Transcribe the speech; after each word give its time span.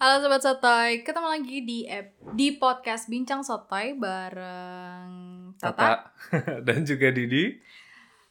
Halo 0.00 0.16
sobat 0.18 0.40
sotoy, 0.40 1.04
ketemu 1.04 1.28
lagi 1.28 1.56
di 1.60 1.78
ep- 1.84 2.16
di 2.32 2.56
podcast 2.56 3.04
Bincang 3.06 3.44
Sotoy 3.44 3.92
bareng 3.94 5.12
Tata. 5.54 5.76
Tata 5.76 5.92
dan 6.66 6.82
juga 6.82 7.12
Didi. 7.12 7.52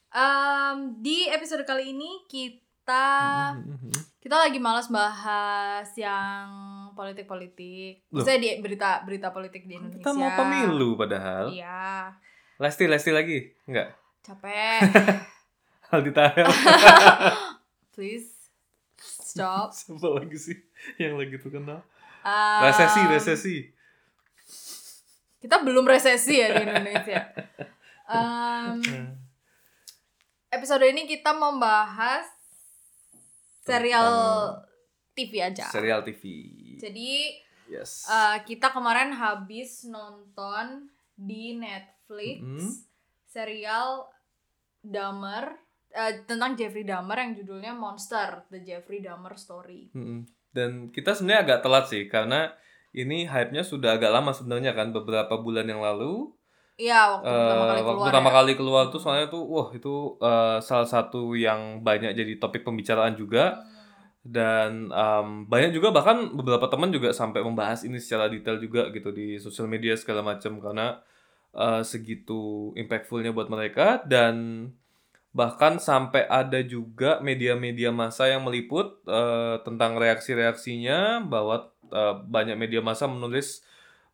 Em, 0.10 0.78
di 0.97 1.29
episode 1.29 1.62
kali 1.63 1.94
ini 1.94 2.26
kita 2.26 3.05
Mhm. 3.54 4.18
kita 4.18 4.36
lagi 4.36 4.58
malas 4.58 4.90
bahas 4.90 5.94
yang 5.94 6.50
politik-politik. 6.91 8.02
Saya 8.17 8.41
di 8.41 8.58
berita 8.58 9.05
berita 9.05 9.30
politik 9.30 9.70
di 9.70 9.77
Indonesia. 9.77 10.02
Kita 10.02 10.12
mau 10.12 10.34
pemilu 10.36 10.98
padahal. 10.98 11.54
Iya, 11.54 12.17
Lesti, 12.58 12.90
Lesti 12.90 13.13
lagi? 13.13 13.45
Enggak. 13.66 13.94
capek. 14.20 14.81
Aldi 15.94 16.12
Taher. 16.12 16.45
Please 17.94 18.38
stop. 19.30 19.70
Siapa 19.78 20.10
lagi 20.10 20.36
sih 20.36 20.58
yang 20.98 21.16
lagi 21.16 21.38
terkenal? 21.38 21.86
Em, 22.20 22.62
Resesi, 22.66 23.02
resesi. 23.06 23.55
Kita 25.40 25.62
belum 25.62 25.86
resesi 25.86 26.36
ya 26.36 26.52
di 26.52 26.62
Indonesia. 26.66 27.22
Em, 28.10 28.82
episode 30.58 30.84
ini 30.84 31.05
kita 31.05 31.32
membahas 31.32 32.26
serial 33.62 34.10
TV 35.14 35.32
aja. 35.40 35.70
Serial 35.70 36.02
TV. 36.02 36.24
Jadi 36.80 37.12
Yes. 37.70 38.10
eh, 38.10 38.41
kita 38.44 38.74
kemarin 38.74 39.14
habis 39.14 39.86
nonton 39.86 40.90
di 41.14 41.54
Netflix 41.54 42.41
Mhm. 42.41 42.70
serial 43.24 44.10
Dahmer 44.82 45.54
eh, 45.91 46.23
tentang 46.23 46.53
Jeffrey 46.53 46.84
Dahmer 46.84 47.17
yang 47.17 47.34
judulnya 47.35 47.73
Monster: 47.73 48.45
The 48.48 48.59
Jeffrey 48.59 48.99
Dahmer 48.99 49.34
Story. 49.35 49.90
Mm-mm. 49.91 50.26
Dan 50.49 50.90
kita 50.90 51.13
sebenarnya 51.13 51.41
agak 51.46 51.59
telat 51.62 51.85
sih 51.85 52.05
karena 52.05 52.49
ini 52.91 53.23
hype-nya 53.23 53.62
sudah 53.62 53.96
agak 53.96 54.09
lama 54.09 54.29
sebenarnya 54.29 54.73
kan 54.73 54.90
beberapa 54.90 55.37
bulan 55.37 55.65
yang 55.65 55.79
lalu. 55.79 56.34
Iya, 56.76 57.20
waktu 57.20 57.27
pertama 57.27 57.43
Eh, 57.54 57.68
kali 57.68 57.76
waktu 57.77 57.91
keluar. 57.91 58.07
pertama 58.07 58.29
ya. 58.29 58.34
kali 58.34 58.51
keluar 58.55 58.84
tuh 58.87 58.98
soalnya 58.98 59.27
tuh 59.27 59.43
wah 59.46 59.68
itu 59.70 59.93
eh, 60.18 60.57
salah 60.59 60.87
satu 60.87 61.35
yang 61.35 61.84
banyak 61.84 62.12
jadi 62.13 62.34
topik 62.37 62.63
pembicaraan 62.63 63.13
juga. 63.13 63.59
Hmm. 63.59 63.68
dan 64.19 64.91
em, 64.91 65.28
banyak 65.47 65.72
juga 65.72 65.96
bahkan 65.96 66.35
beberapa 66.35 66.68
teman 66.68 66.91
juga 66.91 67.16
sampai 67.16 67.40
membahas 67.40 67.88
ini 67.88 67.97
secara 67.97 68.28
detail 68.28 68.59
juga 68.59 68.91
gitu 68.91 69.16
di 69.16 69.40
sosial 69.40 69.66
media 69.66 69.96
segala 69.96 70.19
macam 70.22 70.59
karena 70.59 71.00
eh, 71.56 71.81
segitu 71.81 72.69
impactfulnya 72.75 73.31
buat 73.31 73.47
mereka 73.47 74.03
dan 74.03 74.68
bahkan 75.30 75.78
sampai 75.78 76.25
ada 76.25 76.59
juga 76.66 77.22
media-media 77.22 77.94
massa 77.94 78.25
yang 78.25 78.41
meliput 78.41 78.97
eh, 79.06 79.62
tentang 79.62 79.97
reaksi-reaksinya 80.02 81.22
bahwa 81.30 81.69
eh, 81.94 82.16
banyak 82.25 82.58
media 82.58 82.81
massa 82.81 83.06
menulis 83.06 83.62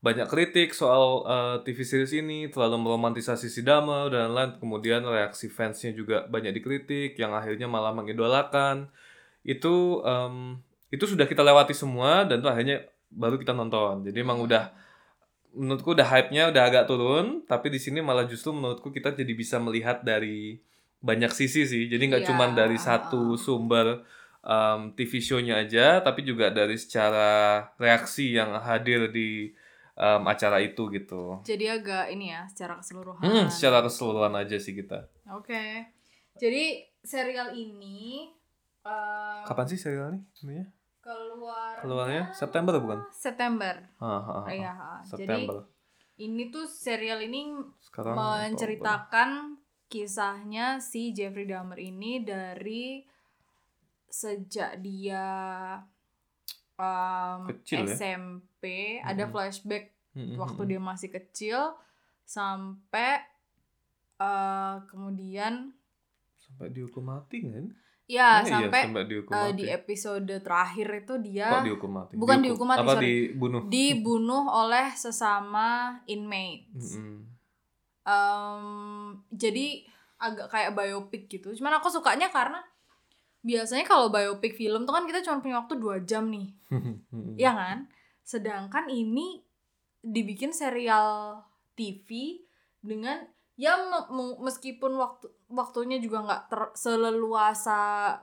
banyak 0.03 0.27
kritik 0.27 0.75
soal 0.75 1.23
eh, 1.25 1.55
TV 1.63 1.79
series 1.87 2.13
ini 2.19 2.51
terlalu 2.51 2.83
meromantisasi 2.83 3.47
si 3.47 3.63
Dahmer 3.63 4.11
dan 4.11 4.31
lain-lain. 4.31 4.59
Kemudian 4.59 5.01
reaksi 5.07 5.47
fansnya 5.47 5.95
juga 5.95 6.27
banyak 6.27 6.51
dikritik 6.61 7.15
yang 7.15 7.31
akhirnya 7.31 7.65
malah 7.65 7.95
mengidolakan. 7.95 8.91
Itu 9.41 10.03
em, 10.03 10.59
itu 10.91 11.05
sudah 11.09 11.25
kita 11.25 11.41
lewati 11.41 11.73
semua 11.73 12.27
dan 12.27 12.43
itu 12.43 12.49
akhirnya 12.51 12.85
baru 13.09 13.39
kita 13.39 13.55
nonton. 13.55 14.05
Jadi 14.05 14.17
emang 14.21 14.43
udah 14.43 14.69
menurutku 15.55 15.95
udah 15.95 16.05
hype-nya 16.11 16.51
udah 16.51 16.63
agak 16.67 16.85
turun 16.91 17.47
tapi 17.47 17.71
di 17.71 17.79
sini 17.79 18.03
malah 18.03 18.27
justru 18.27 18.51
menurutku 18.51 18.91
kita 18.91 19.15
jadi 19.15 19.31
bisa 19.31 19.55
melihat 19.55 20.03
dari 20.03 20.59
banyak 21.05 21.29
sisi 21.29 21.61
sih 21.63 21.85
jadi 21.85 22.01
nggak 22.03 22.23
Iya. 22.23 22.29
cuma 22.29 22.49
dari 22.51 22.75
satu 22.75 23.21
sumber 23.35 24.01
em, 24.41 24.89
TV 24.91 25.11
show-nya 25.19 25.61
aja 25.61 26.01
tapi 26.01 26.21
juga 26.21 26.49
dari 26.49 26.73
secara 26.75 27.29
reaksi 27.75 28.33
yang 28.33 28.57
hadir 28.57 29.09
di 29.09 29.53
em, 29.93 30.21
acara 30.23 30.57
itu 30.59 30.89
gitu 30.89 31.39
Jadi 31.41 31.65
agak 31.67 32.09
ini 32.09 32.29
ya 32.29 32.43
secara 32.45 32.75
keseluruhan. 32.75 33.21
hmm, 33.21 33.45
secara 33.47 33.79
keseluruhan 33.81 34.33
aja 34.35 34.57
sih 34.57 34.73
kita 34.73 35.05
Oke. 35.31 35.85
Jadi 36.35 36.83
serial 36.99 37.53
ini 37.53 38.27
eh, 38.81 39.41
kapan 39.43 39.65
sih 39.65 39.77
serial 39.77 40.11
ini 40.11 40.21
sebenarnya 40.31 40.67
keluar 40.99 41.73
keluarnya 41.79 42.23
September 42.31 42.73
bukan 42.75 42.99
September. 43.09 43.77
Ah, 43.97 44.09
ah, 44.17 44.29
ah. 44.41 44.45
Iya, 44.47 44.69
ha. 44.69 44.91
jadi 45.05 45.21
September 45.21 45.57
ini 46.17 46.49
tuh 46.49 46.65
serial 46.65 47.19
ini 47.19 47.53
sekarang 47.79 48.15
menceritakan 48.15 49.29
kisahnya 49.87 50.79
si 50.79 51.11
Jeffrey 51.11 51.45
Dahmer 51.45 51.77
ini 51.77 52.19
dari 52.19 53.05
sejak 54.07 54.79
dia 54.79 55.27
um, 56.75 57.41
Kecil 57.51 57.83
ya? 57.83 57.93
SMP 57.93 58.63
ada 58.99 59.25
Mhm. 59.25 59.31
flashback 59.31 59.85
Mm, 60.11 60.23
mm, 60.25 60.35
waktu 60.39 60.61
dia 60.65 60.79
masih 60.79 61.09
kecil 61.09 61.75
sampai 62.23 63.19
uh, 64.15 64.79
kemudian 64.87 65.75
sampai 66.37 66.71
dihukum 66.71 67.03
mati 67.03 67.43
kan? 67.43 67.67
ya 68.05 68.39
Oh, 68.39 68.47
sampai 68.47 68.79
iya, 68.79 68.85
sampai 68.87 69.03
dihukum 69.05 69.33
uh, 69.33 69.43
mati. 69.45 69.57
di 69.57 69.65
episode 69.67 70.31
terakhir 70.39 70.87
itu 70.95 71.13
dia 71.19 71.51
Kok 71.51 71.63
dihukum 71.63 71.91
mati? 71.91 72.13
Bukan 72.15 72.37
dihukum 72.39 72.63
mati, 72.65 72.79
Apa 72.79 72.93
sorry. 72.95 73.03
dibunuh? 73.27 73.61
dibunuh 73.67 74.43
oleh 74.47 74.87
sesama 74.95 75.67
inmates. 76.05 76.95
Mm-mm. 76.95 77.34
Em, 78.05 78.65
jadi 79.33 79.81
agak 80.15 80.47
kayak 80.47 80.71
biopic 80.73 81.25
gitu. 81.27 81.51
Cuman 81.51 81.81
aku 81.81 81.89
sukanya 81.89 82.29
karena 82.29 82.61
biasanya 83.41 83.85
kalau 83.85 84.09
biopic 84.09 84.53
film 84.53 84.85
tuh 84.85 84.93
kan 84.93 85.05
kita 85.05 85.21
cuma 85.21 85.37
punya 85.37 85.61
waktu 85.61 85.75
dua 85.75 86.01
jam 86.01 86.29
nih, 86.29 86.49
ya 87.43 87.53
kan? 87.53 87.89
Sedangkan 88.21 88.89
ini 88.89 89.41
dibikin 90.01 90.49
serial 90.49 91.41
TV 91.73 92.41
dengan 92.81 93.25
ya 93.55 93.73
me- 93.77 94.09
me- 94.09 94.37
meskipun 94.41 94.93
waktu 94.95 95.25
waktunya 95.47 95.97
juga 95.97 96.25
nggak 96.25 96.43
ter- 96.49 96.73
seleluasa 96.73 97.79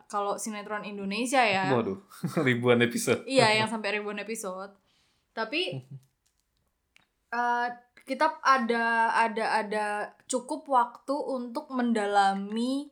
kalau 0.06 0.38
sinetron 0.38 0.82
Indonesia 0.82 1.42
ya. 1.42 1.70
Waduh, 1.70 1.98
ribuan 2.46 2.82
episode. 2.82 3.22
Iya, 3.26 3.62
yang 3.62 3.68
sampai 3.70 3.98
ribuan 3.98 4.18
episode. 4.18 4.74
Tapi 5.32 5.82
eh, 7.34 7.68
kita 8.02 8.42
ada 8.42 9.14
ada 9.14 9.44
ada 9.62 9.84
cukup 10.26 10.66
waktu 10.66 11.14
untuk 11.14 11.70
mendalami 11.70 12.90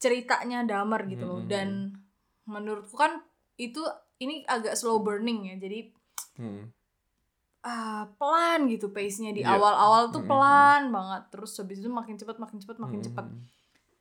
ceritanya 0.00 0.64
Damar 0.64 1.04
gitu 1.06 1.24
loh. 1.28 1.40
Hmm. 1.44 1.50
Dan 1.50 1.68
menurutku 2.48 2.96
kan 2.96 3.20
itu 3.54 3.84
ini 4.18 4.42
agak 4.48 4.74
slow 4.74 5.00
burning 5.00 5.52
ya. 5.52 5.56
Jadi 5.60 5.92
Hmm. 6.40 6.72
ah, 7.60 8.08
pelan 8.16 8.64
gitu 8.72 8.88
pace-nya 8.88 9.36
di 9.36 9.44
Iya. 9.44 9.52
awal-awal 9.52 10.08
tuh 10.08 10.24
Hmm. 10.24 10.30
pelan 10.32 10.82
banget. 10.88 11.22
Terus 11.28 11.52
habis 11.60 11.84
itu 11.84 11.92
makin 11.92 12.16
cepat 12.16 12.40
makin 12.40 12.56
cepat 12.56 12.80
makin 12.80 13.04
Mm-mm. 13.04 13.08
cepat. 13.12 13.26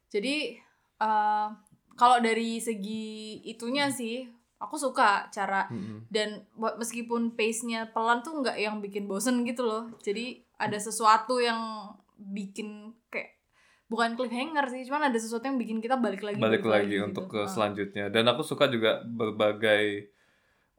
Jadi 0.10 0.56
eh, 1.00 1.48
kalau 1.96 2.18
dari 2.20 2.60
segi 2.60 3.44
itunya 3.44 3.92
sih 3.92 4.39
aku 4.60 4.76
suka 4.76 5.26
cara 5.30 5.66
Mm-mm. 5.68 6.06
dan 6.08 6.44
meskipun 6.76 7.32
pace-nya 7.34 7.90
pelan 7.90 8.20
tuh 8.20 8.38
nggak 8.38 8.56
yang 8.56 8.78
bikin 8.78 9.04
bosen 9.04 9.42
gitu 9.42 9.64
loh 9.64 9.88
jadi 10.00 10.36
ada 10.56 10.76
sesuatu 10.76 11.40
yang 11.40 11.88
bikin 12.18 12.92
kayak 13.08 13.40
bukan 13.88 14.14
cliffhanger 14.14 14.68
sih 14.68 14.84
cuman 14.84 15.08
ada 15.08 15.16
sesuatu 15.16 15.42
yang 15.44 15.56
bikin 15.56 15.80
kita 15.80 15.96
balik 15.96 16.22
lagi 16.22 16.38
Balik 16.38 16.62
lagi 16.62 16.94
gitu. 16.94 17.08
untuk 17.08 17.26
ke 17.28 17.40
Ah. 17.40 17.48
selanjutnya. 17.48 18.06
Dan 18.08 18.28
aku 18.28 18.44
suka 18.44 18.68
juga 18.68 19.02
berbagai 19.02 20.12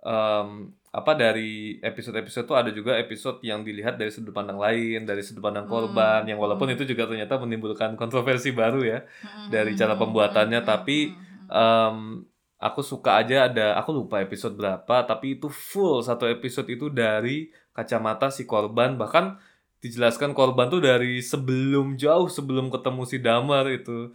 em, 0.01 0.49
apa 0.91 1.13
dari 1.13 1.77
episode-episode 1.79 2.47
tuh 2.47 2.57
ada 2.57 2.71
juga 2.71 2.97
episode 2.97 3.43
yang 3.43 3.61
dilihat 3.61 3.95
dari 3.95 4.09
sudut 4.09 4.31
pandang 4.31 4.57
lain, 4.57 5.05
dari 5.05 5.21
sudut 5.21 5.41
pandang 5.41 5.65
Hmm. 5.65 5.73
korban, 5.73 6.23
yang 6.25 6.37
walaupun 6.37 6.67
Hmm. 6.67 6.75
itu 6.75 6.89
juga 6.89 7.05
ternyata 7.05 7.37
menimbulkan 7.37 7.95
kontroversi 7.95 8.51
baru 8.53 8.81
ya. 8.83 8.99
Mm-mm. 9.03 9.51
dari 9.51 9.73
cara 9.75 9.95
pembuatannya, 9.95 10.57
Mm-mm. 10.59 10.71
tapi, 10.71 10.99
Mm-mm. 11.11 12.30
Aku 12.61 12.81
suka 12.81 13.17
aja 13.17 13.49
ada 13.49 13.73
aku 13.75 13.91
lupa 13.91 14.21
episode 14.21 14.53
berapa 14.53 15.03
tapi 15.03 15.35
itu 15.35 15.49
full 15.49 16.01
satu 16.01 16.29
episode 16.29 16.69
itu 16.69 16.87
dari 16.87 17.49
kacamata 17.73 18.29
si 18.29 18.45
korban 18.45 18.95
bahkan 18.95 19.41
dijelaskan 19.79 20.31
korban 20.31 20.69
tuh 20.69 20.79
dari 20.79 21.19
sebelum 21.19 21.97
jauh 21.97 22.29
sebelum 22.29 22.69
ketemu 22.69 23.03
si 23.03 23.17
damar 23.17 23.65
itu 23.67 24.13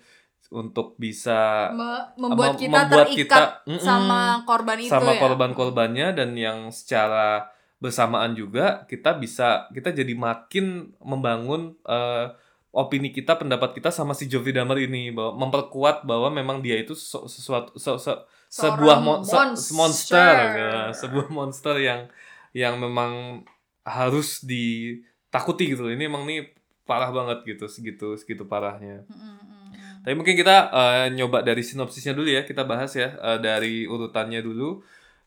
untuk 0.47 0.93
bisa 0.95 1.73
Me- 1.73 2.05
membuat 2.21 2.53
mem- 2.53 2.61
kita 2.61 2.79
membuat 2.79 3.05
terikat 3.09 3.17
kita- 3.17 3.51
Mm-mm. 3.65 3.81
sama 3.81 4.21
korban 4.45 4.77
itu 4.77 4.93
sama 4.93 5.11
ya 5.11 5.19
korban-korbannya 5.19 6.07
dan 6.13 6.37
yang 6.37 6.69
secara 6.69 7.49
bersamaan 7.75 8.37
juga 8.37 8.85
kita 8.85 9.17
bisa 9.17 9.65
kita 9.69 9.89
jadi 9.89 10.13
makin 10.13 10.93
membangun 11.01 11.73
eh, 11.81 12.29
opini 12.75 13.15
kita 13.15 13.39
pendapat 13.39 13.71
kita 13.71 13.87
sama 13.87 14.11
si 14.11 14.27
Jeffrey 14.27 14.51
Dahmer 14.51 14.83
ini 14.83 15.15
bahwa 15.15 15.47
memperkuat 15.47 16.03
bahwa 16.03 16.27
memang 16.27 16.59
dia 16.59 16.75
itu 16.75 16.91
se- 16.91 17.23
sesuatu 17.31 17.71
se- 17.79 17.95
se- 18.03 18.21
sebuah 18.51 18.99
mon- 18.99 19.23
se- 19.23 19.71
monster. 19.71 20.35
ya, 20.59 20.91
sebuah 20.91 21.27
monster 21.31 21.75
yang 21.79 22.11
yang 22.51 22.75
memang 22.75 23.43
harus 23.87 24.43
ditakuti 24.43 25.71
gitu 25.71 25.87
ini 25.87 26.11
emang 26.11 26.27
nih 26.27 26.51
parah 26.83 27.15
banget 27.15 27.47
gitu 27.47 27.65
segitu 27.71 28.13
segitu 28.19 28.43
parahnya 28.43 29.07
mm-mm. 29.07 30.03
tapi 30.03 30.13
mungkin 30.13 30.35
kita 30.35 30.69
eh, 30.69 31.07
nyoba 31.15 31.41
dari 31.47 31.63
sinopsisnya 31.63 32.11
dulu 32.11 32.27
ya 32.27 32.43
kita 32.43 32.67
bahas 32.67 32.91
ya 32.93 33.15
eh, 33.15 33.39
dari 33.39 33.87
urutannya 33.87 34.43
dulu 34.43 34.83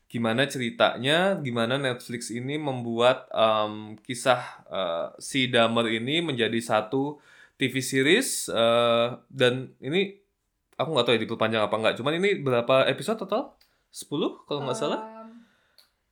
gimana 0.09 0.49
ceritanya, 0.49 1.37
gimana 1.37 1.77
Netflix 1.77 2.33
ini 2.33 2.57
membuat 2.57 3.29
um, 3.29 3.93
kisah 4.01 4.41
uh, 4.65 5.07
si 5.21 5.53
Dahmer 5.53 5.85
ini 5.85 6.25
menjadi 6.25 6.57
satu 6.57 7.21
TV 7.59 7.83
series 7.83 8.47
uh, 8.47 9.19
dan 9.27 9.75
ini 9.83 10.15
aku 10.79 10.95
nggak 10.95 11.05
tahu 11.05 11.15
ya 11.19 11.21
diperpanjang 11.27 11.63
apa 11.67 11.75
nggak. 11.75 11.95
Cuman 11.99 12.15
ini 12.15 12.39
berapa 12.39 12.87
episode 12.87 13.19
total? 13.19 13.59
10 13.91 14.47
kalau 14.47 14.63
nggak 14.63 14.79
salah. 14.79 15.01
Um, 15.03 15.43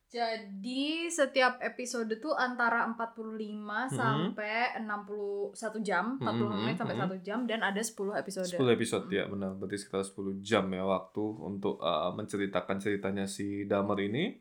jadi 0.08 1.08
setiap 1.08 1.60
episode 1.60 2.08
tuh 2.20 2.32
antara 2.32 2.84
45 2.92 3.92
sampai 3.92 4.76
61 4.80 5.84
jam, 5.84 6.16
40 6.16 6.48
Mhm, 6.48 6.56
menit 6.64 6.76
sampai 6.80 6.96
mhm. 6.96 7.16
1 7.16 7.24
jam 7.24 7.38
dan 7.44 7.60
ada 7.60 7.80
10 7.80 8.16
episode. 8.16 8.48
10 8.48 8.72
episode 8.76 9.04
ya 9.08 9.24
benar 9.28 9.56
berarti 9.56 9.76
sekitar 9.80 10.04
10 10.04 10.40
jam 10.40 10.64
ya 10.68 10.84
waktu 10.84 11.24
untuk 11.44 11.80
uh, 11.80 12.12
menceritakan 12.16 12.76
ceritanya 12.80 13.24
si 13.28 13.68
Dahmer 13.68 14.00
ini 14.04 14.36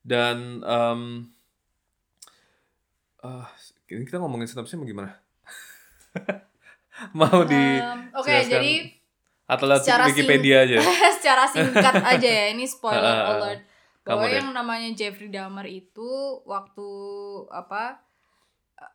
dan 0.00 0.64
um, 0.64 1.28
uh, 3.24 3.48
ini 3.88 4.04
kita 4.04 4.20
ngomongin 4.20 4.48
sinopsisnya 4.48 4.84
gimana 4.84 5.16
mau 7.18 7.44
di 7.44 7.56
Um, 7.78 8.00
Oke, 8.14 8.28
jelaskan? 8.30 8.50
jadi 8.50 8.72
atau 9.46 9.66
secara 9.74 10.04
Wikipedia 10.06 10.56
aja 10.62 10.78
secara 11.18 11.42
singkat 11.44 11.96
aja 11.98 12.28
ya, 12.30 12.46
ini 12.50 12.62
spoiler 12.64 13.02
Ah, 13.04 13.16
ah, 13.16 13.26
ah. 13.26 13.34
alert. 13.36 13.60
Kamu 14.00 14.14
Bahwa 14.16 14.24
deh. 14.24 14.34
yang 14.36 14.48
namanya 14.50 14.88
Jeffrey 14.92 15.28
Dahmer 15.28 15.66
itu 15.66 16.10
waktu 16.44 16.88
apa 17.50 17.98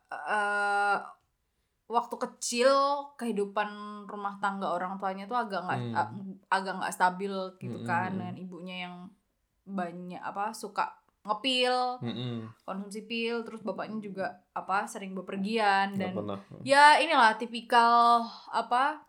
eh 0.02 0.98
waktu 1.86 2.14
kecil 2.18 2.70
kehidupan 3.14 3.68
rumah 4.04 4.34
tangga 4.36 4.66
orang 4.68 4.98
tuanya 4.98 5.24
tuh 5.24 5.38
agak 5.38 5.62
nggak 5.62 5.80
Hmm. 5.94 6.34
agak 6.48 6.74
nggak 6.76 6.90
stabil 6.90 7.30
gitu 7.56 7.78
Hmm, 7.78 7.86
kan 7.86 8.10
hmm, 8.10 8.18
dengan 8.18 8.36
ibunya 8.36 8.76
yang 8.88 8.94
banyak 9.62 10.18
apa 10.18 10.50
suka 10.50 10.90
ngepil 11.26 11.98
Mm-mm, 12.00 12.36
konsumsi 12.62 13.02
pil 13.02 13.42
terus 13.42 13.60
bapaknya 13.60 13.98
juga 13.98 14.26
apa 14.52 14.86
sering 14.86 15.12
bepergian 15.12 15.94
dan 15.94 16.14
pernah 16.14 16.38
ya 16.62 16.96
inilah 16.96 17.34
tipikal 17.34 18.22
apa 18.48 19.02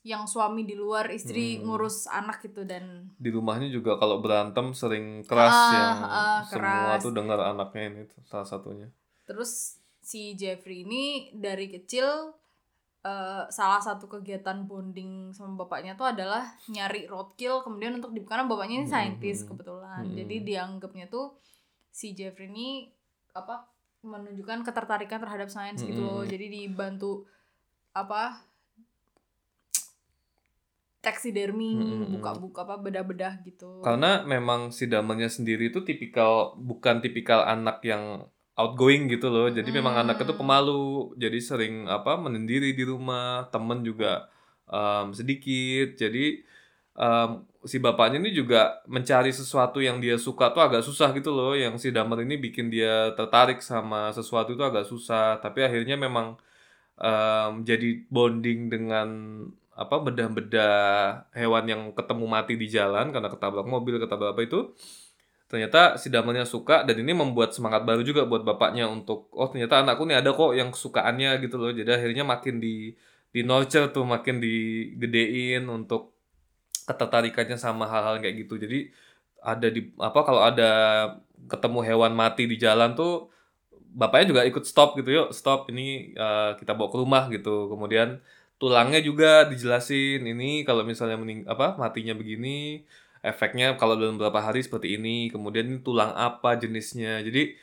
yang 0.00 0.22
suami 0.22 0.62
di 0.62 0.72
luar 0.72 1.10
istri 1.10 1.58
Hmm. 1.58 1.66
ngurus 1.66 2.06
anak 2.06 2.38
gitu 2.40 2.62
dan 2.62 3.10
di 3.18 3.26
rumahnya 3.28 3.66
juga 3.66 3.98
kalau 3.98 4.22
berantem 4.22 4.70
sering 4.70 5.26
keras 5.26 5.50
Ah, 5.50 5.72
yang 5.72 5.98
ah, 6.00 6.40
semua 6.46 6.94
keras. 6.94 7.02
tuh 7.02 7.10
dengar 7.10 7.42
anaknya 7.42 7.82
ini 7.90 8.02
salah 8.22 8.46
satunya 8.46 8.86
terus 9.26 9.82
si 9.98 10.38
Jeffrey 10.38 10.86
ini 10.86 11.34
dari 11.34 11.66
kecil 11.66 12.06
eh, 13.02 13.42
salah 13.50 13.82
satu 13.82 14.06
kegiatan 14.06 14.62
bonding 14.62 15.30
sama 15.30 15.58
bapaknya 15.58 15.94
tuh 15.94 16.06
adalah 16.06 16.54
nyari 16.66 17.06
roadkill 17.06 17.62
kemudian 17.62 17.98
untuk 17.98 18.10
di 18.10 18.22
karena 18.22 18.46
bapaknya 18.46 18.82
ini 18.82 18.88
saintis 18.88 19.42
hmm, 19.42 19.48
kebetulan 19.50 20.02
hmm. 20.06 20.14
jadi 20.14 20.36
dianggapnya 20.42 21.06
tuh 21.06 21.34
si 21.96 22.12
Jeffrey 22.12 22.52
ini 22.52 22.68
apa 23.32 23.54
menunjukkan 24.04 24.68
ketertarikan 24.68 25.18
terhadap 25.24 25.48
sains 25.48 25.80
gitu 25.80 25.96
Hmm, 25.96 26.04
loh 26.04 26.22
jadi 26.28 26.46
dibantu 26.52 27.24
apa 27.96 28.22
taxidermy 31.00 31.72
Hmm, 31.72 31.86
hmm, 31.86 31.96
hmm. 31.96 32.12
buka-buka 32.18 32.60
apa 32.66 32.74
bedah-bedah 32.84 33.34
gitu 33.48 33.80
Karena 33.80 34.26
memang 34.26 34.74
si 34.74 34.84
Damelnya 34.92 35.30
sendiri 35.30 35.70
itu 35.70 35.80
tipikal 35.88 36.58
bukan 36.58 36.98
tipikal 37.00 37.46
anak 37.46 37.78
yang 37.86 38.26
outgoing 38.58 39.06
gitu 39.06 39.28
loh. 39.30 39.46
Jadi 39.52 39.68
memang 39.70 39.94
Hmm. 39.94 40.02
anaknya 40.08 40.24
tuh 40.32 40.38
pemalu. 40.40 41.14
Jadi 41.14 41.38
sering 41.38 41.74
apa 41.86 42.18
menyendiri 42.18 42.74
di 42.74 42.84
rumah, 42.88 43.46
temen 43.54 43.84
juga 43.86 44.26
um, 44.66 45.12
sedikit. 45.14 45.94
Jadi 45.94 46.42
um, 46.96 47.44
si 47.62 47.78
bapaknya 47.78 48.18
ini 48.18 48.32
juga 48.32 48.80
mencari 48.88 49.30
sesuatu 49.30 49.78
yang 49.84 50.00
dia 50.00 50.16
suka 50.16 50.50
tuh 50.50 50.64
agak 50.64 50.82
susah 50.82 51.12
gitu 51.12 51.30
loh. 51.30 51.52
Yang 51.52 51.86
si 51.86 51.88
Damel 51.92 52.24
ini 52.24 52.40
bikin 52.40 52.72
dia 52.72 53.12
tertarik 53.14 53.60
sama 53.60 54.10
sesuatu 54.16 54.56
itu 54.56 54.64
agak 54.64 54.88
susah. 54.88 55.38
Tapi 55.38 55.62
akhirnya 55.62 55.94
memang 56.00 56.40
um, 57.00 57.52
jadi 57.62 58.04
bonding 58.08 58.72
dengan 58.72 59.08
apa 59.76 60.00
bedah-bedah 60.00 60.76
hewan 61.36 61.64
yang 61.68 61.82
ketemu 61.92 62.24
mati 62.24 62.56
di 62.56 62.66
jalan 62.72 63.12
karena 63.12 63.28
ketabrak 63.28 63.68
mobil 63.68 64.00
ketabrak 64.00 64.32
apa 64.32 64.42
itu 64.48 64.72
ternyata 65.52 66.00
si 66.00 66.08
Damelnya 66.08 66.48
suka 66.48 66.82
dan 66.82 66.96
ini 66.98 67.12
membuat 67.12 67.52
semangat 67.52 67.84
baru 67.84 68.02
juga 68.02 68.24
buat 68.24 68.42
bapaknya 68.42 68.88
untuk 68.88 69.30
oh 69.36 69.46
ternyata 69.52 69.84
anakku 69.84 70.08
nih 70.08 70.18
ada 70.24 70.32
kok 70.32 70.56
yang 70.56 70.72
kesukaannya 70.72 71.38
gitu 71.44 71.60
loh 71.60 71.70
jadi 71.70 72.02
akhirnya 72.02 72.24
makin 72.24 72.58
di 72.58 72.96
di 73.30 73.40
nurture 73.44 73.92
tuh 73.92 74.08
makin 74.08 74.40
digedein 74.40 75.68
untuk 75.68 76.15
ketertarikannya 76.88 77.58
sama 77.58 77.84
hal-hal 77.90 78.22
kayak 78.22 78.46
gitu. 78.46 78.56
Jadi 78.62 78.90
ada 79.42 79.68
di 79.70 79.92
apa 80.00 80.20
kalau 80.26 80.42
ada 80.42 80.70
ketemu 81.50 81.80
hewan 81.86 82.12
mati 82.16 82.48
di 82.50 82.56
jalan 82.58 82.96
tuh 82.98 83.30
bapaknya 83.96 84.26
juga 84.34 84.42
ikut 84.44 84.64
stop 84.66 84.98
gitu 85.00 85.08
yuk 85.08 85.28
stop 85.32 85.70
ini 85.72 86.12
eh, 86.16 86.50
kita 86.60 86.72
bawa 86.76 86.88
ke 86.92 86.98
rumah 86.98 87.24
gitu. 87.32 87.68
Kemudian 87.72 88.20
tulangnya 88.60 89.00
juga 89.04 89.44
dijelasin 89.48 90.24
ini 90.24 90.64
kalau 90.64 90.82
misalnya 90.86 91.16
mening 91.20 91.44
apa 91.48 91.76
matinya 91.76 92.16
begini 92.16 92.84
efeknya 93.20 93.74
kalau 93.80 93.98
dalam 93.98 94.16
beberapa 94.16 94.38
hari 94.38 94.62
seperti 94.62 94.96
ini 94.96 95.28
kemudian 95.34 95.66
ini 95.68 95.78
tulang 95.84 96.12
apa 96.14 96.56
jenisnya. 96.56 97.20
Jadi 97.26 97.56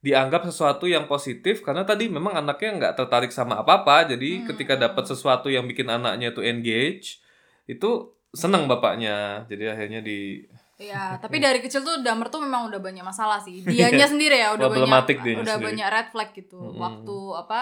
dianggap 0.00 0.48
sesuatu 0.48 0.88
yang 0.88 1.04
positif 1.04 1.60
karena 1.60 1.84
tadi 1.84 2.08
memang 2.08 2.32
anaknya 2.40 2.70
nggak 2.80 2.94
tertarik 3.04 3.32
sama 3.34 3.60
apa-apa. 3.60 4.08
Jadi 4.16 4.44
Hmm. 4.44 4.46
ketika 4.54 4.74
dapat 4.80 5.04
sesuatu 5.10 5.52
yang 5.52 5.64
bikin 5.68 5.88
anaknya 5.92 6.32
tuh 6.32 6.44
engage 6.46 7.20
itu 7.68 7.90
senang 8.30 8.70
bapaknya 8.70 9.44
jadi 9.50 9.74
akhirnya 9.74 10.00
di 10.02 10.46
Ya, 10.80 11.20
tapi 11.20 11.44
dari 11.44 11.60
kecil 11.60 11.84
tuh 11.84 12.00
Damer 12.00 12.32
tuh 12.32 12.40
memang 12.40 12.72
udah 12.72 12.80
banyak 12.80 13.04
masalah 13.04 13.36
sih. 13.36 13.60
Dianya 13.68 14.08
sendiri 14.08 14.40
ya 14.40 14.56
udah 14.56 14.72
banyak 14.72 14.88
udah 14.88 15.04
sendiri. 15.04 15.60
banyak 15.60 15.86
red 15.92 16.08
flag 16.08 16.32
gitu. 16.32 16.56
Mm-mm. 16.56 16.80
Waktu 16.80 17.16
apa 17.36 17.60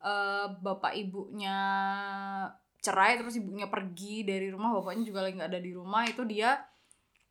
eh, 0.00 0.46
bapak 0.64 0.96
ibunya 0.96 1.58
cerai 2.80 3.20
terus 3.20 3.36
ibunya 3.36 3.68
pergi 3.68 4.24
dari 4.24 4.48
rumah, 4.48 4.72
bapaknya 4.72 5.04
juga 5.04 5.28
lagi 5.28 5.36
nggak 5.36 5.52
ada 5.52 5.60
di 5.60 5.72
rumah, 5.76 6.08
itu 6.08 6.24
dia 6.24 6.56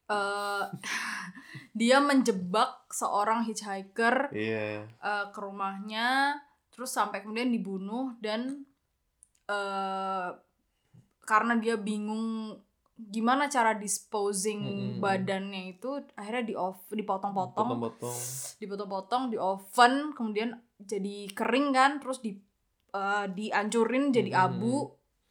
eh 0.06 0.64
dia 1.80 1.98
menjebak 1.98 2.86
seorang 2.94 3.42
hitchhiker 3.50 4.30
iya 4.38 4.86
eh, 4.86 5.26
ke 5.34 5.40
rumahnya 5.42 6.38
terus 6.70 6.94
sampai 6.94 7.26
kemudian 7.26 7.50
dibunuh 7.50 8.14
dan 8.22 8.70
eh 9.50 10.30
karena 11.26 11.58
dia 11.58 11.76
bingung 11.76 12.56
gimana 12.96 13.52
cara 13.52 13.76
disposing 13.76 14.64
Mm-mm. 14.64 15.04
badannya 15.04 15.76
itu 15.76 16.00
akhirnya 16.16 16.44
di 16.48 16.56
off 16.56 16.88
dipotong-potong. 16.88 17.68
Potong-potong 17.76 18.18
dipotong-potong 18.64 19.24
di 19.36 19.38
oven 19.38 20.16
kemudian 20.16 20.56
jadi 20.80 21.28
kering 21.36 21.76
kan 21.76 21.92
terus 22.00 22.24
di 22.24 22.40
eh, 22.96 23.26
dihancurin 23.28 24.16
jadi 24.16 24.32
Mm-mm. 24.32 24.46
abu 24.48 24.76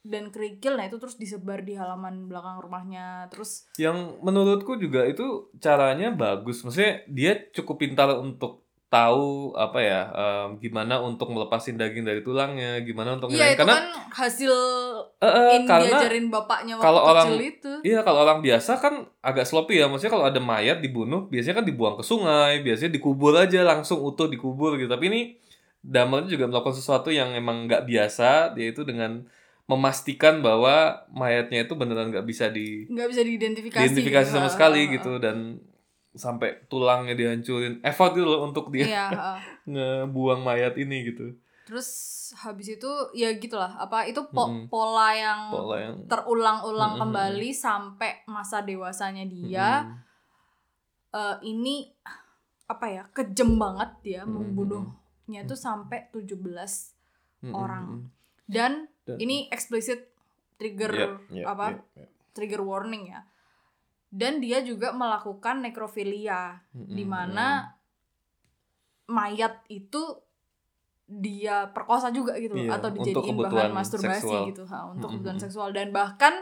dan 0.05 0.29
kerikil. 0.29 0.77
Nah 0.77 0.85
itu 0.85 1.01
terus 1.01 1.17
disebar 1.17 1.65
di 1.65 1.73
halaman 1.73 2.29
belakang 2.29 2.61
rumahnya. 2.61 3.33
Terus 3.33 3.65
yang 3.81 4.21
menurutku 4.21 4.77
juga 4.77 5.09
itu 5.09 5.49
caranya 5.57 6.13
bagus. 6.13 6.61
Maksudnya 6.61 7.09
dia 7.09 7.33
cukup 7.57 7.81
pintar 7.81 8.13
untuk 8.21 8.64
tahu 8.95 9.27
apa 9.53 9.79
ya 9.79 10.01
em, 10.09 10.49
gimana 10.57 10.95
untuk 10.99 11.27
melepasin 11.29 11.75
daging 11.75 12.03
dari 12.03 12.21
tulangnya 12.21 12.79
gimana 12.81 13.15
untuk 13.15 13.29
iya 13.29 13.51
ngilangin- 13.51 13.51
itu 13.51 13.61
karena 13.61 13.75
kan 13.75 13.87
hasil 14.15 14.55
yang 15.25 15.65
karena 15.65 15.89
diajarin 15.91 16.27
bapaknya 16.29 16.75
waktu 16.75 16.85
kalau 16.85 17.01
kecil 17.01 17.11
orang- 17.11 17.31
itu. 17.43 17.73
iya 17.83 17.99
kalau 18.01 18.19
orang 18.23 18.39
biasa 18.39 18.73
kan 18.77 18.95
agak 19.21 19.43
sloppy 19.43 19.75
ya. 19.77 19.87
Maksudnya 19.87 20.13
kalau 20.13 20.27
ada 20.27 20.39
mayat 20.39 20.79
dibunuh 20.79 21.27
biasanya 21.27 21.59
kan 21.59 21.67
dibuang 21.67 21.95
ke 21.95 22.05
sungai 22.05 22.61
biasanya 22.61 22.93
dikubur 22.93 23.35
aja 23.35 23.61
langsung 23.63 23.99
utuh 24.01 24.27
dikubur 24.27 24.77
gitu. 24.77 24.87
Tapi 24.87 25.07
ini 25.07 25.23
Damel 25.81 26.25
juga 26.25 26.47
melakukan 26.47 26.73
sesuatu 26.73 27.09
yang 27.09 27.33
emang 27.33 27.67
nggak 27.67 27.85
biasa. 27.85 28.55
Yaitu 28.55 28.83
dengan 28.83 29.25
memastikan 29.65 30.39
bahwa 30.39 30.77
mayatnya 31.11 31.65
itu 31.65 31.73
beneran 31.73 32.09
nggak 32.09 32.25
bisa 32.25 32.49
di 32.49 32.85
nggak 32.87 33.09
bisa 33.09 33.21
diidentifikasi. 33.21 33.81
Diidentifikasi 33.83 34.29
sama 34.31 34.47
sekali 34.47 34.89
gitu 34.89 35.17
dan 35.17 35.61
sampai 36.15 36.63
tulangnya 36.65 37.13
dihancurin 37.13 37.79
effort 37.81 38.13
gitu 38.13 38.25
loh 38.25 38.43
untuk 38.45 38.71
dia 38.71 38.85
iya 38.85 39.07
heeh. 39.13 39.39
ngebuang 39.67 40.41
mayat 40.41 40.75
ini 40.77 41.07
gitu 41.07 41.35
terus 41.65 41.89
habis 42.37 42.71
itu 42.71 42.87
ya 43.13 43.33
gitulah 43.33 43.75
apa 43.75 44.05
itu 44.05 44.21
po- 44.27 44.47
Mm-mm. 44.47 44.69
pola 44.69 45.11
yang 45.13 45.41
pola 45.49 45.77
yang 45.81 45.97
terulang-ulang 46.07 46.93
Mm-mm. 46.93 47.03
kembali 47.03 47.51
sampai 47.51 48.23
masa 48.27 48.61
dewasanya 48.61 49.25
dia 49.25 49.83
Mm-mm. 49.83 49.99
eh, 51.13 51.37
ini 51.45 51.89
apa 52.65 52.87
ya 52.87 53.03
kejem 53.11 53.57
banget 53.57 53.91
dia 54.03 54.21
Mm-mm. 54.23 54.51
membunuhnya 54.53 55.41
tuh 55.45 55.57
sampai 55.57 56.09
17 56.11 56.37
Mm-mm. 56.37 57.53
orang. 57.53 58.09
dan 58.45 58.87
Dan- 59.03 59.19
ini 59.19 59.49
explicit 59.49 60.13
trigger 60.55 60.93
Yep, 60.93 61.13
yep, 61.35 61.47
apa 61.47 61.67
yep, 61.73 61.81
yep. 61.97 62.09
trigger 62.31 62.61
warning 62.61 63.09
ya 63.09 63.25
dan 64.15 64.39
dia 64.39 64.63
juga 64.63 64.95
melakukan 64.95 65.59
nekrofilia 65.59 66.63
Mm-mm. 66.71 66.95
di 66.95 67.03
mana 67.03 67.75
mayat 69.11 69.67
itu 69.67 70.23
dia 71.05 71.69
perkosa 71.69 72.09
juga 72.09 72.39
gitu 72.39 72.57
Iya, 72.57 72.79
atau 72.79 72.89
dijadiin 72.89 73.37
bahan 73.37 73.75
masturbasi 73.75 74.23
seksual. 74.25 74.49
gitu 74.55 74.63
ha, 74.71 74.89
untuk 74.89 75.11
Mm-mm. 75.11 75.21
kebutuhan 75.21 75.41
seksual 75.43 75.69
dan 75.75 75.91
bahkan 75.91 76.33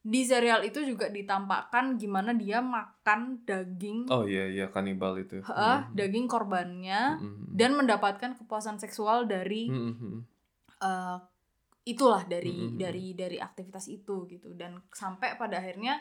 di 0.00 0.24
serial 0.24 0.64
itu 0.64 0.80
juga 0.80 1.12
ditampakkan 1.12 2.00
gimana 2.00 2.32
dia 2.32 2.58
makan 2.60 3.44
daging 3.44 4.08
Oh 4.08 4.24
iya 4.24 4.48
iya 4.48 4.66
kanibal 4.68 5.16
itu. 5.16 5.38
heeh, 5.40 5.78
Mhm. 5.86 5.92
daging 5.94 6.26
korbannya 6.26 7.20
Mhm. 7.20 7.52
dan 7.54 7.70
mendapatkan 7.76 8.32
kepuasan 8.34 8.76
seksual 8.76 9.24
dari 9.24 9.70
Mhm. 9.70 10.24
eh, 10.80 11.18
itulah 11.84 12.24
dari 12.24 12.72
Mhm. 12.72 12.76
dari 12.80 13.06
dari 13.12 13.36
aktivitas 13.36 13.88
itu 13.88 14.24
gitu 14.26 14.52
dan 14.56 14.80
sampai 14.92 15.36
pada 15.36 15.60
akhirnya 15.60 16.00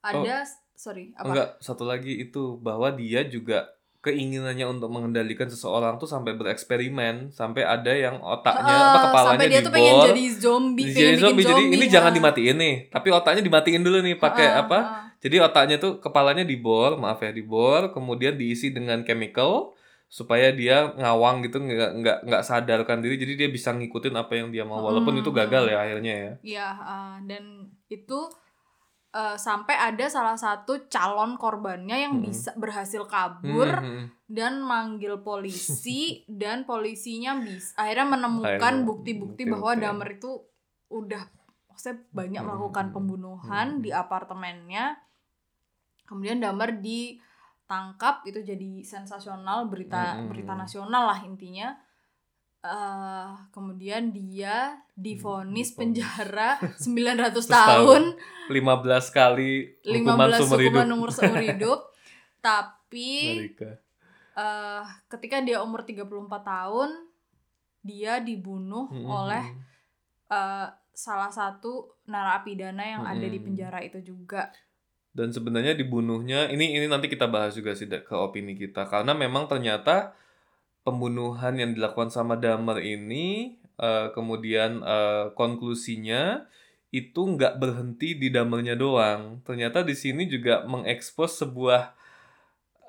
ada 0.00 0.46
sorry 0.72 1.10
apa 1.12 1.22
Oh. 1.22 1.30
Enggak, 1.30 1.48
satu 1.58 1.82
lagi 1.82 2.12
itu 2.18 2.56
bahwa 2.58 2.88
dia 2.90 3.26
juga 3.26 3.66
keinginannya 3.98 4.62
untuk 4.62 4.94
mengendalikan 4.94 5.50
seseorang 5.50 5.98
tuh 5.98 6.06
sampai 6.06 6.38
bereksperimen, 6.38 7.34
sampai 7.34 7.66
ada 7.66 7.90
yang 7.90 8.22
otaknya 8.22 8.70
Heeh, 8.70 8.88
apa 8.94 8.98
kepalanya 9.10 9.30
sampai 9.34 9.46
dia 9.50 9.60
tuh 9.60 9.72
pengen 9.74 9.94
jadi 10.06 10.24
zombie 10.38 10.86
pengen 10.86 10.94
bikin 10.94 11.18
zombie. 11.18 11.44
Jadi 11.44 11.62
ini 11.66 11.74
zombie, 11.74 11.90
jangan 11.90 12.12
dimatiin 12.14 12.56
nih, 12.56 12.76
tapi 12.94 13.08
otaknya 13.10 13.42
dimatiin 13.42 13.82
dulu 13.82 13.98
nih 14.00 14.14
pakai 14.16 14.46
Heeh, 14.46 14.62
apa? 14.62 14.78
heeh. 14.78 15.06
Jadi 15.18 15.36
otaknya 15.42 15.76
tuh 15.82 15.98
kepalanya 15.98 16.46
dibor, 16.46 16.94
maaf 16.94 17.18
ya 17.18 17.34
dibor, 17.34 17.90
kemudian 17.90 18.38
diisi 18.38 18.70
dengan 18.70 19.02
chemical 19.02 19.74
supaya 20.08 20.54
dia 20.54 20.94
ngawang 20.96 21.44
gitu 21.44 21.60
nggak 21.60 21.90
nggak 22.00 22.18
nggak 22.24 22.40
sadarkan 22.40 23.04
diri 23.04 23.20
jadi 23.20 23.44
dia 23.44 23.48
bisa 23.52 23.76
ngikutin 23.76 24.16
apa 24.16 24.40
yang 24.40 24.48
dia 24.48 24.64
mau 24.64 24.80
walaupun 24.80 25.12
Hmm, 25.12 25.20
itu 25.20 25.30
gagal 25.36 25.68
ya 25.68 25.84
akhirnya 25.84 26.14
ya 26.16 26.32
Iya, 26.40 26.68
uh, 26.80 27.16
dan 27.28 27.68
itu 27.92 28.18
uh, 29.18 29.34
sampai 29.34 29.74
ada 29.74 30.06
salah 30.06 30.38
satu 30.38 30.86
calon 30.86 31.34
korbannya 31.34 32.06
yang 32.06 32.14
Mm-mm. 32.22 32.30
bisa 32.30 32.54
berhasil 32.54 33.02
kabur 33.10 33.66
Hmm, 33.66 33.82
hmm, 33.82 34.06
dan 34.30 34.62
manggil 34.62 35.18
polisi 35.18 36.22
dan 36.42 36.62
polisinya 36.62 37.34
bisa 37.42 37.74
akhirnya 37.74 38.14
menemukan 38.14 38.86
bukti-bukti 38.86 39.50
bahwa 39.50 39.74
Damer 39.74 40.22
itu 40.22 40.38
udah 40.94 41.26
maksudnya 41.66 41.96
banyak 42.14 42.42
melakukan 42.46 42.86
pembunuhan 42.94 43.66
Mm-mm. 43.78 43.84
di 43.84 43.90
apartemennya. 43.90 44.98
Kemudian 46.08 46.40
Damer 46.40 46.80
ditangkap 46.80 48.24
itu 48.24 48.40
jadi 48.40 48.80
sensasional 48.86 49.68
berita 49.68 50.16
Mm-mm. 50.16 50.30
berita 50.30 50.54
nasional 50.54 51.10
lah 51.10 51.20
intinya. 51.26 51.74
Eh 52.58 53.26
kemudian 53.50 54.10
dia 54.10 54.82
divonis 54.92 55.70
Divonis. 55.70 55.78
penjara 55.78 56.58
900 56.84 57.38
tahun. 57.46 58.02
tahun, 58.02 58.02
15 58.50 59.10
kali 59.10 59.52
hukuman 59.84 60.28
15 60.28 60.38
seumur 60.38 60.60
hidup 60.60 60.82
umur 60.90 61.10
seumur 61.10 61.38
hidup. 61.38 61.80
Tapi 62.40 63.10
eh 64.34 64.84
ketika 65.08 65.38
dia 65.40 65.58
umur 65.60 65.82
34 65.82 66.06
tahun 66.42 66.90
dia 67.80 68.18
dibunuh 68.18 68.86
Hmm, 68.88 69.06
oleh 69.06 69.44
eh, 70.28 70.66
salah 70.92 71.30
satu 71.30 71.94
narapidana 72.04 72.82
yang 72.82 73.02
ada 73.04 73.22
di 73.24 73.38
penjara 73.38 73.78
itu 73.80 74.02
juga. 74.02 74.50
dan 75.10 75.34
sebenarnya 75.34 75.74
dibunuhnya 75.74 76.46
ini 76.46 76.74
ini 76.74 76.86
nanti 76.86 77.06
kita 77.06 77.26
bahas 77.26 77.50
juga 77.52 77.74
sih 77.74 77.86
ke 77.86 78.14
opini 78.14 78.54
kita 78.54 78.86
karena 78.86 79.14
memang 79.14 79.46
ternyata 79.46 80.14
pembunuhan 80.88 81.52
yang 81.60 81.76
dilakukan 81.76 82.08
sama 82.08 82.40
Dahmer 82.40 82.80
ini 82.80 83.60
eh, 83.76 84.08
kemudian 84.16 84.80
eh, 84.80 85.24
konklusinya 85.36 86.48
itu 86.88 87.20
nggak 87.20 87.60
berhenti 87.60 88.16
di 88.16 88.32
Dahmernya 88.32 88.72
doang 88.72 89.44
ternyata 89.44 89.84
di 89.84 89.92
sini 89.92 90.24
juga 90.24 90.64
mengekspos 90.64 91.44
sebuah 91.44 91.92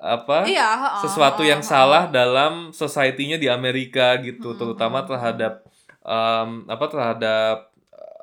apa 0.00 0.48
Iya, 0.48 0.68
heeh, 0.80 1.00
sesuatu 1.04 1.44
yang 1.44 1.60
heeh. 1.60 1.68
salah 1.68 2.08
dalam 2.08 2.72
society-nya 2.72 3.36
di 3.36 3.52
Amerika 3.52 4.16
gitu, 4.24 4.56
Mm-mm, 4.56 4.56
terutama 4.56 5.04
mm-mm. 5.04 5.10
terhadap 5.12 5.52
em, 6.00 6.50
apa 6.64 6.84
terhadap 6.88 7.56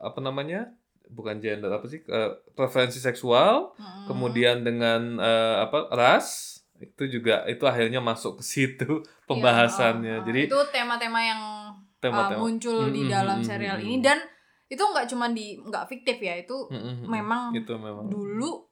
apa 0.01 0.19
namanya? 0.21 0.73
bukan 1.07 1.39
gender 1.39 1.69
apa 1.71 1.85
sih? 1.87 2.01
eh, 2.03 2.33
preferensi 2.57 2.97
seksual, 2.99 3.77
kemudian 4.09 4.65
dengan 4.65 5.21
eh, 5.21 5.55
apa? 5.63 5.85
ras 5.93 6.56
itu 6.77 7.03
juga 7.09 7.41
itu 7.45 7.63
akhirnya 7.63 7.97
masuk 7.99 8.39
ke 8.39 8.43
situ 8.43 8.89
Iya, 9.01 9.23
pembahasannya. 9.29 10.05
heeh, 10.05 10.21
heeh. 10.21 10.27
Jadi 10.29 10.41
itu 10.47 10.59
tema-tema 10.69 11.19
yang 11.19 11.41
uh, 11.41 11.97
tema-tema 11.97 12.39
muncul 12.39 12.89
di 12.89 13.01
Mm-mm, 13.01 13.11
dalam 13.11 13.37
mm-mm, 13.39 13.47
serial 13.47 13.77
ini 13.79 13.97
dan 13.99 14.21
itu 14.67 14.79
nggak 14.79 15.07
cuma 15.07 15.31
di 15.31 15.57
nggak 15.57 15.87
fiktif 15.87 16.19
ya 16.19 16.35
itu 16.35 16.67
Mm-mm, 16.69 16.83
mm-mm. 17.01 17.09
memang 17.09 17.43
itu 17.51 17.73
memang 17.73 18.05
dulu 18.05 18.67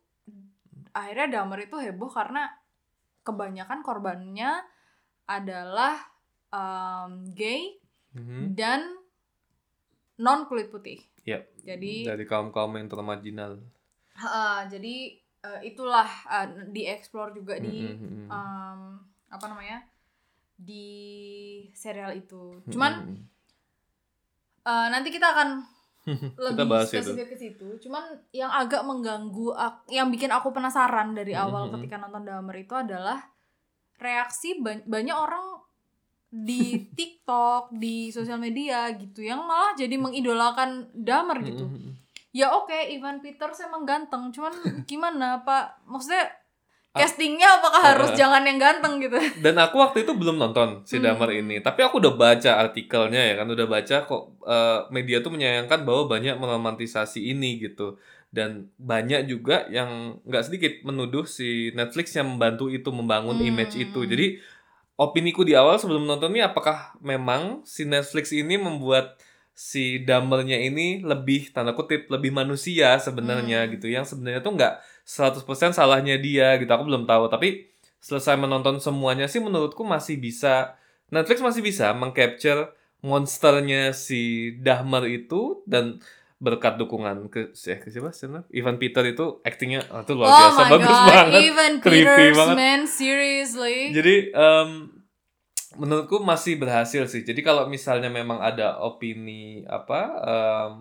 akhirnya 0.92 1.40
Dahmer 1.40 1.66
itu 1.66 1.76
heboh 1.76 2.08
karena 2.08 2.48
kebanyakan 3.22 3.82
korbannya 3.82 4.62
adalah 5.26 5.98
um, 6.50 7.26
gay 7.32 7.82
Mhm. 8.14 8.56
dan 8.56 8.80
non 10.16 10.48
kulit 10.48 10.72
putih. 10.72 11.04
Yap. 11.26 11.44
Jadi 11.66 12.06
dari 12.06 12.24
kaum-kaum 12.24 12.72
yang 12.78 12.88
termarginal. 12.88 13.60
Heeh, 14.16 14.58
jadi 14.72 14.96
eh, 15.46 15.70
itulah 15.70 16.10
eh, 16.28 16.48
dieksplor 16.74 17.38
juga 17.38 17.62
di 17.62 17.86
um, 18.26 18.80
apa 19.30 19.46
namanya 19.46 19.86
di 20.58 20.88
serial 21.76 22.18
itu. 22.18 22.66
Cuman 22.72 23.06
eh, 24.66 24.88
nanti 24.90 25.10
kita 25.14 25.28
akan 25.30 25.50
lebih 26.50 26.66
bahas 26.70 26.90
itu. 26.94 27.14
ke 27.14 27.38
situ. 27.38 27.68
Cuman 27.82 28.04
yang 28.30 28.50
agak 28.54 28.86
mengganggu, 28.86 29.54
yang 29.90 30.10
bikin 30.14 30.30
aku 30.30 30.54
penasaran 30.54 31.18
dari 31.18 31.34
awal 31.34 31.70
ketika 31.74 31.98
nonton 31.98 32.26
Dahmer 32.26 32.56
itu 32.62 32.74
adalah 32.78 33.26
reaksi 33.98 34.62
ba- 34.62 34.86
banyak 34.86 35.16
orang 35.16 35.66
di 36.30 36.78
TikTok, 36.98 37.74
di 37.74 38.12
sosial 38.12 38.38
media 38.38 38.92
gitu 38.94 39.24
yang 39.26 39.42
malah 39.46 39.74
jadi 39.74 39.96
mengidolakan 39.98 40.94
Dahmer 40.94 41.42
gitu. 41.42 41.66
Ya 42.36 42.52
oke, 42.52 42.76
Ivan 42.92 43.24
Peters 43.24 43.64
emang 43.64 43.88
ganteng, 43.88 44.28
cuman 44.30 44.52
gimana 44.90 45.40
Pak? 45.42 45.88
Maksudnya 45.88 46.28
Ah. 46.92 47.04
castingnya 47.04 47.60
apakah 47.60 47.82
harus 47.86 48.12
Ah. 48.12 48.16
jangan 48.16 48.44
yang 48.44 48.56
ganteng 48.56 49.00
gitu? 49.00 49.16
Dan 49.44 49.56
aku 49.56 49.80
waktu 49.80 50.04
itu 50.04 50.12
belum 50.12 50.36
nonton 50.36 50.84
si 50.84 50.96
Hmm. 50.96 51.04
Damar 51.06 51.28
ini, 51.30 51.60
tapi 51.60 51.80
aku 51.80 52.00
udah 52.00 52.16
baca 52.16 52.52
artikelnya 52.58 53.20
ya 53.20 53.34
kan, 53.36 53.48
udah 53.48 53.68
baca 53.68 54.04
kok 54.04 54.24
eh, 54.44 54.80
media 54.92 55.20
tuh 55.20 55.32
menyayangkan 55.32 55.84
bahwa 55.84 56.08
banyak 56.10 56.36
meromantisasi 56.36 57.20
ini 57.26 57.60
gitu. 57.62 57.96
Dan 58.30 58.68
banyak 58.76 59.28
juga 59.28 59.64
yang 59.68 60.20
nggak 60.24 60.44
sedikit 60.46 60.74
menuduh 60.84 61.24
si 61.26 61.72
Netflix 61.72 62.12
yang 62.14 62.32
membantu 62.32 62.68
itu 62.68 62.88
membangun 62.92 63.40
Hmm. 63.40 63.48
image 63.50 63.76
itu. 63.78 64.00
Jadi 64.04 64.40
opiniku 64.96 65.44
di 65.44 65.52
awal 65.52 65.76
sebelum 65.76 66.04
nonton 66.04 66.32
ini 66.32 66.40
apakah 66.42 66.96
memang 67.00 67.64
si 67.64 67.84
Netflix 67.84 68.32
ini 68.32 68.56
membuat 68.56 69.20
si 69.56 70.04
Damernya 70.04 70.60
ini 70.60 71.00
lebih 71.00 71.56
tanda 71.56 71.72
kutip 71.72 72.12
lebih 72.12 72.36
manusia 72.36 73.00
sebenarnya 73.00 73.64
Hmm. 73.66 73.72
gitu. 73.80 73.88
Yang 73.88 74.12
sebenarnya 74.14 74.44
tuh 74.44 74.54
nggak 74.54 74.74
100% 75.08 75.72
salahnya 75.72 76.20
dia 76.20 76.60
gitu. 76.60 76.68
Aku 76.68 76.84
belum 76.84 77.08
tahu. 77.08 77.32
Tapi 77.32 77.72
selesai 78.04 78.36
menonton 78.36 78.84
semuanya 78.84 79.32
sih 79.32 79.40
menurutku 79.40 79.88
masih 79.88 80.20
bisa. 80.20 80.76
Netflix 81.08 81.40
masih 81.40 81.64
bisa 81.64 81.96
mengcapture 81.96 82.76
monsternya 83.00 83.96
si 83.96 84.52
Dahmer 84.60 85.06
itu 85.08 85.62
dan 85.64 86.02
berkat 86.36 86.76
dukungan 86.76 87.32
ke 87.32 87.56
eh, 87.56 87.80
ke 87.80 87.88
siapa? 87.88 88.12
Sih 88.12 88.28
Ivan 88.52 88.76
Peter 88.76 89.06
itu 89.08 89.40
actingnya 89.42 89.88
oh, 89.88 90.04
itu 90.04 90.12
luar 90.12 90.28
oh 90.28 90.36
biasa. 90.36 90.62
bagus 90.68 90.90
god, 90.92 91.08
banget. 91.08 91.40
Ivan 91.48 91.74
Creepy 91.80 92.04
Peters, 92.04 92.36
banget. 92.36 92.56
man, 92.60 92.82
seriously. 92.86 93.80
jadi 93.96 94.16
em, 94.36 94.70
menurutku 95.76 96.20
masih 96.20 96.56
berhasil 96.56 97.06
sih. 97.08 97.22
Jadi 97.22 97.40
kalau 97.40 97.68
misalnya 97.68 98.08
memang 98.08 98.40
ada 98.40 98.80
opini 98.80 99.64
apa 99.68 100.00
em, 100.24 100.72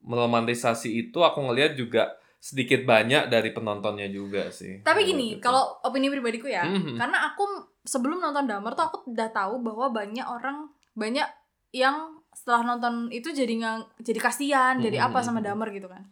meromantisasi 0.00 0.88
itu, 1.08 1.20
aku 1.20 1.44
ngelihat 1.44 1.76
juga 1.76 2.16
sedikit 2.40 2.88
banyak 2.88 3.28
dari 3.28 3.52
penontonnya 3.52 4.08
juga 4.08 4.48
sih. 4.48 4.80
Tapi 4.80 5.04
gini, 5.04 5.36
gitu. 5.36 5.44
kalau 5.44 5.76
opini 5.84 6.08
pribadiku 6.08 6.48
ya, 6.48 6.64
Mhm. 6.64 6.96
karena 6.96 7.28
aku 7.28 7.44
sebelum 7.84 8.16
nonton 8.16 8.48
Dahmer 8.48 8.72
tuh 8.72 8.88
aku 8.88 8.98
udah 9.12 9.28
tahu 9.28 9.60
bahwa 9.60 9.92
banyak 9.92 10.24
orang 10.24 10.72
banyak 10.96 11.28
yang 11.70 12.16
setelah 12.32 12.64
nonton 12.64 13.12
itu 13.12 13.28
jadi 13.28 13.52
nggak 13.60 14.00
jadi 14.00 14.20
kasihan, 14.24 14.74
jadi 14.80 15.04
Mhm, 15.04 15.06
apa 15.12 15.18
sama 15.20 15.44
mhm. 15.44 15.46
Dahmer 15.52 15.68
gitu 15.76 15.88
kan. 15.92 16.08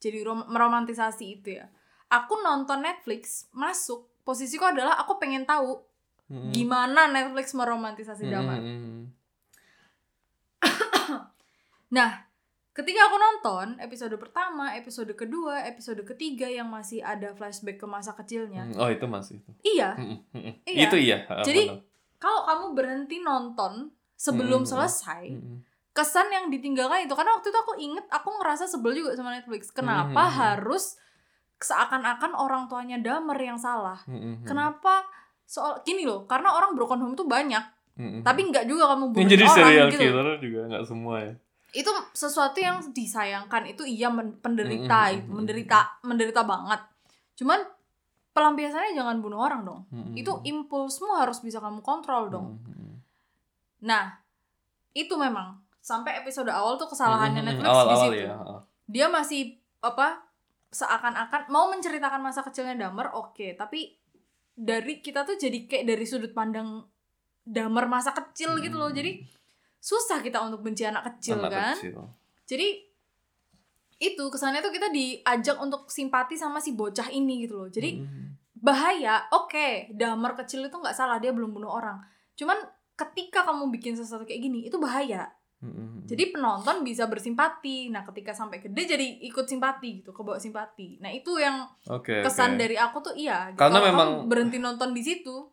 Jadi 0.00 0.24
rom- 0.24 0.48
meromantisasi 0.48 1.24
itu 1.28 1.60
ya. 1.60 1.68
Aku 2.08 2.40
nonton 2.40 2.80
Netflix, 2.80 3.52
masuk 3.52 4.08
posisiku 4.24 4.64
adalah 4.64 4.96
aku 4.96 5.20
pengen 5.20 5.44
tahu 5.44 5.76
Mm-mm. 6.30 6.54
gimana 6.54 7.10
Netflix 7.10 7.52
meromantisasi 7.52 8.30
Dahmer. 8.30 8.62
mm-mm. 8.62 9.02
Nah, 11.90 12.22
ketika 12.70 13.10
aku 13.10 13.16
nonton 13.18 13.66
episode 13.82 14.14
pertama, 14.14 14.78
episode 14.78 15.10
kedua, 15.18 15.66
episode 15.66 16.06
ketiga 16.06 16.46
yang 16.46 16.70
masih 16.70 17.02
ada 17.02 17.34
flashback 17.34 17.82
ke 17.82 17.86
masa 17.90 18.14
kecilnya. 18.14 18.70
Mm, 18.70 18.78
Oh 18.78 18.86
itu 18.86 19.06
masih 19.10 19.42
itu. 19.42 19.50
Iya. 19.66 19.98
Iya. 20.62 20.86
Itu 20.86 20.96
iya. 20.96 21.26
ah, 21.26 21.42
Jadi, 21.42 21.66
kalau 22.22 22.46
kamu 22.46 22.66
berhenti 22.78 23.18
nonton 23.18 23.90
sebelum 24.14 24.62
Mm-mm. 24.62 24.70
selesai, 24.70 25.34
Mm-mm. 25.34 25.66
kesan 25.90 26.30
yang 26.30 26.46
ditinggalkan 26.46 27.10
itu 27.10 27.14
karena 27.18 27.34
waktu 27.34 27.50
itu 27.50 27.58
aku 27.58 27.74
inget 27.74 28.06
aku 28.06 28.38
ngerasa 28.38 28.70
sebel 28.70 28.94
juga 28.94 29.18
sama 29.18 29.34
Netflix. 29.34 29.74
Kenapa 29.74 30.30
Mm-mm. 30.30 30.38
harus 30.38 30.94
seakan-akan 31.58 32.38
orang 32.38 32.70
tuanya 32.70 33.02
Damer 33.02 33.36
yang 33.36 33.58
salah? 33.58 33.98
Mm-mm. 34.06 34.46
Kenapa 34.46 35.02
soal 35.50 35.82
gini 35.82 36.06
loh, 36.06 36.30
karena 36.30 36.54
orang 36.54 36.78
broken 36.78 37.02
home 37.02 37.18
tuh 37.18 37.26
banyak, 37.26 37.64
Mm-mm. 37.98 38.22
tapi 38.22 38.46
nggak 38.48 38.64
juga 38.64 38.94
kamu 38.94 39.10
bunuh 39.10 39.26
jadi 39.26 39.44
orang 39.44 39.56
serial 39.58 39.86
gitu. 39.90 40.00
killer 40.00 40.28
juga 40.38 40.60
nggak 40.70 40.84
semua 40.86 41.16
ya. 41.20 41.32
itu 41.70 41.90
sesuatu 42.10 42.58
yang 42.58 42.80
disayangkan 42.90 43.62
itu 43.68 43.82
iya 43.84 44.08
men- 44.10 44.38
penderita 44.40 45.10
itu 45.12 45.26
menderita 45.28 46.00
menderita 46.02 46.42
banget 46.42 46.80
cuman 47.36 47.60
pelampiasannya 48.32 48.96
jangan 48.96 49.20
bunuh 49.20 49.38
orang 49.38 49.62
dong 49.62 49.80
Mm-mm. 49.92 50.14
itu 50.16 50.32
impulsmu 50.32 51.12
harus 51.14 51.44
bisa 51.44 51.60
kamu 51.60 51.84
kontrol 51.84 52.32
dong 52.32 52.56
Mm-mm. 52.64 52.98
nah 53.84 54.16
itu 54.96 55.12
memang 55.14 55.60
sampai 55.78 56.24
episode 56.24 56.48
awal 56.50 56.74
tuh 56.74 56.88
kesalahannya 56.88 57.44
Mm-mm. 57.44 57.60
Netflix 57.60 57.68
di 57.68 57.74
awal-awal 57.74 58.08
situ 58.08 58.16
ya 58.24 58.34
dia 58.90 59.06
masih 59.06 59.40
apa 59.84 60.24
seakan-akan 60.70 61.50
mau 61.50 61.68
menceritakan 61.68 62.22
masa 62.22 62.40
kecilnya 62.42 62.74
Damer 62.80 63.12
oke 63.12 63.54
tapi 63.54 63.99
dari 64.60 65.00
kita 65.00 65.24
tuh 65.24 65.40
jadi 65.40 65.64
kayak 65.64 65.84
dari 65.88 66.04
sudut 66.04 66.36
pandang 66.36 66.84
Damer 67.40 67.88
masa 67.88 68.12
kecil 68.12 68.60
gitu 68.60 68.76
loh 68.76 68.92
Hmm. 68.92 68.98
jadi 69.00 69.12
susah 69.80 70.20
kita 70.20 70.44
untuk 70.44 70.60
benci 70.60 70.84
anak 70.84 71.16
kecil 71.16 71.40
Anak 71.40 71.50
kan 71.50 71.76
kecil. 71.80 71.96
jadi 72.44 72.68
itu 73.96 74.24
kesannya 74.28 74.60
tuh 74.60 74.68
kita 74.68 74.88
diajak 74.88 75.56
untuk 75.56 75.88
simpati 75.88 76.36
sama 76.36 76.60
si 76.60 76.72
bocah 76.72 77.08
ini 77.08 77.48
gitu 77.48 77.64
loh 77.64 77.68
jadi 77.68 77.96
Mm-mm. 77.96 78.36
bahaya 78.60 79.24
oke 79.32 79.92
Damer 79.92 80.36
kecil 80.36 80.64
itu 80.64 80.76
nggak 80.76 80.92
salah 80.92 81.16
dia 81.16 81.32
belum 81.32 81.52
bunuh 81.52 81.72
orang 81.72 81.96
cuman 82.36 82.60
ketika 82.92 83.44
kamu 83.44 83.72
bikin 83.72 83.96
sesuatu 83.96 84.24
kayak 84.24 84.40
gini 84.40 84.68
itu 84.68 84.76
bahaya 84.76 85.32
Mm-mm. 85.60 86.04
jadi 86.04 86.32
penonton 86.32 86.80
bisa 86.80 87.04
bersimpati. 87.04 87.88
Nah, 87.88 88.00
ketika 88.02 88.32
sampai 88.32 88.58
gede 88.58 88.82
jadi 88.88 89.06
ikut 89.22 89.44
simpati 89.44 90.00
gitu, 90.00 90.10
kebawa 90.10 90.36
simpati. 90.36 90.96
Nah, 90.98 91.08
itu 91.08 91.36
yang 91.36 91.68
Oke, 91.86 92.20
kesan 92.20 92.56
oke. 92.56 92.58
dari 92.58 92.74
aku 92.74 92.98
tuh 93.00 93.12
iya. 93.12 93.52
gitu. 93.52 93.60
Karena 93.60 93.76
Kalau 93.76 93.86
memang- 93.86 94.12
berhenti 94.24 94.56
nonton 94.56 94.90
di 94.90 95.00
situ, 95.00 95.52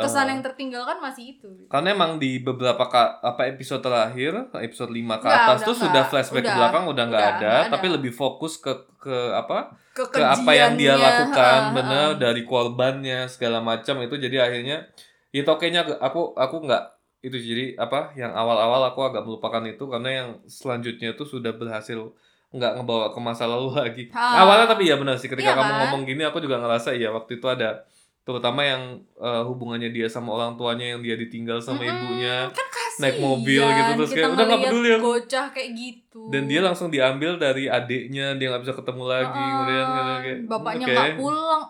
kesan 0.00 0.26
yang 0.26 0.40
tertinggalkan 0.40 0.96
masih 0.98 1.36
itu. 1.36 1.50
gitu. 1.50 1.66
Karena 1.66 1.90
emang 1.90 2.16
di 2.16 2.38
beberapa 2.38 2.86
ka- 2.86 3.20
apa 3.20 3.44
episode 3.44 3.82
terakhir, 3.82 4.32
episode 4.56 4.88
5 4.88 5.18
ke 5.18 5.26
atas 5.26 5.60
udah 5.60 5.66
tuh 5.66 5.74
nggak. 5.74 5.84
sudah 5.84 6.02
flashback 6.06 6.44
ke 6.44 6.52
belakang 6.54 6.84
udah 6.86 7.04
nggak 7.06 7.26
ada, 7.36 7.50
ada. 7.60 7.68
tapi 7.68 7.86
lebih 7.90 8.08
fokus 8.10 8.56
ke 8.56 8.72
ke 8.96 9.16
apa? 9.34 9.74
ke 9.90 10.06
Kekejiannya, 10.06 10.38
apa 10.38 10.52
yang 10.54 10.72
dia 10.78 10.94
lakukan 10.94 11.60
bener 11.74 12.08
dari 12.16 12.46
korbannya 12.46 13.26
segala 13.26 13.58
macam 13.58 13.98
itu 13.98 14.14
jadi 14.14 14.46
akhirnya 14.46 14.86
itu 15.28 15.44
okenya 15.44 15.82
aku 15.98 16.30
aku 16.32 16.56
nggak 16.62 16.84
itu 17.20 17.36
jadi 17.36 17.64
apa 17.76 18.12
yang 18.14 18.32
awal-awal 18.32 18.80
aku 18.86 19.00
agak 19.04 19.22
melupakan 19.22 19.60
itu 19.62 19.84
karena 19.84 20.10
yang 20.10 20.28
selanjutnya 20.44 21.12
itu 21.12 21.22
sudah 21.22 21.52
berhasil 21.52 22.12
nggak 22.50 22.72
ngebawa 22.76 23.10
ke 23.10 23.18
masa 23.18 23.44
lalu 23.44 23.70
lagi 23.78 24.04
Ah. 24.10 24.42
awalnya 24.42 24.66
tapi 24.66 24.84
ya 24.84 24.96
benar 24.96 25.14
sih 25.14 25.26
ketika 25.26 25.52
Iya 25.52 25.56
kamu 25.56 25.68
kan? 25.68 25.78
ngomong 25.82 26.02
gini 26.04 26.22
aku 26.22 26.38
juga 26.38 26.58
ngerasa 26.58 26.92
ya 26.92 27.08
waktu 27.08 27.36
itu 27.36 27.46
ada 27.46 27.84
terutama 28.20 28.60
yang 28.62 28.82
eh, 29.16 29.42
hubungannya 29.42 29.88
dia 29.88 30.06
sama 30.06 30.32
orang 30.32 30.54
tuanya 30.54 30.86
yang 30.88 31.00
dia 31.00 31.14
ditinggal 31.14 31.58
sama 31.58 31.80
Mm-mm, 31.80 31.90
ibunya 31.90 32.36
kan 32.48 32.66
kasihan 32.68 33.00
naik 33.02 33.16
mobil 33.18 33.62
gitu, 33.64 33.90
terus 33.96 34.10
kita 34.10 34.20
kayak, 34.20 34.30
udah 34.30 34.44
nggak 34.46 34.60
peduli 34.62 34.88
aku. 34.90 35.04
Gocah 35.06 35.46
kayak 35.50 35.70
gitu. 35.74 36.20
dan 36.28 36.42
dia 36.44 36.60
langsung 36.60 36.88
diambil 36.88 37.30
dari 37.36 37.64
adiknya 37.66 38.34
dia 38.34 38.46
nggak 38.48 38.62
bisa 38.62 38.74
ketemu 38.74 39.04
lagi 39.04 39.30
Heeh, 39.34 39.50
kemudian 39.50 39.86
kayak- 40.20 40.42
bapaknya 40.46 40.86
nggak 40.86 41.08
pulang, 41.16 41.62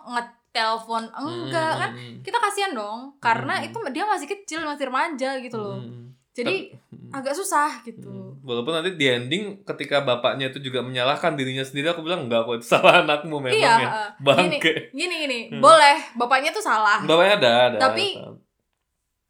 ngetelpon 0.51 1.07
enggak 1.09 1.71
Hmm, 1.71 1.79
kan? 1.79 1.91
Kita 2.19 2.37
kasihan 2.37 2.75
dong, 2.75 3.15
karena 3.17 3.55
Hmm. 3.57 3.65
itu 3.65 3.77
dia 3.89 4.03
masih 4.03 4.27
kecil, 4.27 4.59
masih 4.61 4.91
remaja 4.91 5.39
gitu 5.39 5.55
loh. 5.55 5.79
hmm. 5.79 6.11
Jadi 6.31 6.71
Hmm. 6.87 7.11
agak 7.11 7.31
susah 7.33 7.79
gitu. 7.83 8.07
Hmm. 8.07 8.39
Walaupun 8.41 8.71
nanti 8.71 8.95
di 8.95 9.03
ending 9.05 9.63
ketika 9.63 9.99
bapaknya 9.99 10.47
itu 10.47 10.59
juga 10.59 10.79
menyalahkan 10.79 11.35
dirinya 11.35 11.63
sendiri, 11.63 11.87
aku 11.87 12.03
bilang 12.03 12.27
enggak 12.27 12.43
kok 12.43 12.55
itu 12.57 12.67
salah 12.69 12.99
anakmu 12.99 13.39
memang 13.41 13.55
Iya, 13.55 13.73
ya. 13.73 13.87
uh, 13.89 14.09
gini, 14.13 14.59
Bangke. 14.59 14.71
gini 14.91 15.15
gini, 15.21 15.39
Hmm. 15.49 15.59
boleh 15.59 15.95
bapaknya 16.15 16.51
tuh 16.51 16.63
salah. 16.63 16.99
Bapaknya 17.01 17.35
ada, 17.37 17.51
ada. 17.69 17.77
Tapi 17.81 18.19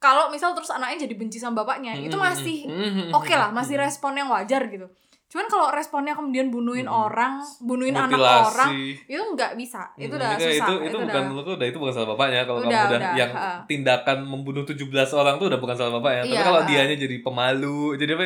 Kalau 0.01 0.33
misal 0.33 0.57
terus 0.57 0.73
anaknya 0.73 1.05
jadi 1.05 1.13
benci 1.13 1.37
sama 1.37 1.61
bapaknya, 1.61 1.93
itu 1.93 2.17
Hmm, 2.17 2.25
masih 2.25 2.65
hmm, 2.65 3.13
oke 3.13 3.29
lah, 3.29 3.53
hmm, 3.53 3.57
masih 3.61 3.77
respon 3.77 4.17
yang 4.17 4.33
wajar 4.33 4.65
gitu. 4.65 4.89
Cuman 5.31 5.47
kalau 5.47 5.71
responnya 5.71 6.11
kemudian 6.11 6.47
bunuhin 6.47 6.83
Hmm. 6.83 7.07
orang, 7.07 7.33
bunuhin 7.57 7.95
anak 7.95 8.11
Mutilasi. 8.13 8.43
orang, 8.51 8.71
itu 9.07 9.23
nggak 9.31 9.51
bisa. 9.55 9.81
Itu 9.95 10.11
Hmm, 10.11 10.19
udah 10.19 10.29
itu, 10.29 10.43
susah. 10.45 10.51
Itu, 10.61 10.73
itu, 10.83 10.97
bukan 10.97 11.07
udah. 11.07 11.23
menurutku 11.25 11.51
udah 11.56 11.65
itu 11.65 11.77
bukan 11.79 11.93
salah 11.93 12.10
bapaknya 12.12 12.41
kalau 12.43 12.60
Udah, 12.60 12.67
kamu 12.67 12.84
udah, 12.86 12.99
udah, 12.99 13.13
yang 13.15 13.32
ha. 13.32 13.51
tindakan 13.63 14.17
membunuh 14.21 14.63
17 14.63 14.91
orang 15.13 15.39
tuh 15.39 15.47
udah 15.47 15.58
bukan 15.58 15.73
salah 15.73 15.93
bapaknya. 15.93 16.21
Tapi 16.21 16.36
Iya, 16.36 16.43
kalau 16.43 16.62
dianya 16.65 16.95
jadi 16.97 17.15
pemalu, 17.17 17.82
jadi 17.95 18.12
apa? 18.13 18.23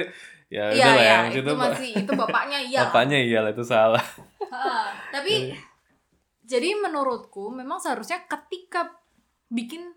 Ya 0.47 0.65
Iya, 0.65 0.65
udah 0.67 0.85
lah 0.87 0.95
iya, 0.95 1.09
yang 1.11 1.25
itu 1.31 1.51
masih 1.55 1.91
itu 1.95 2.11
bapaknya 2.15 2.59
iya. 2.59 2.77
lah. 2.79 2.85
bapaknya 2.87 3.17
iyalah 3.19 3.51
itu 3.51 3.63
salah. 3.63 4.05
Ha, 4.47 4.65
Tapi 5.11 5.33
jadi 6.41 6.69
menurutku 6.75 7.49
memang 7.49 7.77
seharusnya 7.77 8.21
ketika 8.23 8.93
bikin 9.47 9.93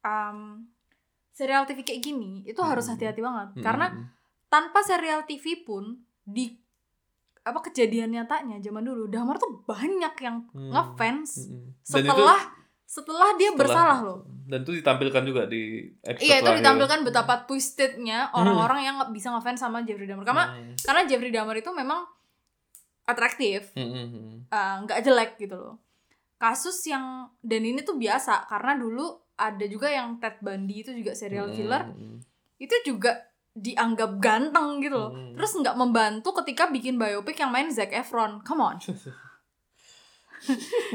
um, 0.00 0.66
serial 1.30 1.62
TV 1.64 1.82
kayak 1.82 1.98
gini 2.00 2.42
itu 2.44 2.58
harus 2.60 2.84
Hmm. 2.84 2.94
hati-hati 2.94 3.18
banget 3.18 3.48
Hmm, 3.52 3.62
karena 3.62 3.86
tanpa 4.46 4.80
serial 4.80 5.22
TV 5.24 5.42
pun 5.60 6.03
di 6.24 6.56
apa 7.40 7.60
kejadian 7.60 8.08
nyatanya 8.10 8.56
zaman 8.58 8.80
dulu 8.82 9.04
Damar 9.06 9.36
tuh 9.36 9.60
banyak 9.62 10.14
yang 10.18 10.48
hmm, 10.48 10.70
ngefans 10.70 11.30
hmm, 11.44 11.52
hmm. 11.52 11.68
Dan 11.84 12.00
itu- 12.00 12.08
setelah 12.08 12.40
setelah 12.84 13.28
dia 13.34 13.48
setelah- 13.48 13.58
bersalah 13.58 13.98
loh. 14.00 14.18
Dan 14.44 14.60
itu 14.60 14.72
ditampilkan 14.74 15.22
juga 15.24 15.42
di 15.44 15.62
episode 16.00 16.20
Iya 16.22 16.36
itu 16.36 16.42
terakhir. 16.42 16.60
ditampilkan 16.60 17.00
betapa 17.02 17.34
twistednya 17.42 18.18
orang-orang 18.30 18.80
yang 18.82 18.94
nggak 18.96 19.10
bisa 19.10 19.28
ngefans 19.30 19.56
sama 19.58 19.80
Jeffrey 19.82 20.04
Dahmer 20.04 20.22
karena 20.22 20.44
Hmm, 20.50 20.72
karena 20.78 21.02
Jeffrey 21.04 21.30
Dahmer 21.30 21.56
itu 21.56 21.70
memang 21.70 22.04
atraktif 23.04 23.72
hmm, 23.72 23.84
hmm, 23.84 24.08
hmm. 24.08 24.34
eh, 24.46 24.74
nggak 24.82 24.98
jelek 25.00 25.30
gitu 25.36 25.54
loh 25.54 25.76
kasus 26.36 26.76
yang 26.84 27.04
dan 27.40 27.62
ini 27.62 27.80
tuh 27.80 27.94
biasa 27.94 28.44
karena 28.46 28.72
dulu 28.74 29.04
ada 29.34 29.64
juga 29.64 29.88
yang 29.88 30.16
Ted 30.18 30.40
Bundy 30.40 30.80
itu 30.82 30.92
juga 30.92 31.12
serial 31.12 31.48
Hmm, 31.48 31.54
killer 31.54 31.82
hmm, 31.84 31.96
hmm. 31.96 32.18
itu 32.58 32.74
juga 32.86 33.12
dianggap 33.54 34.18
ganteng 34.18 34.78
gitu 34.78 34.94
loh 34.96 35.10
Hmm. 35.10 35.34
terus 35.34 35.54
nggak 35.54 35.74
membantu 35.74 36.34
ketika 36.36 36.66
bikin 36.66 36.94
biopic 36.94 37.34
yang 37.36 37.48
main 37.48 37.70
Zac 37.70 37.90
Efron 37.90 38.42
come 38.42 38.60
on 38.60 38.76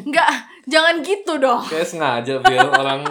nggak 0.02 0.30
jangan 0.66 0.96
gitu 1.02 1.34
dong 1.38 1.64
Kayak 1.66 1.88
sengaja 1.88 2.34
biar 2.40 2.70
orang 2.70 3.02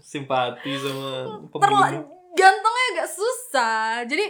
simpati 0.00 0.74
sama 0.74 1.28
Terla 1.52 1.86
pembunuh. 1.86 2.04
gantengnya 2.32 2.84
agak 2.92 3.08
susah 3.08 3.78
jadi 4.04 4.26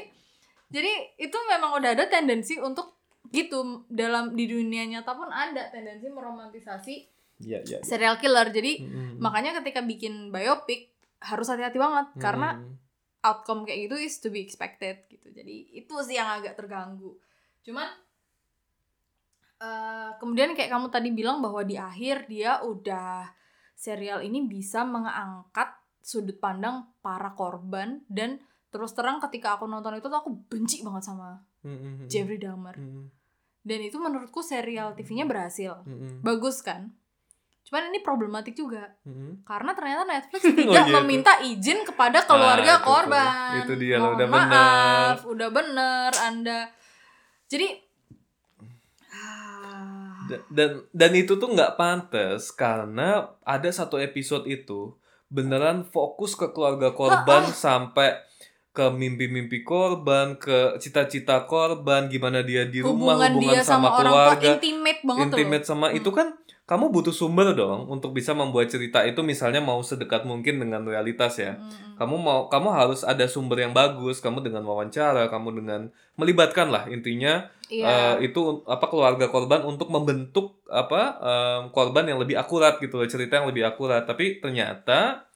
jadi 0.69 0.93
itu 1.17 1.37
memang 1.49 1.79
udah 1.79 1.91
ada 1.93 2.05
tendensi 2.07 2.59
untuk 2.59 2.93
gitu 3.27 3.59
dalam 3.89 4.33
di 4.33 4.45
dunia 4.45 4.85
nyata 4.85 5.13
pun 5.13 5.27
ada 5.27 5.67
tendensi 5.69 6.07
meromantisasi 6.07 6.97
Iya, 7.39 7.61
iya. 7.61 7.79
iya. 7.79 7.79
serial 7.83 8.17
killer 8.17 8.49
jadi 8.49 8.81
Hmm, 8.81 9.17
makanya 9.19 9.53
ketika 9.55 9.81
bikin 9.81 10.29
biopic 10.29 10.89
harus 11.19 11.47
hati-hati 11.47 11.77
banget 11.77 12.07
Hmm, 12.11 12.19
karena. 12.19 12.49
Outcome 13.27 13.67
kayak 13.67 13.91
gitu 13.91 13.97
is 13.99 14.23
to 14.23 14.31
be 14.31 14.39
expected 14.39 15.03
gitu. 15.11 15.27
Jadi 15.35 15.75
itu 15.75 15.95
sih 16.07 16.15
yang 16.15 16.39
agak 16.39 16.55
terganggu. 16.55 17.19
Cuman 17.67 17.91
eh, 19.59 20.11
kemudian 20.23 20.55
kayak 20.55 20.71
kamu 20.71 20.87
tadi 20.95 21.11
bilang 21.11 21.43
bahwa 21.43 21.67
di 21.67 21.75
akhir 21.75 22.31
dia 22.31 22.63
udah 22.63 23.27
serial 23.75 24.23
ini 24.23 24.47
bisa 24.47 24.87
mengangkat 24.87 25.75
sudut 26.01 26.39
pandang 26.39 26.87
para 27.03 27.35
korban 27.35 28.07
dan 28.07 28.39
terus 28.71 28.95
terang 28.95 29.19
ketika 29.19 29.59
aku 29.59 29.67
nonton 29.67 29.99
itu 29.99 30.07
tuh 30.07 30.21
aku 30.23 30.31
benci 30.47 30.87
banget 30.87 31.11
sama 31.11 31.43
Hmm, 31.67 31.75
hmm, 31.83 31.95
hmm. 31.99 32.07
Jeffrey 32.07 32.39
Dahmer. 32.39 32.79
Hmm, 32.79 33.11
dan 33.67 33.81
itu 33.83 33.99
menurutku 33.99 34.39
serial 34.39 34.95
TV-nya 34.95 35.27
berhasil. 35.27 35.83
Hmm. 35.83 36.23
bagus 36.23 36.63
kan 36.63 36.95
cuman 37.67 37.91
ini 37.91 37.99
problematik 37.99 38.55
juga 38.55 38.95
Hmm. 39.03 39.43
karena 39.43 39.71
ternyata 39.73 40.03
Netflix 40.05 40.43
Oh, 40.47 40.55
tidak 40.55 40.87
iya, 40.87 40.95
meminta 40.97 41.33
izin 41.41 41.83
kepada 41.83 42.23
keluarga 42.23 42.63
Ah, 42.65 42.73
itu 42.73 42.81
tuh. 42.81 42.87
korban. 42.89 43.53
Itu 43.61 43.75
dia 43.75 43.97
loh, 43.97 44.15
udah 44.15 44.27
maaf, 44.29 45.19
udah 45.25 45.49
bener 45.51 46.11
Anda. 46.17 46.61
Jadi 47.45 47.67
ah, 49.09 50.27
Da- 50.27 50.43
dan 50.49 50.71
dan 50.91 51.13
itu 51.15 51.35
tuh 51.35 51.49
nggak 51.49 51.75
pantas 51.75 52.51
karena 52.53 53.09
ada 53.43 53.69
satu 53.69 53.97
episode 53.97 54.43
itu 54.45 54.95
beneran 55.27 55.83
fokus 55.85 56.35
ke 56.35 56.51
keluarga 56.51 56.91
korban 56.93 57.47
sampai 57.49 58.23
ke 58.71 58.87
mimpi-mimpi 58.87 59.63
korban, 59.63 60.37
ke 60.37 60.77
cita-cita 60.77 61.47
korban, 61.47 62.07
gimana 62.07 62.43
dia 62.43 62.63
di 62.65 62.79
rumah, 62.79 63.17
hubungan 63.17 63.33
hubungan 63.33 63.55
dia 63.57 63.61
sama, 63.61 63.89
sama, 63.89 63.89
orang 63.97 64.13
tua 64.13 64.21
keluarga, 64.29 64.49
intimate 64.53 65.01
banget 65.03 65.25
intimate 65.25 65.63
loh. 65.63 65.69
sama 65.69 65.87
Hmm. 65.87 65.97
itu 65.97 66.11
kan 66.13 66.27
kamu 66.67 66.91
butuh 66.91 67.15
sumber 67.15 67.55
dong 67.55 67.87
untuk 67.87 68.11
bisa 68.11 68.35
membuat 68.35 68.67
cerita 68.67 69.07
itu 69.07 69.23
misalnya 69.23 69.63
mau 69.63 69.79
sedekat 69.87 70.27
mungkin 70.27 70.59
dengan 70.59 70.83
realitas 70.83 71.39
ya. 71.39 71.55
Mm-mm. 71.55 71.95
Kamu 71.95 72.15
mau 72.19 72.51
kamu 72.51 72.69
harus 72.75 73.07
ada 73.07 73.23
sumber 73.31 73.63
yang 73.63 73.71
bagus, 73.71 74.19
kamu 74.19 74.43
dengan 74.43 74.67
wawancara, 74.67 75.31
kamu 75.31 75.63
dengan 75.63 75.81
melibatkan 76.19 76.75
lah 76.75 76.91
intinya 76.91 77.47
Iya. 77.67 78.15
Eh, 78.23 78.31
itu 78.31 78.63
apa 78.63 78.87
keluarga 78.87 79.27
korban 79.27 79.67
untuk 79.67 79.91
membentuk 79.91 80.63
apa 80.71 81.19
em, 81.19 81.63
korban 81.75 82.07
yang 82.07 82.23
lebih 82.23 82.39
akurat 82.39 82.79
gitu 82.79 82.95
loh 82.95 83.11
cerita 83.11 83.43
yang 83.43 83.51
lebih 83.51 83.67
akurat 83.67 84.07
tapi 84.07 84.39
ternyata 84.39 85.27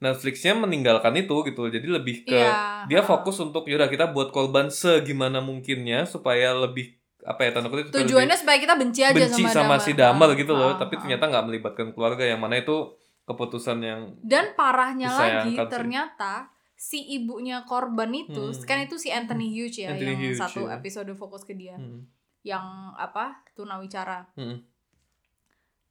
Netflixnya 0.00 0.56
meninggalkan 0.56 1.12
itu 1.16 1.32
gitu 1.48 1.68
loh. 1.68 1.72
jadi 1.72 1.88
lebih 1.88 2.28
ke 2.28 2.36
Iya, 2.36 2.84
dia 2.84 3.00
fokus 3.00 3.40
untuk 3.40 3.64
yaudah 3.64 3.88
kita 3.88 4.12
buat 4.12 4.28
korban 4.28 4.68
segimana 4.68 5.40
mungkinnya 5.40 6.04
supaya 6.04 6.52
lebih 6.52 6.99
apa 7.22 7.40
ya 7.42 7.50
tanda 7.50 7.68
kutip 7.68 7.90
Tujuannya 7.90 8.32
supaya 8.32 8.56
kita 8.56 8.74
benci 8.74 9.00
aja 9.00 9.12
benci 9.14 9.44
sama, 9.44 9.76
Damar. 9.76 9.78
si 9.78 9.92
Damar 9.92 10.28
Ah, 10.28 10.34
gitu 10.34 10.52
loh 10.52 10.70
ah, 10.70 10.76
tapi 10.76 10.94
ah. 10.94 11.00
ternyata 11.00 11.24
nggak 11.26 11.44
melibatkan 11.44 11.86
keluarga 11.90 12.22
yang 12.22 12.38
mana 12.38 12.56
itu 12.56 12.76
keputusan 13.22 13.78
yang 13.78 14.00
Dan 14.18 14.52
parahnya 14.54 15.08
lagi 15.08 15.52
sih. 15.52 15.66
ternyata 15.66 16.48
si 16.72 16.98
ibunya 17.10 17.62
korban 17.62 18.08
itu 18.10 18.40
Hmm. 18.48 18.64
kan 18.64 18.80
itu 18.80 18.96
si 18.96 19.08
Anthony 19.08 19.48
Hughes 19.48 19.76
ya 19.76 19.92
Anthony 19.92 20.10
yang 20.10 20.20
Hughes, 20.26 20.40
satu 20.40 20.64
ya. 20.64 20.74
episode 20.74 21.12
fokus 21.12 21.42
ke 21.42 21.52
dia 21.52 21.76
Hmm. 21.76 22.08
yang 22.40 22.64
apa 22.94 23.44
tunawicara 23.52 24.32
Hmm. 24.32 24.64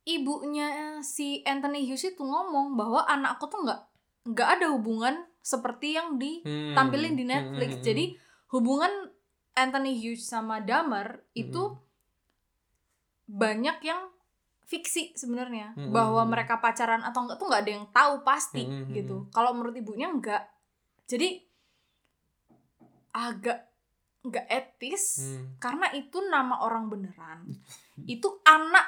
ibunya 0.03 0.67
si 0.99 1.43
Anthony 1.43 1.85
Hughes 1.85 2.03
itu 2.07 2.19
ngomong 2.19 2.73
bahwa 2.73 3.05
anakku 3.05 3.45
tuh 3.45 3.61
nggak 3.61 3.79
nggak 4.27 4.49
ada 4.57 4.67
hubungan 4.69 5.15
seperti 5.39 5.93
yang 5.93 6.17
ditampilin 6.17 7.13
di 7.13 7.23
Hmm. 7.23 7.31
Netflix 7.31 7.71
Hmm. 7.75 7.85
jadi 7.85 8.05
hubungan 8.49 8.91
Anthony 9.53 9.95
Hughes 9.95 10.25
sama 10.25 10.59
Dahmer 10.59 11.25
itu 11.33 11.73
Hmm. 11.73 11.77
banyak 13.29 13.77
yang 13.81 14.09
fiksi 14.63 15.13
sebenarnya 15.13 15.73
Hmm. 15.73 15.89
bahwa 15.89 16.21
mereka 16.25 16.57
pacaran 16.57 17.01
atau 17.01 17.25
enggak 17.25 17.37
tuh 17.37 17.47
nggak 17.49 17.61
ada 17.65 17.71
yang 17.73 17.87
tahu 17.89 18.13
pasti 18.21 18.63
Hmm. 18.65 18.93
gitu 18.93 19.25
kalau 19.29 19.53
menurut 19.53 19.73
ibunya 19.73 20.09
enggak 20.09 20.45
jadi 21.05 21.41
agak 23.09 23.65
nggak 24.19 24.45
etis 24.45 25.03
Hmm. 25.25 25.57
karena 25.57 25.89
itu 25.95 26.21
nama 26.27 26.61
orang 26.61 26.91
beneran 26.91 27.39
itu 28.13 28.27
anak 28.45 28.85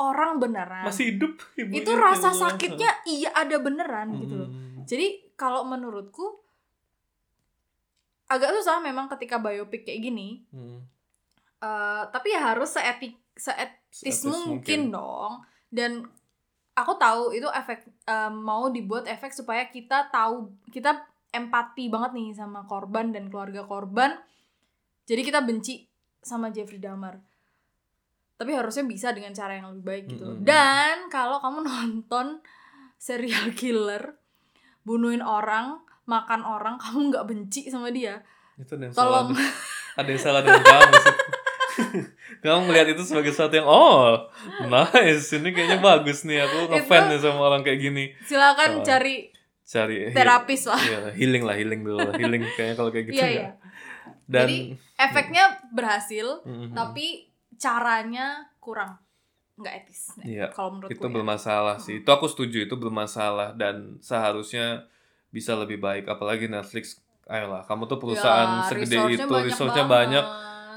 orang 0.00 0.40
beneran 0.40 0.88
masih 0.88 1.12
hidup 1.14 1.36
ibunya 1.54 1.84
itu 1.84 1.90
rasa 1.92 2.32
ya 2.32 2.38
sakitnya 2.48 2.90
iya 3.04 3.30
ada 3.36 3.60
beneran 3.60 4.16
gitu 4.16 4.34
loh 4.38 4.48
Hmm. 4.48 4.88
jadi 4.88 5.36
kalau 5.36 5.68
menurutku 5.68 6.41
agak 8.32 8.50
susah 8.56 8.80
memang 8.80 9.12
ketika 9.12 9.36
biopik 9.36 9.84
kayak 9.84 10.00
gini. 10.08 10.40
Hmm. 10.48 10.80
Eh, 11.62 12.02
tapi 12.08 12.32
ya 12.32 12.52
harus 12.52 12.72
seetik 12.72 13.20
seetis 13.36 13.78
Seetis 13.92 14.24
mungkin, 14.24 14.88
dong. 14.88 15.44
Dan 15.68 16.02
aku 16.72 16.92
tahu 16.96 17.36
itu 17.36 17.46
efek 17.52 17.84
eh, 18.08 18.32
mau 18.32 18.72
dibuat 18.72 19.04
efek 19.04 19.36
supaya 19.36 19.68
kita 19.68 20.08
tahu 20.08 20.48
kita 20.72 21.04
empati 21.32 21.88
banget 21.88 22.12
nih 22.16 22.28
sama 22.32 22.64
korban 22.64 23.12
dan 23.12 23.28
keluarga 23.28 23.68
korban. 23.68 24.16
Jadi 25.04 25.20
kita 25.22 25.44
benci 25.44 25.84
sama 26.22 26.48
Jeffrey 26.48 26.80
Dahmer. 26.80 27.20
Tapi 28.40 28.50
harusnya 28.58 28.82
bisa 28.82 29.14
dengan 29.14 29.30
cara 29.36 29.54
yang 29.54 29.70
lebih 29.70 29.84
baik 29.86 30.04
gitu. 30.18 30.24
Mm-mm. 30.26 30.42
dan 30.42 31.06
kalau 31.12 31.38
kamu 31.38 31.62
nonton 31.68 32.42
serial 32.98 33.54
killer 33.54 34.18
bunuhin 34.82 35.22
orang 35.22 35.78
makan 36.04 36.40
orang 36.42 36.74
kamu 36.82 37.10
nggak 37.10 37.24
benci 37.24 37.66
sama 37.66 37.88
dia 37.88 38.20
itu 38.54 38.72
ada 38.72 38.84
yang 38.84 38.94
tolong 38.94 39.28
salah 39.30 39.50
ada 39.94 40.08
yang 40.08 40.20
salah 40.20 40.40
dengan 40.40 40.62
kamu 40.62 40.92
sih 40.96 41.16
kamu 42.42 42.60
melihat 42.64 42.88
itu 42.90 43.02
sebagai 43.02 43.30
sesuatu 43.30 43.54
yang 43.54 43.64
oh 43.64 44.28
nice 44.62 45.32
ini 45.32 45.50
kayaknya 45.50 45.78
bagus 45.78 46.22
nih 46.22 46.40
aku 46.40 46.68
ngefans 46.70 47.06
nih 47.08 47.18
sama 47.18 47.40
orang 47.42 47.62
kayak 47.62 47.80
gini 47.80 48.04
silakan 48.22 48.70
Oh. 48.74 48.84
cari 48.84 49.30
cari 49.62 50.12
terapis 50.12 50.66
lah 50.66 50.76
Iya, 50.76 50.98
healing 51.14 51.42
lah 51.42 51.54
healing 51.54 51.80
dulu 51.80 51.98
lah 52.02 52.14
healing 52.20 52.42
kayaknya 52.50 52.74
kalau 52.74 52.90
kayak 52.90 53.06
gitu 53.08 53.16
Iya, 53.16 53.24
ya. 53.24 53.32
iya. 53.32 53.48
dan 54.26 54.46
Jadi, 54.46 54.58
efeknya 54.96 55.44
berhasil 55.70 56.26
Mhm. 56.44 56.74
tapi 56.74 57.30
caranya 57.56 58.26
kurang 58.58 58.98
nggak 59.54 59.74
etis 59.80 60.12
Iya, 60.18 60.50
kalau 60.50 60.76
menurutku 60.76 60.92
itu 60.92 61.06
ya. 61.06 61.12
bermasalah 61.14 61.76
sih 61.78 61.94
itu 62.00 62.08
aku 62.08 62.26
setuju 62.26 62.58
itu 62.60 62.74
bermasalah 62.74 63.54
dan 63.54 63.96
seharusnya 63.98 64.84
bisa 65.32 65.56
lebih 65.56 65.80
baik 65.80 66.04
apalagi 66.06 66.46
Netflix 66.46 67.00
ayolah 67.24 67.64
kamu 67.64 67.88
tuh 67.88 67.96
perusahaan 67.96 68.60
Ya, 68.60 68.68
segede 68.68 68.96
itu 69.10 69.24
resource-nya 69.26 69.88
banyak. 69.88 70.24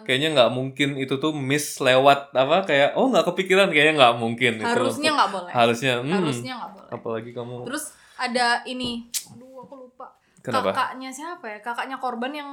kayaknya 0.02 0.30
nggak 0.32 0.50
mungkin 0.50 0.90
itu 0.96 1.18
tuh 1.18 1.34
miss 1.34 1.78
lewat 1.78 2.30
apa 2.32 2.62
kayak 2.64 2.94
oh 2.94 3.10
nggak 3.10 3.26
kepikiran 3.26 3.68
kayaknya 3.68 3.94
nggak 3.98 4.14
mungkin 4.16 4.54
itu. 4.56 4.66
Harusnya 4.66 5.12
nggak 5.12 5.30
boleh. 5.30 5.50
Harusnya 5.50 5.94
hmm, 5.98 6.14
harusnya 6.14 6.54
nggak 6.56 6.72
boleh. 6.72 6.90
Apalagi 6.94 7.30
kamu. 7.34 7.54
Terus 7.66 7.84
ada 8.16 8.48
ini 8.64 9.10
aduh 9.28 9.66
aku 9.66 9.74
lupa. 9.76 10.14
Kenapa? 10.40 10.72
Kakaknya 10.72 11.10
siapa 11.10 11.46
ya? 11.50 11.58
Kakaknya 11.60 11.98
korban 11.98 12.32
yang 12.32 12.50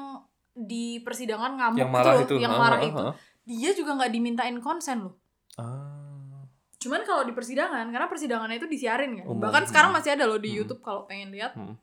di 0.50 1.00
persidangan 1.00 1.52
ngamuk 1.54 1.78
yang 1.78 1.92
marah 1.92 2.14
itu. 2.18 2.34
loh, 2.34 2.40
yang 2.40 2.52
ah, 2.52 2.60
marah 2.60 2.80
ah, 2.80 2.88
itu. 2.88 2.98
ah. 2.98 3.14
dia 3.44 3.70
juga 3.72 3.90
nggak 3.94 4.10
dimintain 4.10 4.56
konsen 4.58 4.98
loh. 5.04 5.14
Ah. 5.54 6.40
cuman 6.76 7.04
kalau 7.04 7.22
di 7.22 7.30
persidangan 7.30 7.86
karena 7.86 8.08
persidangannya 8.08 8.56
itu 8.56 8.66
disiarin 8.66 9.14
kan. 9.14 9.28
Umum. 9.28 9.38
bahkan 9.38 9.62
sekarang 9.62 9.92
masih 9.92 10.16
ada 10.16 10.24
loh 10.24 10.36
di 10.36 10.50
Hmm. 10.50 10.58
YouTube 10.58 10.80
kalau 10.80 11.04
pengen 11.04 11.30
lihat. 11.30 11.52
Hmm. 11.54 11.76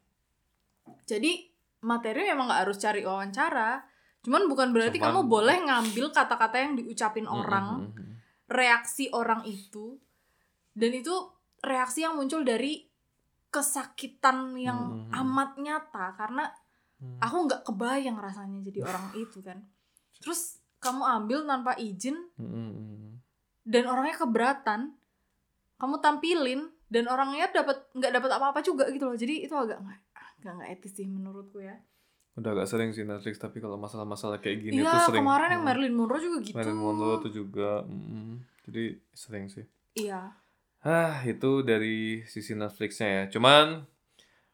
Jadi 1.03 1.31
materi 1.79 2.25
memang 2.25 2.47
nggak 2.47 2.61
harus 2.63 2.77
cari 2.77 3.01
wawancara 3.01 3.81
cuman 4.19 4.45
bukan 4.45 4.69
berarti 4.69 4.97
Cuman- 4.97 5.15
kamu 5.15 5.21
boleh 5.25 5.57
ngambil 5.61 6.05
kata-kata 6.09 6.57
yang 6.57 6.73
diucapin 6.75 7.23
Hmm, 7.23 7.35
orang 7.35 7.67
hmm, 7.81 7.91
hmm. 7.93 8.13
reaksi 8.47 9.07
orang 9.09 9.41
itu 9.43 9.95
dan 10.73 10.91
itu 10.91 11.15
reaksi 11.59 12.03
yang 12.03 12.15
muncul 12.15 12.41
dari 12.41 12.83
kesakitan 13.49 14.53
yang 14.55 15.09
Hmm. 15.09 15.19
amat 15.25 15.57
nyata 15.57 16.13
karena 16.13 16.45
Hmm. 16.95 17.17
aku 17.17 17.47
nggak 17.47 17.61
kebayang 17.63 18.15
rasanya 18.15 18.59
jadi 18.61 18.83
orang 18.83 19.05
itu 19.23 19.39
kan 19.39 19.57
terus 20.19 20.59
kamu 20.77 21.01
ambil 21.01 21.43
tanpa 21.43 21.73
izin 21.75 22.15
hmm, 22.35 22.45
hmm. 22.45 23.09
dan 23.63 23.83
orangnya 23.85 24.15
keberatan 24.15 24.93
kamu 25.75 25.95
tampilin 25.97 26.61
dan 26.87 27.07
orangnya 27.07 27.47
dapat 27.49 27.87
nggak 27.93 28.11
dapat 28.11 28.29
apa-apa 28.33 28.59
juga 28.59 28.83
gitu 28.89 29.05
loh 29.05 29.15
jadi 29.15 29.47
itu 29.47 29.53
agak 29.53 29.79
nggak 29.79 29.99
nggak 30.39 30.53
nggak 30.55 30.69
etis 30.73 30.91
sih 30.95 31.05
menurutku 31.05 31.59
ya. 31.59 31.75
Udah 32.33 32.55
agak 32.55 32.67
sering 32.71 32.89
sih 32.91 33.03
Netflix 33.03 33.35
tapi 33.35 33.59
kalau 33.59 33.75
masalah-masalah 33.75 34.39
kayak 34.39 34.63
gini 34.63 34.79
tuh 34.79 34.87
iya 34.87 35.03
sering. 35.03 35.21
kemarin 35.21 35.49
yang 35.51 35.61
Hmm. 35.61 35.69
Marilyn 35.69 35.95
Monroe 35.95 36.19
juga 36.19 36.37
gitu. 36.39 36.55
Marilyn 36.55 36.79
Monroe 36.79 37.15
tuh 37.19 37.31
juga 37.33 37.69
mm, 37.83 38.31
jadi 38.63 38.83
sering 39.11 39.45
sih. 39.47 39.65
Iya. 39.93 40.31
Ah 40.79 41.19
itu 41.27 41.59
dari 41.67 42.23
sisi 42.23 42.55
Netflixnya 42.55 43.07
ya. 43.07 43.23
Cuman 43.27 43.83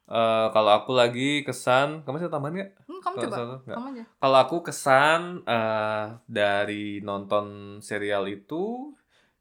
eh, 0.09 0.47
kalau 0.49 0.71
aku 0.73 0.97
lagi 0.97 1.45
kesan 1.45 2.01
kamu 2.01 2.17
bisa 2.17 2.33
tambahin 2.33 2.55
nggak? 2.57 2.71
Hmm, 2.89 2.99
kamu 2.99 3.13
Kalau 3.13 3.25
coba. 3.29 3.35
salah, 3.37 3.59
kamu 3.61 3.87
aja. 3.93 4.03
Kalau 4.17 4.37
aku 4.41 4.57
kesan 4.65 5.21
eh, 5.45 6.05
dari 6.25 7.05
nonton 7.05 7.45
serial 7.79 8.25
itu 8.25 8.89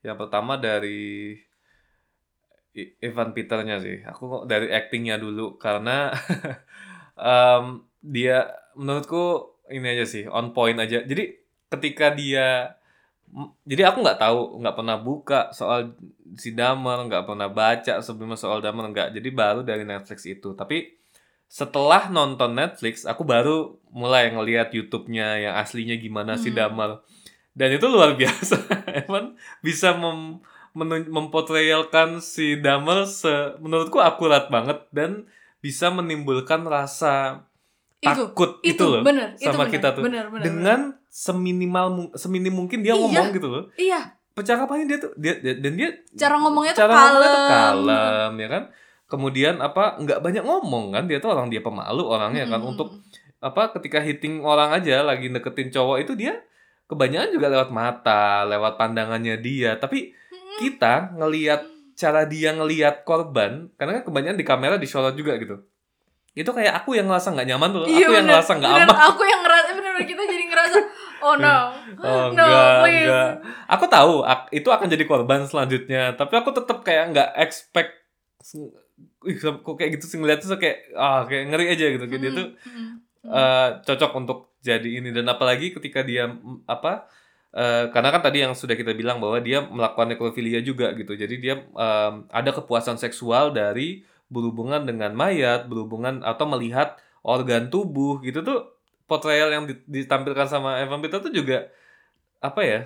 yang 0.04 0.20
pertama 0.20 0.60
dari 0.60 1.40
Evan 2.98 3.30
Peternya 3.30 3.78
sih. 3.78 4.02
Aku 4.02 4.26
kok 4.26 4.44
dari 4.50 4.68
actingnya 4.74 5.14
dulu 5.16 5.56
karena 5.56 6.10
em, 7.18 7.86
dia 8.02 8.50
menurutku 8.74 9.54
ini 9.70 9.86
aja 9.94 10.04
sih 10.04 10.26
on 10.26 10.50
point 10.50 10.76
aja. 10.76 11.00
Jadi 11.06 11.38
ketika 11.70 12.10
dia 12.12 12.74
jadi 13.66 13.90
aku 13.90 13.98
nggak 14.04 14.20
tahu 14.20 14.62
nggak 14.62 14.76
pernah 14.78 14.96
buka 15.00 15.50
soal 15.50 15.98
si 16.38 16.54
Dahmer 16.54 17.02
nggak 17.10 17.26
pernah 17.26 17.50
baca 17.50 17.98
sebelumnya 17.98 18.38
soal 18.38 18.62
Dahmer 18.62 18.90
nggak. 18.90 19.14
Jadi 19.16 19.28
baru 19.34 19.62
dari 19.66 19.82
Netflix 19.82 20.26
itu. 20.26 20.54
Tapi 20.54 20.94
setelah 21.50 22.10
nonton 22.10 22.54
Netflix 22.54 23.06
aku 23.06 23.22
baru 23.22 23.78
mulai 23.94 24.30
ngelihat 24.34 24.74
YouTube-nya 24.74 25.46
yang 25.50 25.54
aslinya 25.58 25.94
gimana 25.98 26.34
si 26.34 26.50
Hmm. 26.50 26.58
Dahmer. 26.58 26.90
Dan 27.54 27.78
itu 27.78 27.86
luar 27.86 28.14
biasa. 28.20 28.58
Evan 29.02 29.38
bisa 29.62 29.94
mem 29.94 30.42
memportrayalkan 30.74 32.18
si 32.18 32.58
Dahmer 32.58 33.06
se 33.06 33.30
menurutku 33.58 33.98
akurat 33.98 34.46
banget 34.48 34.82
dan 34.90 35.30
bisa 35.58 35.88
menimbulkan 35.88 36.66
rasa 36.66 37.46
itu 37.98 38.10
takut 38.28 38.60
itu, 38.60 38.76
itu, 38.76 38.84
loh 38.84 39.00
bener 39.00 39.32
itu 39.34 39.48
sama 39.48 39.64
bener, 39.64 39.72
kita 39.72 39.88
tuh. 39.94 40.02
bener, 40.04 40.24
bener, 40.28 40.44
dengan 40.44 40.80
seminimal 41.06 41.86
mu- 41.88 42.12
seminim 42.14 42.52
mungkin 42.52 42.82
dia 42.82 42.92
Iya. 42.92 43.00
ngomong 43.00 43.26
gitu 43.32 43.48
loh 43.48 43.64
bener. 43.64 43.80
iya 43.80 44.00
percakapannya 44.34 44.84
dia 44.84 44.98
tuh 44.98 45.12
dia, 45.14 45.34
dia- 45.38 45.56
dan 45.56 45.72
dia 45.72 45.88
cara 46.12 46.36
ngomongnya 46.36 46.72
tuh 46.74 46.80
cara 46.80 46.92
ngomongnya 46.92 47.30
tuh 47.30 47.44
kalem. 47.46 47.86
kalem 47.88 48.32
ya 48.34 48.48
kan 48.50 48.62
kemudian 49.06 49.54
apa 49.58 49.84
nggak 49.96 50.18
banyak 50.20 50.44
ngomong 50.44 50.84
kan 50.90 51.04
dia 51.06 51.18
tuh 51.18 51.30
orang 51.32 51.48
dia 51.48 51.62
pemalu 51.62 52.02
orangnya 52.02 52.44
kan 52.44 52.60
Mm-mm. 52.60 52.72
untuk 52.74 52.88
apa 53.38 53.72
ketika 53.72 54.00
hitting 54.00 54.42
orang 54.42 54.74
aja 54.74 55.00
lagi 55.00 55.30
deketin 55.30 55.70
cowok 55.70 56.02
itu 56.02 56.12
dia 56.14 56.34
kebanyakan 56.84 57.30
juga 57.30 57.46
lewat 57.48 57.70
mata 57.70 58.42
lewat 58.44 58.74
pandangannya 58.74 59.38
dia 59.38 59.78
tapi. 59.78 60.12
Kita 60.56 60.94
ngelihat 61.14 61.60
cara 61.94 62.26
dia 62.26 62.50
ngelihat 62.50 63.02
korban 63.02 63.70
karena 63.74 63.98
kan 63.98 64.04
kebanyakan 64.04 64.38
di 64.38 64.46
kamera 64.46 64.76
disorot 64.76 65.14
juga 65.14 65.38
gitu. 65.38 65.62
Itu 66.34 66.50
kayak 66.50 66.82
aku 66.82 66.98
yang 66.98 67.06
ngerasa 67.06 67.30
nggak 67.30 67.46
nyaman 67.46 67.68
tuh 67.70 67.82
Iya, 67.86 68.06
aku 68.06 68.12
yang 68.12 68.26
bener, 68.26 68.34
ngerasa 68.34 68.52
nggak 68.58 68.72
aman. 68.74 68.88
aku 69.06 69.22
yang 69.22 69.40
ngerasa 69.46 69.68
bener 69.72 69.92
kita 70.02 70.22
jadi 70.26 70.44
ngerasa 70.50 70.78
oh 71.22 71.34
no. 71.38 71.56
Oh, 72.02 72.22
no 72.34 72.42
enggak, 72.42 72.72
please. 72.82 73.06
enggak. 73.06 73.30
Aku 73.70 73.84
tahu 73.86 74.14
itu 74.50 74.68
akan 74.68 74.86
jadi 74.90 75.04
korban 75.06 75.40
selanjutnya, 75.46 76.02
tapi 76.18 76.34
aku 76.34 76.50
tetap 76.50 76.82
kayak 76.82 77.14
nggak 77.14 77.30
expect 77.38 77.92
Ih, 79.24 79.38
kok 79.40 79.74
kayak 79.74 79.98
gitu 79.98 80.04
sih 80.06 80.18
ngeliat 80.20 80.38
tuh 80.38 80.54
kayak 80.54 80.92
ah 80.94 81.24
kayak 81.24 81.50
ngeri 81.50 81.66
aja 81.72 81.86
gitu. 81.96 82.04
Kayak 82.06 82.20
dia 82.20 82.30
Mm, 82.30 82.38
tuh 82.38 82.46
mm, 82.52 82.76
mm. 82.76 82.92
eh, 83.32 83.68
cocok 83.82 84.10
untuk 84.14 84.38
jadi 84.60 84.88
ini. 85.00 85.10
Dan 85.10 85.26
apalagi 85.26 85.72
ketika 85.72 86.04
dia 86.04 86.28
apa 86.68 87.08
eh, 87.54 87.84
karena 87.88 88.08
kan 88.10 88.20
tadi 88.20 88.42
yang 88.42 88.52
sudah 88.52 88.74
kita 88.74 88.92
bilang 88.92 89.22
bahwa 89.22 89.38
dia 89.38 89.62
melakukan 89.62 90.10
nekrofilia 90.10 90.58
juga 90.60 90.90
gitu. 90.92 91.14
Jadi 91.14 91.34
dia 91.38 91.54
em, 91.62 92.14
ada 92.28 92.50
kepuasan 92.50 92.98
seksual 92.98 93.50
dari 93.50 94.02
berhubungan 94.26 94.82
dengan 94.82 95.14
mayat, 95.14 95.70
berhubungan 95.70 96.20
atau 96.20 96.44
melihat 96.44 96.98
organ 97.22 97.70
tubuh 97.70 98.18
gitu 98.20 98.42
tuh 98.42 98.74
portrayal 99.06 99.48
yang 99.48 99.64
di- 99.64 99.80
ditampilkan 99.86 100.48
sama 100.48 100.80
Evan 100.82 100.98
Peter 100.98 101.22
tuh 101.22 101.30
juga 101.30 101.70
apa 102.40 102.60
ya? 102.60 102.80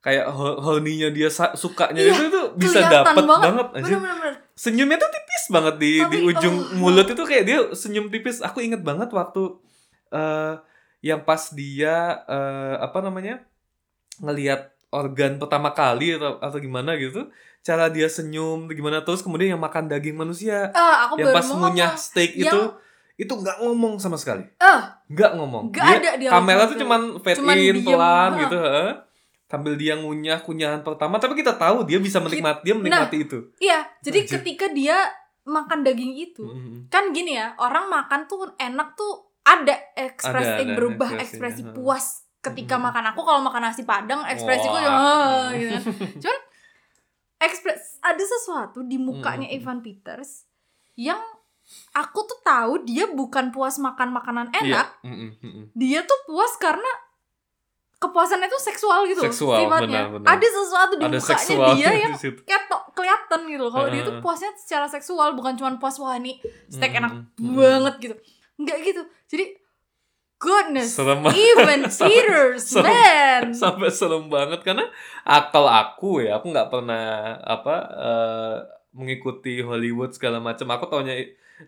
Kayak 0.00 0.32
ho- 0.32 0.56
horny-nya 0.58 1.12
dia 1.12 1.28
sukanya 1.30 2.00
Iya, 2.00 2.16
itu 2.16 2.24
tuh 2.32 2.46
bisa 2.56 2.80
dapet 2.80 3.20
banget. 3.20 3.44
banget, 3.44 3.66
anjir. 3.76 3.96
bener 3.96 4.00
bener 4.00 4.16
bener 4.16 4.34
senyumnya 4.56 4.96
tuh 4.96 5.08
tipis 5.08 5.44
banget 5.48 5.74
di 5.76 5.92
Tapi, 6.00 6.12
di 6.12 6.18
ujung 6.24 6.56
oh. 6.56 6.76
mulut 6.76 7.08
itu 7.08 7.22
kayak 7.24 7.44
dia 7.44 7.58
senyum 7.72 8.08
tipis 8.08 8.40
aku 8.40 8.60
inget 8.60 8.80
banget 8.80 9.08
waktu 9.08 9.56
eh 10.10 10.54
yang 11.00 11.24
pas 11.24 11.52
dia 11.52 11.96
eh 12.24 12.74
apa 12.76 12.98
namanya 13.00 13.44
ngelihat 14.20 14.60
organ 14.90 15.36
pertama 15.36 15.70
kali 15.70 16.14
atau 16.14 16.36
atau 16.38 16.58
gimana 16.58 16.94
gitu 16.94 17.30
cara 17.60 17.88
dia 17.88 18.06
senyum 18.06 18.66
gimana 18.68 19.00
terus 19.00 19.20
kemudian 19.20 19.54
yang 19.54 19.62
makan 19.62 19.86
daging 19.86 20.14
manusia 20.14 20.72
Ah, 20.72 21.06
aku 21.06 21.18
yang 21.18 21.30
pas 21.30 21.44
ngunyah 21.44 21.92
steak 21.94 22.34
Yang- 22.34 22.46
itu 22.46 22.60
itu 23.18 23.32
nggak 23.32 23.60
ngomong 23.60 24.00
sama 24.00 24.16
sekali 24.16 24.48
Ah, 24.56 24.96
nggak 25.06 25.36
ngomong 25.36 25.68
Nggak 25.68 25.84
Dia- 25.84 25.94
ada 25.94 26.10
dialog 26.16 26.34
kamera 26.34 26.62
tuh 26.64 26.76
cuman 26.78 27.00
fade 27.18 27.38
Cuman 27.38 27.54
in 27.54 27.64
diem, 27.74 27.84
pelan 27.84 28.30
gitu 28.38 28.56
heeh. 28.56 28.90
sambil 29.44 29.74
dia 29.74 29.94
ngunyah 29.94 30.38
kunyahan 30.40 30.80
pertama 30.80 31.18
tapi 31.18 31.34
kita 31.34 31.52
tahu 31.52 31.82
dia 31.82 31.98
bisa 31.98 32.16
menikmati 32.18 32.60
dia 32.62 32.74
menikmati 32.74 33.16
itu 33.20 33.38
iya. 33.58 33.84
Jadi 34.00 34.18
Anjir. 34.20 34.32
ketika 34.38 34.66
dia 34.70 34.96
makan 35.42 35.82
daging 35.82 36.14
itu, 36.14 36.44
Mm-mm. 36.44 36.86
kan 36.86 37.10
gini 37.10 37.34
ya, 37.34 37.56
orang 37.56 37.88
makan 37.88 38.24
tuh 38.24 38.44
enak 38.54 38.92
tuh 38.92 39.24
ada 39.42 39.72
ekspresi 39.96 40.46
Ada, 40.46 40.62
ada 40.62 40.74
berubah 40.74 41.10
ekspresi 41.18 41.64
ha. 41.64 41.72
puas 41.72 42.28
ketika 42.40 42.74
Mm-mm. 42.74 42.88
makan 42.88 43.04
aku 43.06 43.20
kalau 43.20 43.40
makan 43.40 43.62
nasi 43.62 43.84
padang 43.84 44.24
ekspresiku 44.24 44.72
Wah. 44.72 44.80
ya 44.80 44.90
gitu 45.54 45.70
kan. 45.70 45.82
Cuman 46.22 46.40
ekspres 47.38 48.00
ada 48.00 48.20
sesuatu 48.20 48.80
di 48.82 48.96
mukanya 48.96 49.44
Mm-mm. 49.44 49.58
Evan 49.58 49.78
Peters 49.80 50.44
yang 50.94 51.20
aku 51.92 52.24
tuh 52.24 52.40
tahu 52.40 52.82
dia 52.82 53.06
bukan 53.06 53.48
puas 53.48 53.76
makan 53.76 54.10
makanan 54.10 54.50
Iya. 54.52 54.60
enak, 54.82 54.86
Mm-mm, 55.02 55.30
mm-mm. 55.38 55.64
dia 55.72 56.02
tuh 56.02 56.18
puas 56.24 56.56
karena 56.56 56.88
kepuasannya 57.96 58.48
tuh 58.48 58.56
seksual 58.58 59.04
gitu 59.04 59.20
Seksual, 59.22 59.60
sifatnya. 59.60 60.08
benar, 60.08 60.16
benar. 60.16 60.28
Ada 60.32 60.46
sesuatu 60.48 60.92
di 60.96 61.04
ada 61.04 61.18
mukanya 61.20 61.68
dia 61.70 61.90
yang 62.08 62.12
di 62.16 62.18
situ. 62.18 62.40
kayak 62.42 62.64
tok 62.66 62.82
kelihatan 62.90 63.40
gitu. 63.46 63.64
Kalau 63.68 63.86
dia 63.86 64.02
tuh 64.02 64.16
puasnya 64.18 64.50
secara 64.56 64.86
seksual 64.88 65.36
bukan 65.36 65.52
cuma 65.54 65.70
puas 65.76 66.00
wah 66.00 66.16
nih 66.16 66.40
steak 66.66 66.90
Mm-mm, 66.90 67.00
enak 67.04 67.12
mm-mm. 67.36 67.54
banget 67.54 67.94
gitu. 68.00 68.14
Enggak 68.56 68.76
gitu. 68.82 69.02
Jadi 69.28 69.44
goodness, 70.40 70.96
Serem 70.96 71.20
even 71.28 71.84
cheaters, 71.86 72.64
Serem. 72.72 72.88
man. 72.88 73.52
sampai 73.52 73.92
serem 73.92 74.26
banget 74.26 74.64
karena 74.64 74.88
akal 75.22 75.68
aku 75.68 76.18
ya 76.18 76.36
aku 76.36 76.48
nggak 76.48 76.68
pernah 76.68 77.04
apa 77.38 77.74
eh, 77.92 78.56
mengikuti 78.90 79.60
Hollywood 79.60 80.10
segala 80.10 80.40
macam 80.40 80.66
aku 80.66 80.88
taunya 80.88 81.14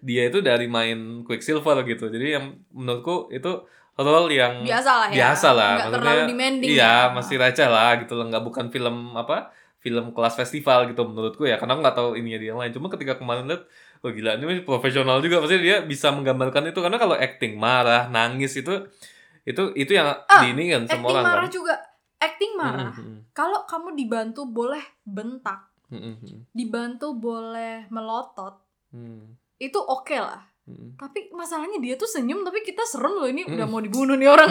dia 0.01 0.27
itu 0.27 0.41
dari 0.41 0.67
main 0.67 1.21
Quicksilver 1.23 1.85
gitu 1.85 2.09
jadi 2.09 2.41
yang 2.41 2.47
menurutku 2.73 3.29
itu 3.29 3.63
role 3.95 4.33
yang 4.33 4.65
Biasa 4.65 4.91
lah 4.97 5.09
ya. 5.09 5.15
biasa 5.15 5.49
lah 5.53 5.71
Enggak 5.71 5.85
maksudnya 5.85 6.01
terlalu 6.01 6.23
demanding. 6.33 6.71
iya 6.73 6.81
ya. 6.83 7.13
masih 7.13 7.37
receh 7.37 7.69
lah 7.69 7.91
gitu 8.01 8.13
loh 8.17 8.25
nggak 8.27 8.41
bukan 8.43 8.67
film 8.73 8.97
apa 9.13 9.53
film 9.79 10.11
kelas 10.11 10.35
festival 10.35 10.89
gitu 10.89 11.05
menurutku 11.05 11.45
ya 11.45 11.61
karena 11.61 11.77
aku 11.77 11.81
nggak 11.85 11.97
tahu 11.99 12.11
ininya 12.17 12.39
dia 12.41 12.49
yang 12.51 12.59
lain 12.59 12.73
cuma 12.73 12.89
ketika 12.89 13.15
kemarin 13.15 13.45
lihat 13.45 13.69
oh 14.03 14.11
gila 14.11 14.35
ini 14.35 14.61
profesional 14.61 15.19
juga 15.19 15.39
maksudnya 15.39 15.63
dia 15.63 15.77
bisa 15.81 16.11
menggambarkan 16.11 16.69
itu 16.69 16.79
karena 16.79 16.99
kalau 16.99 17.15
acting 17.15 17.55
marah 17.55 18.07
nangis 18.07 18.55
itu 18.55 18.75
itu 19.43 19.75
itu 19.75 19.91
yang 19.91 20.11
Ah, 20.27 20.43
diinikan 20.43 20.85
Acting 20.85 20.99
semua 20.99 21.11
orang 21.13 21.25
marah 21.25 21.47
kan 21.47 21.53
juga. 21.53 21.75
Acting 22.19 22.53
marah. 22.55 22.93
Mm, 22.93 23.03
mm, 23.03 23.19
Kalau 23.33 23.67
kamu 23.67 23.89
dibantu 23.95 24.47
boleh 24.47 24.79
bentak, 25.03 25.67
mm, 25.89 25.99
mm, 25.99 26.15
mm, 26.17 26.39
dibantu 26.51 27.07
boleh 27.13 27.91
melotot, 27.91 28.63
mm, 28.91 29.23
itu 29.59 29.75
oke 29.75 30.15
lah. 30.15 30.39
mm. 30.63 30.95
Tapi 30.95 31.35
masalahnya 31.35 31.79
dia 31.79 31.95
tuh 31.97 32.07
senyum 32.07 32.43
tapi 32.43 32.63
kita 32.63 32.83
serem 32.83 33.11
loh 33.13 33.27
ini 33.27 33.43
Mm. 33.43 33.55
udah 33.55 33.67
mau 33.67 33.79
dibunuh 33.79 34.15
nih 34.15 34.31
orang. 34.31 34.51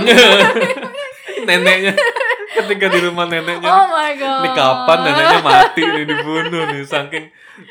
neneknya 1.47 1.95
ketika 2.51 2.85
di 2.87 2.99
rumah 3.01 3.25
neneknya 3.25 3.71
oh 3.71 3.87
my 3.87 4.11
god. 4.15 4.43
ini 4.43 4.49
kapan 4.51 4.97
neneknya 5.01 5.39
mati 5.39 5.81
nih 5.81 6.05
dibunuh 6.05 6.63
nih 6.69 6.83
saking 6.83 7.25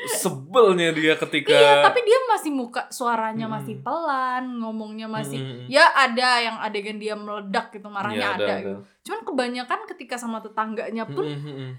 sebelnya 0.07 0.93
dia 0.93 1.13
ketika 1.17 1.51
Iya, 1.51 1.83
tapi 1.83 1.99
dia 2.01 2.19
masih 2.25 2.51
muka 2.53 2.87
suaranya 2.87 3.49
Mm. 3.49 3.53
masih 3.59 3.75
pelan, 3.83 4.43
ngomongnya 4.61 5.05
masih 5.05 5.41
Mm, 5.41 5.47
mm, 5.47 5.57
mm. 5.57 5.67
ya 5.67 5.85
ada 5.91 6.29
yang 6.39 6.55
adegan 6.57 6.95
dia 6.95 7.11
meledak 7.13 7.75
gitu, 7.75 7.91
marahnya 7.91 8.33
Iya, 8.33 8.37
ada, 8.39 8.53
gitu. 8.61 8.73
Cuman 9.03 9.21
kebanyakan 9.27 9.79
ketika 9.91 10.15
sama 10.15 10.39
tetangganya 10.39 11.03
pun 11.03 11.27
Mm, 11.27 11.39
mm, 11.43 11.55
mm. 11.59 11.71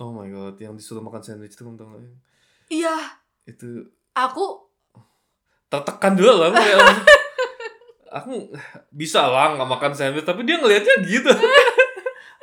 oh 0.00 0.10
my 0.12 0.28
god 0.28 0.56
yang 0.56 0.72
disuruh 0.74 1.04
makan 1.04 1.20
sandwich 1.20 1.52
itu 1.52 1.62
kamu 1.62 1.76
tau 1.76 1.92
iya, 2.68 2.96
itu 3.44 3.84
aku 4.12 4.64
tertekan 5.68 6.16
dulu 6.16 6.46
lah 6.46 6.50
aku 8.16 8.48
bisa 8.88 9.28
lah 9.28 9.54
nggak 9.54 9.68
makan 9.68 9.92
sandwich 9.92 10.24
tapi 10.24 10.46
dia 10.46 10.56
ngelihatnya 10.56 10.94
gitu 11.04 11.30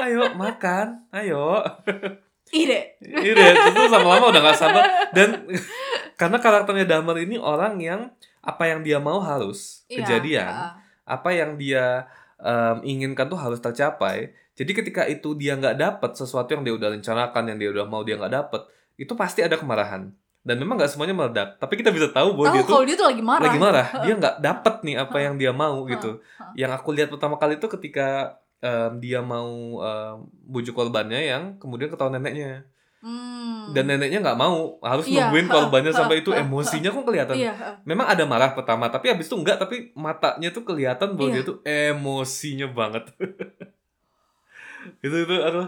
ayo 0.04 0.34
makan 0.34 1.08
ayo 1.12 1.64
ide. 2.54 3.00
Iya, 3.02 3.50
itu 3.66 3.82
lama-lama 3.88 4.30
udah 4.30 4.42
gak 4.44 4.60
sabar 4.60 4.84
dan 5.10 5.50
karena 6.20 6.38
karakternya 6.38 6.86
Damar 6.86 7.18
ini 7.18 7.36
orang 7.36 7.80
yang 7.80 8.14
apa 8.40 8.68
yang 8.68 8.82
dia 8.82 9.00
mau 9.00 9.18
harus 9.20 9.82
Iya, 9.88 10.04
kejadian, 10.04 10.52
heeh. 10.52 10.72
apa 11.04 11.30
yang 11.32 11.56
dia 11.56 12.06
em, 12.38 12.78
inginkan 12.86 13.26
tuh 13.26 13.40
harus 13.40 13.58
tercapai. 13.58 14.30
Jadi 14.54 14.72
ketika 14.72 15.02
itu 15.04 15.34
dia 15.34 15.56
nggak 15.56 15.74
dapet 15.76 16.12
sesuatu 16.14 16.52
yang 16.52 16.62
dia 16.62 16.76
udah 16.76 16.90
rencanakan, 16.92 17.44
yang 17.50 17.58
dia 17.58 17.70
udah 17.72 17.86
mau 17.88 18.04
dia 18.04 18.14
nggak 18.14 18.30
dapet, 18.32 18.62
itu 18.96 19.10
pasti 19.14 19.42
ada 19.42 19.58
kemarahan. 19.58 20.14
Dan 20.40 20.60
memang 20.60 20.76
nggak 20.76 20.92
semuanya 20.92 21.16
meledak, 21.16 21.56
tapi 21.56 21.74
kita 21.74 21.90
bisa 21.90 22.12
tahu 22.12 22.36
bahwa 22.36 22.52
Tahu 22.52 22.54
dia 22.54 22.62
tuh 22.62 22.70
kalau 22.70 22.86
dia 22.86 22.96
tuh 22.96 23.08
lagi 23.08 23.24
marah. 23.24 23.44
lagi 23.48 23.58
marah, 23.58 23.88
dia 24.04 24.14
nggak 24.14 24.36
dapet 24.38 24.76
nih 24.84 24.96
apa 25.00 25.18
yang 25.18 25.36
dia 25.40 25.50
mau 25.50 25.88
gitu. 25.88 26.20
Yang 26.54 26.72
aku 26.78 26.90
lihat 26.92 27.10
pertama 27.10 27.40
kali 27.40 27.56
itu 27.56 27.66
ketika 27.72 28.38
em, 28.64 28.92
dia 28.98 29.20
mau 29.20 29.52
em, 29.78 30.16
bujuk 30.46 30.72
korbannya 30.72 31.20
yang 31.22 31.44
kemudian 31.60 31.92
ketahuan 31.92 32.16
neneknya 32.16 32.64
Hmm. 33.04 33.76
dan 33.76 33.84
neneknya 33.84 34.24
nggak 34.24 34.40
mau 34.40 34.80
harus 34.80 35.04
Iya, 35.06 35.28
nungguin 35.28 35.52
korbannya 35.52 35.92
ha, 35.92 35.98
sampai 36.00 36.24
itu 36.24 36.32
ha, 36.32 36.40
emosinya 36.40 36.88
kok 36.88 37.04
kelihatan 37.04 37.36
Iya, 37.36 37.52
heeh. 37.52 37.76
memang 37.84 38.08
ada 38.08 38.24
marah 38.24 38.56
pertama 38.56 38.88
tapi 38.88 39.12
habis 39.12 39.28
itu 39.28 39.36
enggak 39.36 39.60
tapi 39.60 39.92
matanya 39.94 40.48
tuh 40.50 40.64
kelihatan 40.64 41.12
bahwa 41.14 41.28
Iya. 41.28 41.36
dia 41.36 41.44
tuh 41.44 41.58
emosinya 41.68 42.68
banget 42.70 43.04
itu 45.04 45.16
itu 45.18 45.36
aduh 45.38 45.68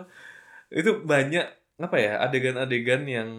itu 0.72 0.92
banyak 1.04 1.46
apa 1.76 1.98
ya 2.00 2.24
adegan-adegan 2.24 3.04
yang 3.04 3.30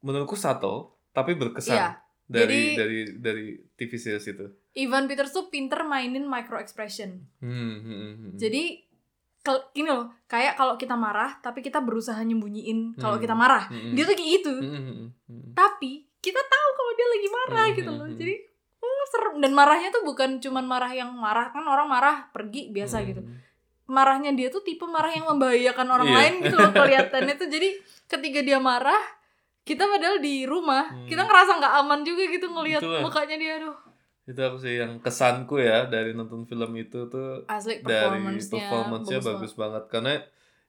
menurutku 0.00 0.34
subtle 0.34 0.94
tapi 1.10 1.34
berkesan 1.34 1.74
Iya. 1.74 1.88
dari 2.26 2.46
Jadi- 2.46 2.76
dari 2.76 2.98
dari 3.18 3.46
TV 3.74 3.90
series 3.96 4.26
itu 4.28 4.46
Ivan 4.76 5.06
Peters 5.06 5.30
tuh 5.30 5.46
pinter 5.46 5.80
mainin 5.82 6.22
micro 6.22 6.56
expression. 6.56 7.24
hmm, 7.38 7.48
hmm, 7.48 7.80
hmm, 7.80 8.12
hmm. 8.14 8.32
Jadi 8.34 8.84
gini 9.72 9.86
loh, 9.86 10.10
kayak 10.26 10.54
kalau 10.54 10.74
kita 10.74 10.92
marah 10.94 11.38
tapi 11.38 11.60
kita 11.60 11.78
berusaha 11.78 12.18
nyembunyiin 12.18 12.94
kalau 12.94 13.16
Hmm. 13.16 13.22
kita 13.22 13.34
marah. 13.34 13.64
Hmm, 13.66 13.78
hmm. 13.80 13.94
Dia 13.94 14.04
tuh 14.04 14.14
kayak 14.14 14.30
gitu. 14.34 14.52
Hmm, 14.54 14.82
hmm. 15.22 15.50
Tapi 15.52 15.92
kita 16.18 16.42
tahu 16.42 16.68
kalau 16.72 16.92
dia 16.92 17.06
lagi 17.08 17.28
marah 17.30 17.64
Hmm, 17.64 17.74
gitu 17.74 17.90
loh. 17.90 18.08
Jadi 18.10 18.34
hmm, 18.76 19.02
serem 19.08 19.34
dan 19.38 19.52
marahnya 19.52 19.88
tuh 19.88 20.02
bukan 20.02 20.30
cuman 20.36 20.64
marah 20.64 20.90
yang 20.90 21.10
marah 21.10 21.48
kan 21.48 21.62
orang 21.62 21.86
marah 21.86 22.28
pergi 22.28 22.68
biasa 22.68 22.96
Hmm, 22.98 23.06
gitu. 23.06 23.22
Marahnya 23.86 24.34
dia 24.34 24.50
tuh 24.50 24.60
tipe 24.60 24.82
marah 24.84 25.08
yang 25.08 25.24
membahayakan 25.24 25.86
orang 25.86 26.08
Iya. 26.10 26.16
lain 26.16 26.34
gitu 26.42 26.56
loh 26.56 26.72
kelihatannya 26.74 27.34
tuh. 27.36 27.46
Jadi 27.46 27.68
ketika 28.08 28.40
dia 28.42 28.58
marah 28.60 28.98
kita 29.62 29.82
padahal 29.84 30.18
di 30.18 30.42
rumah 30.42 30.90
Hmm. 30.90 31.06
kita 31.06 31.22
ngerasa 31.22 31.56
nggak 31.56 31.74
aman 31.80 32.00
juga 32.02 32.22
gitu 32.24 32.46
ngelihat 32.46 32.82
mukanya 32.82 33.34
dia 33.34 33.52
aduh 33.56 33.78
itu 34.26 34.40
aku 34.42 34.58
sih 34.58 34.82
yang 34.82 34.98
kesanku 34.98 35.62
ya 35.62 35.86
dari 35.86 36.10
nonton 36.10 36.42
film 36.50 36.74
itu 36.74 37.06
tuh 37.06 37.46
asli 37.46 37.78
dari 37.86 38.42
performance-nya 38.42 39.22
bagus 39.22 39.30
bagus, 39.30 39.52
banget. 39.54 39.84
karena 39.86 40.12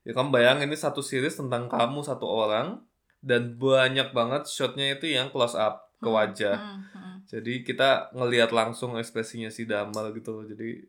ya 0.05 0.11
kamu 0.13 0.29
bayangin 0.29 0.69
ini 0.69 0.77
satu 0.77 1.01
series 1.01 1.35
tentang 1.35 1.65
kamu 1.65 2.05
satu 2.05 2.29
orang 2.29 2.79
dan 3.19 3.57
banyak 3.57 4.13
banget 4.13 4.45
shotnya 4.45 4.93
itu 4.93 5.09
yang 5.09 5.33
close 5.33 5.57
up 5.57 5.89
ke 5.97 6.05
Hmm, 6.05 6.13
wajah. 6.13 6.57
Hmm, 6.61 6.81
hmm. 6.93 7.15
jadi 7.25 7.53
kita 7.65 7.89
ngelihat 8.13 8.53
langsung 8.53 8.93
ekspresinya 9.01 9.49
si 9.49 9.65
Damal 9.65 10.13
gitu 10.13 10.37
loh. 10.37 10.45
Jadi 10.45 10.85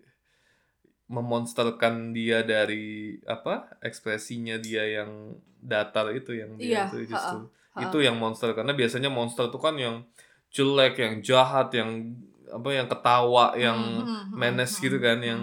memonsterkan 1.08 2.12
dia 2.12 2.44
dari 2.44 3.16
apa 3.24 3.80
ekspresinya 3.80 4.60
dia 4.60 4.84
yang 5.00 5.40
datar 5.58 6.12
itu 6.12 6.36
yang 6.36 6.60
dia 6.60 6.84
Iya, 6.84 6.92
itu 6.92 7.16
justru. 7.16 7.48
ha-ha. 7.48 7.88
itu 7.88 7.98
yang 8.04 8.20
monster. 8.20 8.52
Karena 8.52 8.76
biasanya 8.76 9.08
monster 9.08 9.48
tuh 9.48 9.56
kan 9.56 9.74
yang 9.80 10.04
jelek 10.52 11.00
yang 11.00 11.14
jahat 11.24 11.72
yang 11.72 12.12
apa 12.48 12.68
yang 12.72 12.86
ketawa 12.88 13.54
yang 13.54 13.78
Hmm, 13.78 14.04
hmm, 14.04 14.22
hmm, 14.32 14.36
menes 14.36 14.72
hmm, 14.76 14.82
gitu 14.82 14.98
kan 14.98 15.18
hmm. 15.20 15.28
yang 15.28 15.42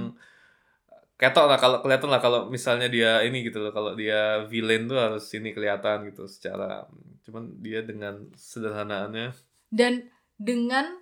ketok 1.15 1.47
lah 1.47 1.55
kalau 1.55 1.79
kelihatan 1.79 2.11
lah 2.11 2.19
kalau 2.19 2.51
misalnya 2.51 2.91
dia 2.91 3.23
ini 3.23 3.47
gitu 3.47 3.63
loh 3.63 3.71
kalau 3.71 3.95
dia 3.95 4.43
villain 4.51 4.83
tuh 4.83 4.99
harus 4.99 5.23
ini 5.31 5.55
kelihatan 5.55 6.11
gitu 6.11 6.27
secara 6.27 6.83
cuman 7.23 7.55
dia 7.63 7.81
dengan 7.81 8.29
sederhanaannya. 8.35 9.31
Dan 9.71 10.11
dengan 10.35 10.99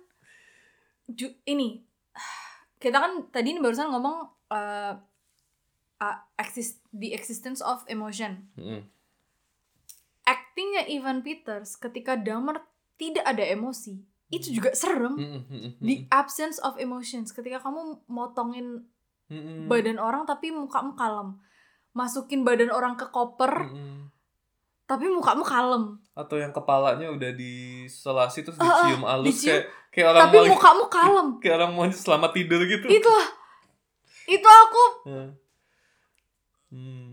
ju- 1.10 1.34
ini 1.44 1.82
kita 2.78 3.02
kan 3.02 3.26
tadi 3.34 3.52
ini 3.52 3.60
barusan 3.60 3.90
ngomong 3.90 4.16
uh, 4.54 4.94
uh, 5.98 6.18
exist 6.38 6.78
the 6.94 7.10
existence 7.10 7.58
of 7.58 7.82
emotion. 7.90 8.46
Mm, 8.54 8.86
actingnya 10.24 10.86
Ivan 10.88 11.26
Peters 11.26 11.74
ketika 11.76 12.14
Dahmer 12.14 12.62
tidak 12.96 13.26
ada 13.26 13.42
emosi 13.42 14.06
itu 14.34 14.50
juga 14.50 14.74
serem 14.74 15.14
the 15.78 16.10
absence 16.10 16.58
of 16.66 16.74
emotions 16.82 17.30
ketika 17.30 17.62
kamu 17.62 18.02
motongin 18.10 18.82
mm, 19.30 19.70
badan 19.70 20.02
orang 20.02 20.26
tapi 20.26 20.50
mukamu 20.50 20.98
kalem 20.98 21.38
masukin 21.94 22.42
badan 22.42 22.74
orang 22.74 22.98
ke 22.98 23.06
koper 23.14 23.70
mm, 23.70 24.10
tapi 24.90 25.06
mukamu 25.06 25.46
kalem 25.46 26.02
atau 26.14 26.38
yang 26.38 26.54
kepalanya 26.54 27.10
udah 27.10 27.34
diselasi 27.34 28.46
terus 28.46 28.54
dicium 28.54 29.02
halus 29.02 29.26
dicium. 29.34 29.50
kayak 29.50 29.64
kayak 29.90 30.08
orang 30.14 30.22
Tapi 30.26 30.36
mau 30.38 30.46
mukamu 30.54 30.84
kalem. 30.86 31.28
kayak 31.42 31.54
orang 31.58 31.70
mau 31.74 31.84
selamat 31.90 32.30
tidur 32.34 32.60
gitu. 32.66 32.86
Itulah. 32.86 33.28
Itu 34.24 34.48
aku 34.48 34.84
Hmm. 35.04 35.30
Hmm. 36.74 37.03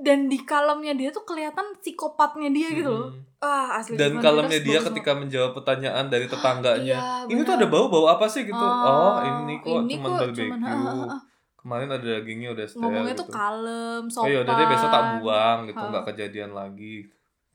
Dan 0.00 0.26
di 0.26 0.40
kalemnya 0.40 0.92
dia 0.92 1.08
tuh 1.08 1.22
kelihatan 1.22 1.76
psikopatnya 1.76 2.48
dia 2.48 2.68
gitu 2.70 2.88
loh. 2.88 3.08
Ah, 3.36 3.76
asli 3.76 3.96
Dan 3.96 4.16
kalemnya 4.16 4.58
dia 4.58 4.78
ketika 4.78 5.12
menjawab 5.12 5.52
pertanyaan 5.52 6.06
dari 6.06 6.24
tetangganya. 6.24 6.96
Iya, 7.24 7.28
ini 7.28 7.40
tuh 7.40 7.54
ada 7.54 7.66
bau-bau 7.66 8.04
apa 8.06 8.24
sih 8.24 8.42
gitu? 8.42 8.56
oh, 8.56 9.16
Ah, 9.16 9.24
ini 9.42 9.56
kok 9.58 9.80
ini 9.82 9.94
kok 9.96 10.08
barbecue. 10.10 10.44
cuman, 10.46 10.60
ah. 11.06 11.20
Kemarin 11.54 11.88
ada 11.90 12.00
dagingnya 12.00 12.50
udah 12.50 12.64
stale 12.64 12.80
Ngomongnya 12.82 13.12
gitu. 13.12 13.20
tuh 13.20 13.28
kalem, 13.30 14.02
Oh 14.02 14.12
sopan. 14.14 14.28
ya 14.28 14.38
udah 14.40 14.54
deh 14.54 14.66
besok 14.66 14.88
tak 14.88 15.04
buang 15.16 15.58
gitu, 15.66 15.82
nggak 15.82 16.04
kejadian 16.06 16.50
lagi. 16.52 16.96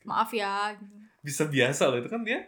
Maaf 0.04 0.30
ya. 0.30 0.74
Bisa 1.20 1.44
biasa 1.46 1.90
loh 1.90 1.98
itu 1.98 2.06
kan 2.06 2.22
dia 2.22 2.46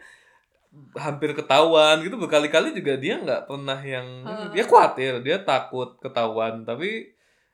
hampir 0.94 1.32
ketahuan 1.32 1.98
gitu 2.00 2.14
berkali-kali 2.14 2.70
juga 2.72 2.94
dia 2.94 3.16
nggak 3.16 3.46
pernah 3.46 3.78
yang 3.78 4.06
Ah. 4.22 4.46
dia 4.48 4.62
khawatir 4.62 5.18
dia 5.20 5.40
takut 5.40 5.96
ketahuan 5.98 6.62
tapi 6.62 7.08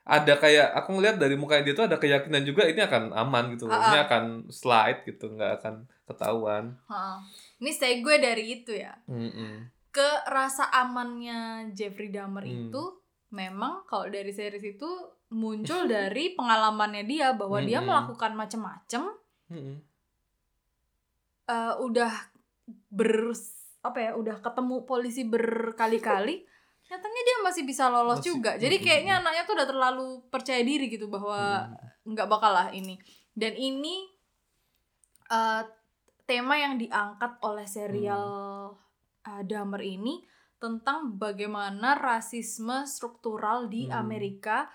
ada 0.04 0.36
kayak 0.36 0.76
aku 0.76 1.00
ngeliat 1.00 1.16
dari 1.16 1.32
mukanya 1.32 1.64
dia 1.64 1.74
tuh 1.74 1.88
ada 1.88 1.96
keyakinan 1.96 2.44
juga 2.44 2.68
ini 2.68 2.76
akan 2.76 3.16
aman 3.16 3.56
gitu 3.56 3.64
loh. 3.64 3.72
Ah, 3.72 3.88
ini 3.88 3.98
akan 4.04 4.24
slide 4.52 5.08
gitu 5.08 5.32
nggak 5.32 5.64
akan 5.64 5.74
ketahuan 6.04 6.76
Ha. 6.92 7.16
Ini 7.64 7.72
segue 7.72 8.20
dari 8.20 8.60
itu 8.60 8.76
ya. 8.76 8.92
Mm-mm. 9.08 9.72
Ke 9.88 10.10
rasa 10.28 10.68
amannya 10.68 11.72
Jeffrey 11.72 12.12
Dahmer 12.12 12.44
Hmm. 12.44 12.68
itu 12.68 12.82
memang 13.32 13.88
kalau 13.88 14.12
dari 14.12 14.28
series 14.30 14.76
itu 14.76 14.90
muncul 15.32 15.88
dari 15.96 16.36
pengalamannya 16.36 17.08
dia 17.08 17.32
bahwa 17.32 17.64
dia 17.64 17.80
Mm-mm. 17.80 17.88
melakukan 17.88 18.36
macem-macem 18.36 19.08
Mm-mm. 19.48 19.76
eh, 21.48 21.74
udah 21.80 22.12
ber 22.92 23.32
apa 23.84 23.98
ya 24.00 24.10
udah 24.16 24.40
ketemu 24.40 24.88
polisi 24.88 25.28
berkali-kali 25.28 26.44
nyatanya 26.84 27.22
dia 27.22 27.36
masih 27.40 27.62
bisa 27.62 27.88
lolos 27.88 28.20
Masih- 28.20 28.28
juga. 28.30 28.54
Jadi 28.54 28.76
kayaknya 28.78 29.18
anaknya 29.18 29.42
tuh 29.42 29.54
udah 29.54 29.66
terlalu 29.66 30.06
percaya 30.28 30.60
diri 30.60 30.86
gitu 30.86 31.08
bahwa 31.08 31.70
nggak 32.02 32.28
bakal 32.28 32.52
lah 32.52 32.68
ini. 32.70 33.00
Dan 33.32 33.52
ini 33.52 34.04
eh, 35.26 35.62
tema 36.24 36.54
yang 36.54 36.76
diangkat 36.76 37.40
oleh 37.40 37.64
serial 37.64 38.24
uh, 39.20 39.42
Dahmer 39.42 39.80
ini 39.80 40.24
tentang 40.56 41.12
bagaimana 41.14 41.92
rasisme 41.94 42.84
struktural 42.84 43.68
di 43.68 43.84
Hmm. 43.84 44.00
Amerika 44.00 44.68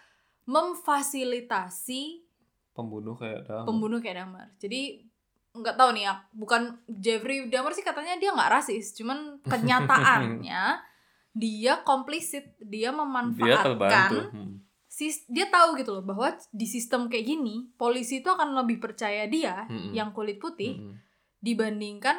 memfasilitasi 0.45 2.25
pembunuh 2.73 3.13
kayak 3.13 3.43
ada 3.43 3.65
pembunuh 3.65 3.97
kayak 3.97 4.21
Dahmer. 4.21 4.47
Jadi 4.57 5.05
nggak 5.49 5.75
tahu 5.75 5.89
nih 5.93 6.03
ya, 6.05 6.13
bukan 6.31 6.61
Jeffrey 6.87 7.49
Dahmer 7.49 7.73
sih 7.73 7.81
katanya 7.81 8.15
dia 8.15 8.29
nggak 8.29 8.51
rasis, 8.51 8.93
cuman 8.93 9.37
kenyataannya 9.51 10.63
dia 11.31 11.81
komplisit, 11.85 12.57
dia 12.59 12.89
dia 12.89 12.95
memanfaatkan 12.95 14.09
Hmm. 14.33 14.53
sis 14.89 15.23
dia 15.29 15.45
tahu 15.47 15.77
gitu 15.77 15.93
loh 15.93 16.03
bahwa 16.03 16.33
di 16.49 16.65
sistem 16.65 17.05
kayak 17.07 17.29
gini 17.29 17.69
polisi 17.77 18.19
itu 18.19 18.27
akan 18.27 18.57
lebih 18.57 18.81
percaya 18.81 19.29
dia 19.29 19.69
Mm-mm. 19.69 19.93
yang 19.93 20.09
kulit 20.11 20.41
putih 20.41 20.75
Mm-mm. 20.81 20.97
dibandingkan 21.39 22.17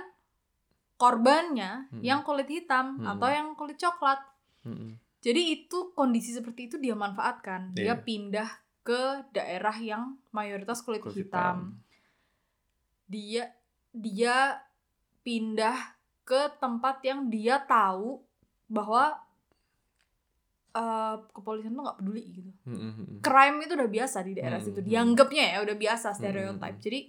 korbannya 0.95 1.91
Mm-mm. 1.91 2.03
yang 2.05 2.23
kulit 2.23 2.47
hitam 2.47 2.97
Mm-mm. 2.97 3.11
atau 3.11 3.29
yang 3.29 3.49
kulit 3.59 3.77
coklat. 3.77 4.23
Mm-mm. 4.65 4.97
Jadi 5.21 5.43
itu 5.53 5.93
kondisi 5.93 6.33
seperti 6.33 6.71
itu 6.73 6.77
dia 6.81 6.97
manfaatkan. 6.97 7.77
Dia 7.77 7.93
Iya. 7.93 8.01
pindah 8.01 8.49
ke 8.81 9.29
daerah 9.37 9.77
yang 9.77 10.17
mayoritas 10.33 10.81
kulit, 10.81 11.05
Kulit 11.05 11.29
hitam. 11.29 11.77
Dia 13.05 13.51
dia 13.91 14.63
pindah 15.21 15.77
ke 16.25 16.57
tempat 16.63 17.03
yang 17.05 17.27
dia 17.29 17.59
tahu 17.61 18.23
bahwa 18.71 19.19
eh, 20.71 21.17
kepolisian 21.35 21.75
tuh 21.75 21.83
nggak 21.83 21.99
peduli 21.99 22.25
gitu. 22.31 22.51
Mm-mm. 22.65 23.19
Crime 23.19 23.57
itu 23.61 23.75
udah 23.75 23.91
biasa 23.91 24.23
di 24.23 24.33
daerah 24.33 24.57
Hmm, 24.57 24.67
situ. 24.67 24.79
hmm. 24.79 24.87
Dianggapnya 24.87 25.45
ya 25.51 25.59
udah 25.61 25.77
biasa 25.77 26.09
stereotype. 26.15 26.79
Hmm. 26.79 26.85
Jadi 26.85 27.01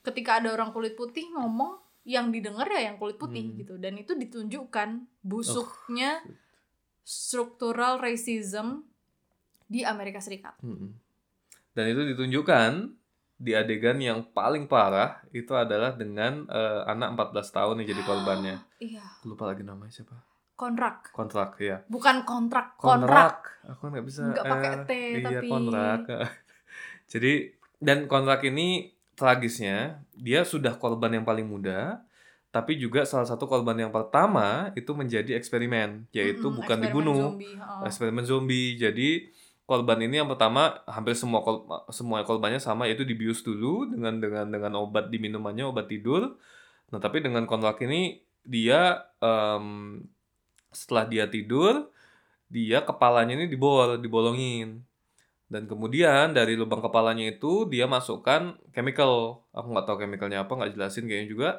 ketika 0.00 0.38
ada 0.38 0.54
orang 0.54 0.70
kulit 0.70 0.94
putih 0.94 1.26
ngomong 1.34 1.74
yang 2.06 2.30
didengar 2.30 2.70
ya 2.70 2.86
yang 2.86 2.96
kulit 2.96 3.18
putih 3.18 3.42
Hmm. 3.44 3.58
gitu 3.58 3.74
dan 3.76 3.98
itu 3.98 4.14
ditunjukkan 4.14 4.88
busuknya 5.20 6.22
struktural 7.02 7.98
racism 7.98 8.86
di 9.66 9.82
Amerika 9.82 10.18
Serikat. 10.18 10.54
Mm-mm. 10.62 10.94
Dan 11.74 11.84
itu 11.90 12.06
ditunjukkan 12.06 12.94
di 13.36 13.52
adegan 13.52 13.98
yang 13.98 14.24
paling 14.30 14.64
parah 14.64 15.20
itu 15.28 15.50
adalah 15.52 15.92
dengan 15.92 16.46
eh, 16.46 16.82
anak 16.86 17.34
14 17.34 17.50
tahun 17.52 17.74
yang 17.82 17.88
jadi 17.90 18.02
korbannya. 18.08 18.56
Iya, 18.78 19.02
Lupa 19.22 19.50
lagi 19.50 19.66
namanya 19.66 19.90
siapa? 19.90 20.14
Kontrak. 20.56 21.12
Kontrak 21.12 21.60
ya. 21.60 21.84
Bukan 21.86 22.24
kontrak, 22.24 22.74
kontrak. 22.76 23.44
Kontrak. 23.44 23.70
Aku 23.70 23.82
nggak 23.86 24.04
bisa. 24.04 24.20
Nggak 24.26 24.44
pakai 24.44 24.70
eh, 24.72 24.80
T, 24.82 24.90
iya, 25.14 25.40
tapi- 25.40 25.48
kontrak. 25.48 26.00
jadi 27.12 27.32
dan 27.78 27.98
kontrak 28.06 28.40
ini 28.42 28.90
tragisnya 29.12 29.76
dia 30.12 30.42
sudah 30.42 30.74
korban 30.74 31.12
yang 31.12 31.24
paling 31.24 31.44
muda 31.44 32.04
tapi 32.48 32.76
juga 32.76 33.04
salah 33.04 33.28
satu 33.28 33.44
korban 33.44 33.76
yang 33.76 33.92
pertama 33.92 34.72
itu 34.72 34.88
menjadi 34.90 35.36
eksperimen 35.36 36.08
yaitu 36.10 36.40
Mm-mm, 36.42 36.56
bukan 36.56 36.78
eksperimen 36.80 36.84
dibunuh 36.88 37.20
zombie, 37.28 37.52
heeh. 37.52 37.80
eksperimen 37.84 38.24
zombie. 38.24 38.68
Jadi 38.76 39.08
korban 39.66 39.98
ini 40.00 40.16
yang 40.16 40.30
pertama 40.30 40.80
hampir 40.86 41.12
semua 41.12 41.44
kol- 41.44 41.68
semua 41.90 42.24
korbannya 42.24 42.56
sama 42.56 42.88
yaitu 42.88 43.04
dibius 43.04 43.44
dulu 43.44 43.84
dengan 43.86 44.16
dengan 44.16 44.48
dengan 44.48 44.72
obat 44.78 45.12
di 45.12 45.20
minumannya 45.20 45.68
obat 45.68 45.84
tidur. 45.86 46.40
Nah 46.88 46.96
tapi 46.96 47.20
dengan 47.20 47.44
kontrak 47.44 47.76
ini 47.82 48.24
dia 48.40 49.04
em, 49.20 50.00
setelah 50.76 51.08
dia 51.08 51.24
tidur 51.24 51.88
dia 52.46 52.82
kepalanya 52.82 53.34
ini 53.34 53.46
dibol 53.50 53.98
dibolongin. 53.98 54.82
Dan 55.46 55.70
kemudian 55.70 56.34
dari 56.34 56.58
lubang 56.58 56.82
kepalanya 56.82 57.22
itu 57.30 57.70
dia 57.70 57.86
masukkan 57.86 58.58
chemical. 58.74 59.46
Aku 59.54 59.70
nggak 59.70 59.86
tahu 59.86 59.96
chemicalnya 60.02 60.42
apa 60.42 60.52
nggak 60.58 60.72
jelasin 60.74 61.06
kayaknya 61.06 61.28
juga. 61.30 61.50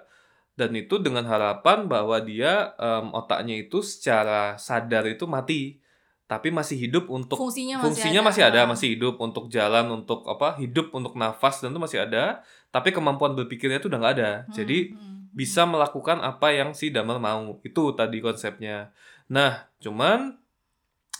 Dan 0.57 0.73
itu 0.75 0.99
dengan 0.99 1.23
harapan 1.23 1.85
bahwa 1.87 2.17
dia 2.19 2.75
em, 2.75 3.13
otaknya 3.13 3.55
itu 3.55 3.79
secara 3.79 4.59
sadar 4.59 5.07
itu 5.07 5.23
mati. 5.23 5.79
Tapi 6.27 6.51
masih 6.51 6.75
hidup 6.75 7.07
untuk 7.07 7.39
fungsinya 7.39 7.79
masih 7.79 7.85
fungsinya 7.87 8.19
ada. 8.19 8.27
masih 8.27 8.43
ada 8.43 8.61
masih 8.67 8.87
hidup 8.99 9.15
untuk 9.23 9.47
jalan 9.47 9.87
untuk 9.87 10.27
apa 10.27 10.59
hidup 10.59 10.91
untuk 10.91 11.15
nafas 11.15 11.63
dan 11.63 11.71
itu 11.71 11.79
masih 11.79 12.03
ada. 12.03 12.43
Tapi 12.67 12.91
kemampuan 12.91 13.31
berpikirnya 13.31 13.79
itu 13.79 13.87
udah 13.87 13.99
nggak 14.03 14.15
ada. 14.19 14.31
Hmm, 14.43 14.51
jadi 14.51 14.91
hmm, 14.91 15.16
bisa 15.29 15.63
melakukan 15.63 16.19
apa 16.19 16.51
yang 16.51 16.71
si 16.71 16.87
Damar 16.87 17.17
mau 17.17 17.59
itu 17.61 17.83
tadi 17.91 18.17
konsepnya 18.17 18.91
nah 19.25 19.65
cuman 19.77 20.35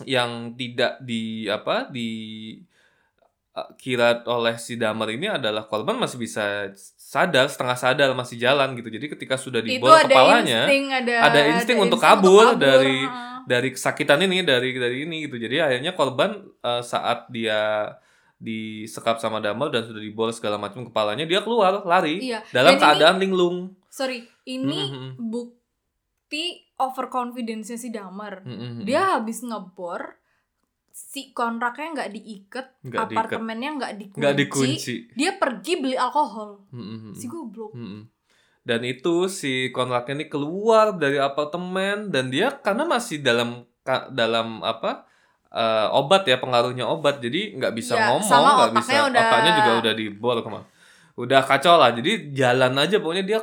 yang 0.03 0.53
tidak 0.53 1.01
di 1.01 1.23
apa 1.45 1.87
di 1.87 2.09
uh, 3.51 3.69
kira 3.75 4.21
oleh 4.25 4.55
si 4.55 4.75
Damar 4.75 5.09
ini 5.09 5.27
adalah 5.27 5.65
korban 5.65 5.97
masih 5.97 6.17
bisa 6.17 6.69
sadar 6.77 7.47
setengah 7.47 7.73
sadar 7.75 8.09
masih 8.13 8.37
jalan 8.37 8.73
gitu 8.73 8.89
jadi 8.89 9.05
ketika 9.09 9.35
sudah 9.35 9.59
itu 9.59 9.73
dibol 9.73 9.89
ada 9.89 10.05
kepalanya 10.05 10.61
insting, 10.63 10.85
ada, 10.91 11.15
ada 11.23 11.39
insting 11.51 11.77
untuk 11.79 11.97
kabur 11.97 12.53
dari- 12.55 13.03
heeh. 13.03 13.35
dari 13.43 13.69
kesakitan 13.71 14.21
ini 14.21 14.43
dari 14.43 14.69
dari 14.71 14.97
ini 15.03 15.25
gitu 15.25 15.35
jadi 15.37 15.65
akhirnya 15.65 15.91
korban 15.91 16.31
eh, 16.61 16.83
saat 16.83 17.25
dia 17.27 17.89
disekap 18.37 19.17
sama 19.17 19.41
Damar 19.41 19.73
dan 19.73 19.81
sudah 19.81 19.97
dibol 19.97 20.29
segala 20.29 20.55
macam 20.55 20.85
kepalanya 20.85 21.25
dia 21.25 21.41
keluar 21.41 21.81
lari 21.81 22.21
Iya. 22.21 22.45
dalam 22.51 22.69
Dan 22.69 22.77
ini- 22.77 22.83
keadaan 22.85 23.17
linglung 23.17 23.57
Sorry, 23.97 24.21
ini 24.45 24.81
Mhm. 24.85 25.09
bukti 25.17 26.45
overconfidence-nya 26.77 27.75
si 27.75 27.89
Damar. 27.89 28.45
Mhm. 28.45 28.85
Dia 28.85 29.17
habis 29.17 29.41
ngebor, 29.41 30.21
si 30.91 31.29
kontraknya 31.31 31.93
nggak 31.95 32.11
diikat, 32.11 32.67
apartemennya 32.87 33.69
nggak 33.75 33.93
dikunci, 33.97 34.37
dikunci 34.37 34.93
Dia 35.13 35.33
pergi 35.33 35.73
beli 35.77 35.97
alkohol. 35.97 36.61
Mhm. 36.69 37.11
Si 37.11 37.25
goblok. 37.25 37.73
Mhm. 37.73 38.01
dan 38.61 38.83
itu 38.83 39.31
si 39.31 39.71
kontraknya 39.71 40.11
ini 40.13 40.25
keluar 40.27 40.91
dari 40.91 41.15
apartemen 41.15 42.11
dan 42.11 42.27
dia 42.27 42.51
karena 42.51 42.83
masih 42.83 43.23
dalam 43.23 43.63
dalam 44.11 44.59
apa 44.59 45.07
eh, 45.47 45.87
obat 45.95 46.27
ya 46.27 46.35
pengaruhnya 46.35 46.83
obat 46.83 47.23
jadi 47.23 47.55
nggak 47.55 47.71
bisa 47.71 47.95
Iya, 47.95 48.11
ngomong 48.11 48.27
nggak 48.27 48.73
bisa 48.75 49.07
udah- 49.07 49.23
otaknya 49.23 49.51
juga 49.55 49.71
udah 49.79 49.93
dibor 49.95 50.37
ke 50.43 50.49
mana 50.51 50.67
udah 51.15 51.41
kacau 51.47 51.79
lah 51.79 51.95
jadi 51.95 52.11
jalan 52.35 52.75
aja 52.75 52.99
pokoknya 52.99 53.23
dia 53.23 53.39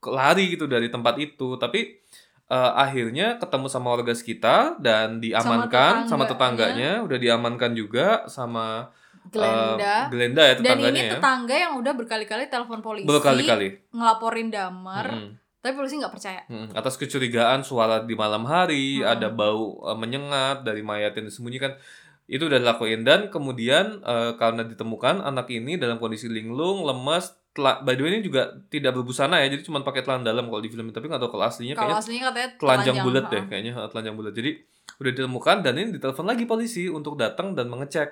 lari 0.00 0.54
gitu 0.54 0.64
dari 0.64 0.88
tempat 0.88 1.16
itu 1.16 1.56
tapi 1.56 1.98
eh, 2.46 2.72
akhirnya 2.74 3.36
ketemu 3.36 3.66
sama 3.66 3.92
warga 3.92 4.14
sekitar 4.14 4.78
dan 4.78 5.18
diamankan 5.18 6.06
sama, 6.06 6.24
tetangganya 6.24 7.02
tetangganya. 7.02 7.06
udah 7.06 7.18
diamankan 7.18 7.72
juga 7.72 8.06
sama 8.26 8.88
eh, 9.18 9.28
Glenda. 9.28 9.94
Glenda 10.08 10.42
ya 10.42 10.54
Dan 10.54 10.62
tetangganya 10.64 10.88
ini 10.96 11.00
ya 11.04 11.12
tetangga 11.18 11.54
yang 11.54 11.72
udah 11.76 11.92
berkali-kali 11.92 12.44
telepon 12.48 12.80
polisi, 12.80 13.04
berkali-kali 13.04 13.92
ngelaporin 13.92 14.48
Damar, 14.48 15.06
Mm-mm. 15.12 15.30
tapi 15.60 15.72
polisi 15.74 15.98
nggak 15.98 16.14
percaya. 16.14 16.42
Mm, 16.48 16.72
atas 16.72 16.94
kecurigaan 16.96 17.60
suara 17.60 18.00
di 18.00 18.14
malam 18.14 18.44
hari, 18.44 19.00
Hmm. 19.00 19.12
ada 19.12 19.28
bau 19.28 19.84
eh, 19.84 19.96
menyengat 19.96 20.62
dari 20.62 20.80
mayat 20.80 21.12
yang 21.14 21.28
disembunyikan. 21.28 21.76
Itu 22.24 22.44
udah 22.44 22.60
dilakuin 22.60 23.08
dan 23.08 23.28
kemudian 23.28 24.00
eh, 24.00 24.32
karena 24.36 24.60
ditemukan 24.60 25.20
anak 25.20 25.48
ini 25.48 25.76
dalam 25.76 25.96
kondisi 25.96 26.28
linglung, 26.28 26.84
lemas, 26.84 27.37
tela- 27.56 27.80
by 27.82 27.94
the 27.96 28.02
way 28.04 28.10
ini 28.14 28.20
juga 28.24 28.54
tidak 28.68 28.96
berbusana 28.96 29.40
ya, 29.42 29.52
jadi 29.52 29.62
cuma 29.64 29.82
pakai 29.82 30.02
telan 30.04 30.22
dalam 30.22 30.46
kalau 30.48 30.62
di 30.62 30.70
film 30.70 30.88
tapi 30.90 31.06
nggak 31.08 31.20
tahu 31.20 31.30
kalau 31.36 31.44
aslinya 31.48 31.74
Kalau 31.74 31.92
kayaknya 31.92 32.00
aslinya 32.02 32.22
katanya 32.30 32.48
telanjang 32.60 32.96
bulat 33.04 33.24
ha. 33.24 33.32
deh 33.32 33.42
kayaknya 33.50 33.72
telanjang 33.90 34.14
bulat. 34.16 34.32
Jadi 34.36 34.50
udah 34.98 35.10
ditemukan 35.14 35.56
dan 35.62 35.72
ini 35.78 35.88
ditelepon 35.94 36.26
lagi 36.26 36.44
polisi 36.48 36.90
untuk 36.90 37.14
datang 37.14 37.54
dan 37.54 37.70
mengecek 37.70 38.08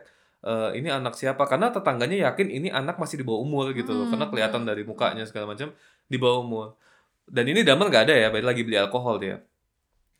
eh, 0.46 0.70
ini 0.78 0.88
anak 0.92 1.18
siapa 1.18 1.42
karena 1.50 1.72
tetangganya 1.74 2.30
yakin 2.30 2.46
ini 2.52 2.68
anak 2.70 3.00
masih 3.00 3.18
di 3.20 3.24
bawah 3.26 3.42
umur 3.42 3.74
gitu 3.74 3.90
loh 3.90 4.06
Hmm, 4.06 4.12
karena 4.14 4.26
kelihatan 4.30 4.60
hmm. 4.62 4.70
dari 4.70 4.82
mukanya 4.86 5.24
segala 5.26 5.50
macam 5.54 5.72
di 6.06 6.16
bawah 6.20 6.40
umur. 6.44 6.66
Dan 7.26 7.50
ini 7.50 7.66
Damar 7.66 7.90
nggak 7.90 8.04
ada 8.06 8.14
ya, 8.14 8.28
balik 8.30 8.46
lagi 8.46 8.62
beli 8.62 8.78
alkohol 8.78 9.18
dia. 9.18 9.42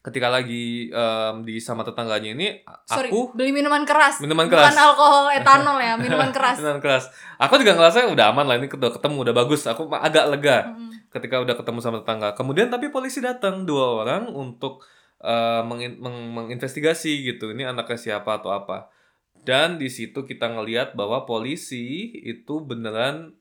Ketika 0.07 0.31
lagi 0.31 0.87
em, 0.87 1.43
di 1.43 1.59
sama 1.59 1.83
tetangganya 1.83 2.31
ini 2.31 2.63
Sorry, 2.87 3.11
aku 3.11 3.35
beli 3.35 3.51
minuman 3.51 3.83
keras. 3.83 4.23
Minuman 4.23 4.47
Bukan 4.47 4.63
keras. 4.63 4.79
alkohol 4.79 5.27
etanol 5.43 5.83
ya, 5.83 5.99
minuman 5.99 6.31
keras. 6.31 6.63
Minuman 6.63 6.79
keras. 6.79 7.11
Aku 7.37 7.59
juga 7.59 7.75
ngerasa 7.75 8.07
udah 8.07 8.31
aman 8.31 8.47
lah 8.47 8.55
ini 8.55 8.71
udah 8.71 8.95
ketemu 8.95 9.27
udah 9.27 9.35
bagus. 9.35 9.67
Aku 9.67 9.91
agak 9.91 10.31
lega 10.31 10.71
Mm-mm. 10.71 11.11
ketika 11.11 11.43
udah 11.43 11.59
ketemu 11.59 11.79
sama 11.83 12.07
tetangga. 12.07 12.39
Kemudian 12.39 12.71
tapi 12.71 12.87
polisi 12.89 13.19
datang 13.19 13.67
dua 13.67 14.07
orang 14.07 14.31
untuk 14.31 14.87
eh, 15.19 15.63
mengin- 15.67 15.99
meng- 15.99 16.31
menginvestigasi 16.33 17.27
gitu. 17.27 17.51
Ini 17.51 17.75
anaknya 17.75 17.99
siapa 17.99 18.39
atau 18.39 18.55
apa. 18.55 18.95
Dan 19.43 19.75
di 19.77 19.91
situ 19.91 20.23
kita 20.23 20.47
ngelihat 20.49 20.95
bahwa 20.95 21.23
polisi 21.23 22.15
itu 22.17 22.63
beneran 22.63 23.35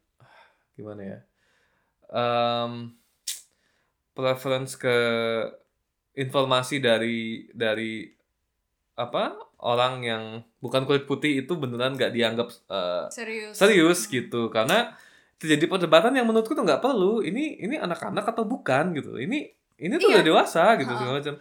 gimana 0.74 1.02
ya? 1.02 1.20
Em, 2.10 2.94
preference 4.14 4.74
ke 4.76 4.96
informasi 6.16 6.80
dari 6.80 7.18
dari 7.52 8.08
apa 8.96 9.36
orang 9.60 9.94
yang 10.02 10.24
bukan 10.58 10.88
kulit 10.88 11.04
putih 11.04 11.44
itu 11.44 11.52
beneran 11.54 11.94
nggak 11.94 12.12
dianggap 12.12 12.48
eh, 12.48 13.06
Serius. 13.12 13.54
serius 13.54 14.00
gitu 14.08 14.48
karena 14.48 14.96
terjadi 15.36 15.68
perdebatan 15.68 16.16
yang 16.16 16.24
menurutku 16.24 16.56
tuh 16.56 16.64
nggak 16.64 16.80
perlu 16.80 17.20
ini 17.20 17.60
ini 17.60 17.76
anak-anak 17.76 18.24
atau 18.26 18.48
bukan 18.48 18.96
gitu 18.96 19.20
ini 19.20 19.52
ini 19.76 19.94
tuh 19.96 20.08
Iya. 20.08 20.16
udah 20.16 20.26
dewasa 20.26 20.64
gitu 20.80 20.88
Ha-ha. 20.88 21.00
segala 21.04 21.16
macam 21.20 21.36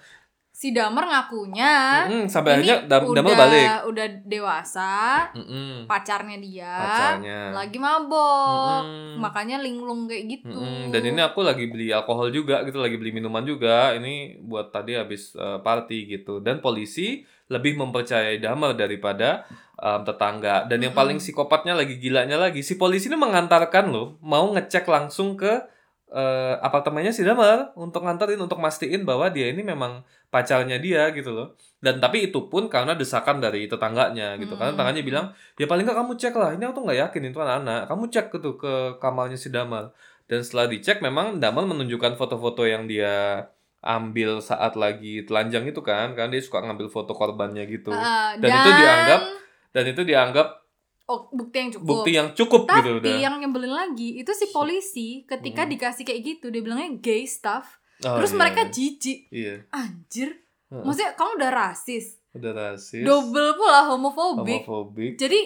Si 0.55 0.71
Damar 0.71 1.11
ngakunya 1.11 2.07
Mm-mm, 2.07 2.31
sampai 2.31 2.63
ini 2.63 2.71
akhirnya 2.71 2.77
Dam- 2.87 3.11
udah, 3.11 3.19
Damar 3.19 3.35
balik 3.37 3.69
udah 3.91 4.07
dewasa, 4.23 4.95
Mm-mm, 5.35 5.91
pacarnya 5.91 6.39
dia 6.39 6.75
pacarnya 6.79 7.39
lagi 7.53 7.79
mabok. 7.83 8.87
Mm-mm, 8.87 9.19
Makanya 9.19 9.59
linglung 9.59 10.07
kayak 10.07 10.25
gitu. 10.31 10.55
mm-mm. 10.55 10.95
dan 10.95 11.03
ini 11.03 11.19
aku 11.19 11.43
lagi 11.43 11.67
beli 11.67 11.91
alkohol 11.91 12.31
juga 12.31 12.63
gitu 12.63 12.79
lagi 12.79 12.95
beli 12.95 13.11
minuman 13.11 13.43
juga 13.43 13.93
ini 13.93 14.39
buat 14.41 14.71
tadi 14.71 14.95
habis 14.95 15.35
eh, 15.35 15.59
party 15.59 15.99
gitu 16.15 16.39
dan 16.39 16.63
polisi 16.63 17.27
lebih 17.51 17.75
mempercayai 17.75 18.39
Damar 18.39 18.73
daripada 18.73 19.43
em, 19.77 20.01
tetangga 20.01 20.65
dan 20.65 20.79
yang 20.79 20.95
Mm-mm. 20.95 20.97
paling 20.97 21.19
psikopatnya 21.19 21.75
lagi 21.75 21.99
gilanya 21.99 22.39
lagi 22.39 22.63
si 22.63 22.79
polisi 22.79 23.11
ini 23.11 23.19
mengantarkan 23.19 23.91
loh 23.91 24.17
mau 24.23 24.55
ngecek 24.55 24.87
langsung 24.87 25.35
ke 25.35 25.67
eh, 26.15 26.55
apartemennya 26.59 27.11
si 27.11 27.21
Damar 27.21 27.75
untuk 27.75 28.01
nganterin 28.01 28.39
untuk 28.39 28.57
mastiin 28.57 29.03
bahwa 29.03 29.27
dia 29.29 29.51
ini 29.51 29.61
memang 29.61 30.01
pacarnya 30.31 30.79
dia 30.79 31.11
gitu 31.11 31.31
loh. 31.31 31.49
Dan 31.79 31.99
tapi 31.99 32.27
itu 32.27 32.47
pun 32.47 32.67
karena 32.67 32.95
desakan 32.95 33.39
dari 33.39 33.67
tetangganya 33.67 34.39
gitu. 34.39 34.55
Karena 34.55 34.71
Hmm. 34.71 34.79
tetangganya 34.79 35.03
bilang 35.03 35.27
ya 35.55 35.67
paling 35.67 35.83
nggak 35.83 35.99
kamu 35.99 36.13
cek 36.15 36.35
lah 36.35 36.51
ini 36.53 36.63
aku 36.63 36.73
tuh 36.73 36.83
nggak 36.85 36.99
yakin 37.03 37.23
itu 37.25 37.39
anak-anak. 37.39 37.81
Kamu 37.87 38.05
cek 38.09 38.27
tuh 38.33 38.55
ke 38.55 38.73
kamarnya 38.97 39.35
si 39.37 39.51
Damar. 39.51 39.91
Dan 40.25 40.41
setelah 40.41 40.67
dicek 40.67 40.99
memang 40.99 41.37
Damar 41.37 41.67
menunjukkan 41.67 42.15
foto-foto 42.15 42.65
yang 42.65 42.87
dia 42.87 43.45
ambil 43.85 44.41
saat 44.41 44.75
lagi 44.75 45.21
telanjang 45.23 45.69
itu 45.69 45.85
kan 45.85 46.17
kan 46.17 46.33
dia 46.33 46.41
suka 46.41 46.63
ngambil 46.63 46.89
foto 46.89 47.13
korbannya 47.13 47.69
gitu. 47.69 47.93
Heeh, 47.93 48.41
Dan 48.41 48.49
itu 48.51 48.71
dianggap- 48.73 49.25
dan 49.71 49.85
itu 49.85 50.03
dianggap 50.03 50.64
oh, 51.07 51.29
bukti 51.31 51.57
yang 51.59 51.71
cukup. 51.71 51.87
bukti 51.87 52.11
yang 52.13 52.29
cukup 52.33 52.61
Tapi 52.65 52.79
gitu 52.79 52.91
udah 52.99 53.17
yang 53.19 53.35
nyebelin 53.37 53.71
lagi 53.71 54.17
itu 54.17 54.31
si 54.31 54.49
polisi 54.49 55.09
ketika 55.25 55.63
Hmm. 55.63 55.71
dikasih 55.71 56.03
kayak 56.03 56.21
gitu 56.23 56.47
dia 56.49 56.61
bilangnya 56.61 56.97
gay 56.99 57.25
stuff. 57.25 57.81
Oh, 58.03 58.19
Terus 58.19 58.31
iya. 58.31 58.39
mereka 58.39 58.61
jijik. 58.69 59.19
iya 59.29 59.55
Anjir. 59.71 60.31
Heeh. 60.69 60.83
Maksudnya 60.83 61.13
kamu 61.15 61.31
udah 61.39 61.51
rasis. 61.53 62.07
udah 62.33 62.53
rasis 62.53 63.01
Double 63.01 63.55
pula 63.55 63.87
homofobik. 63.87 64.65
homofobik 64.65 65.15
Jadi 65.15 65.41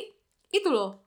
itu 0.51 0.69
loh. 0.69 1.05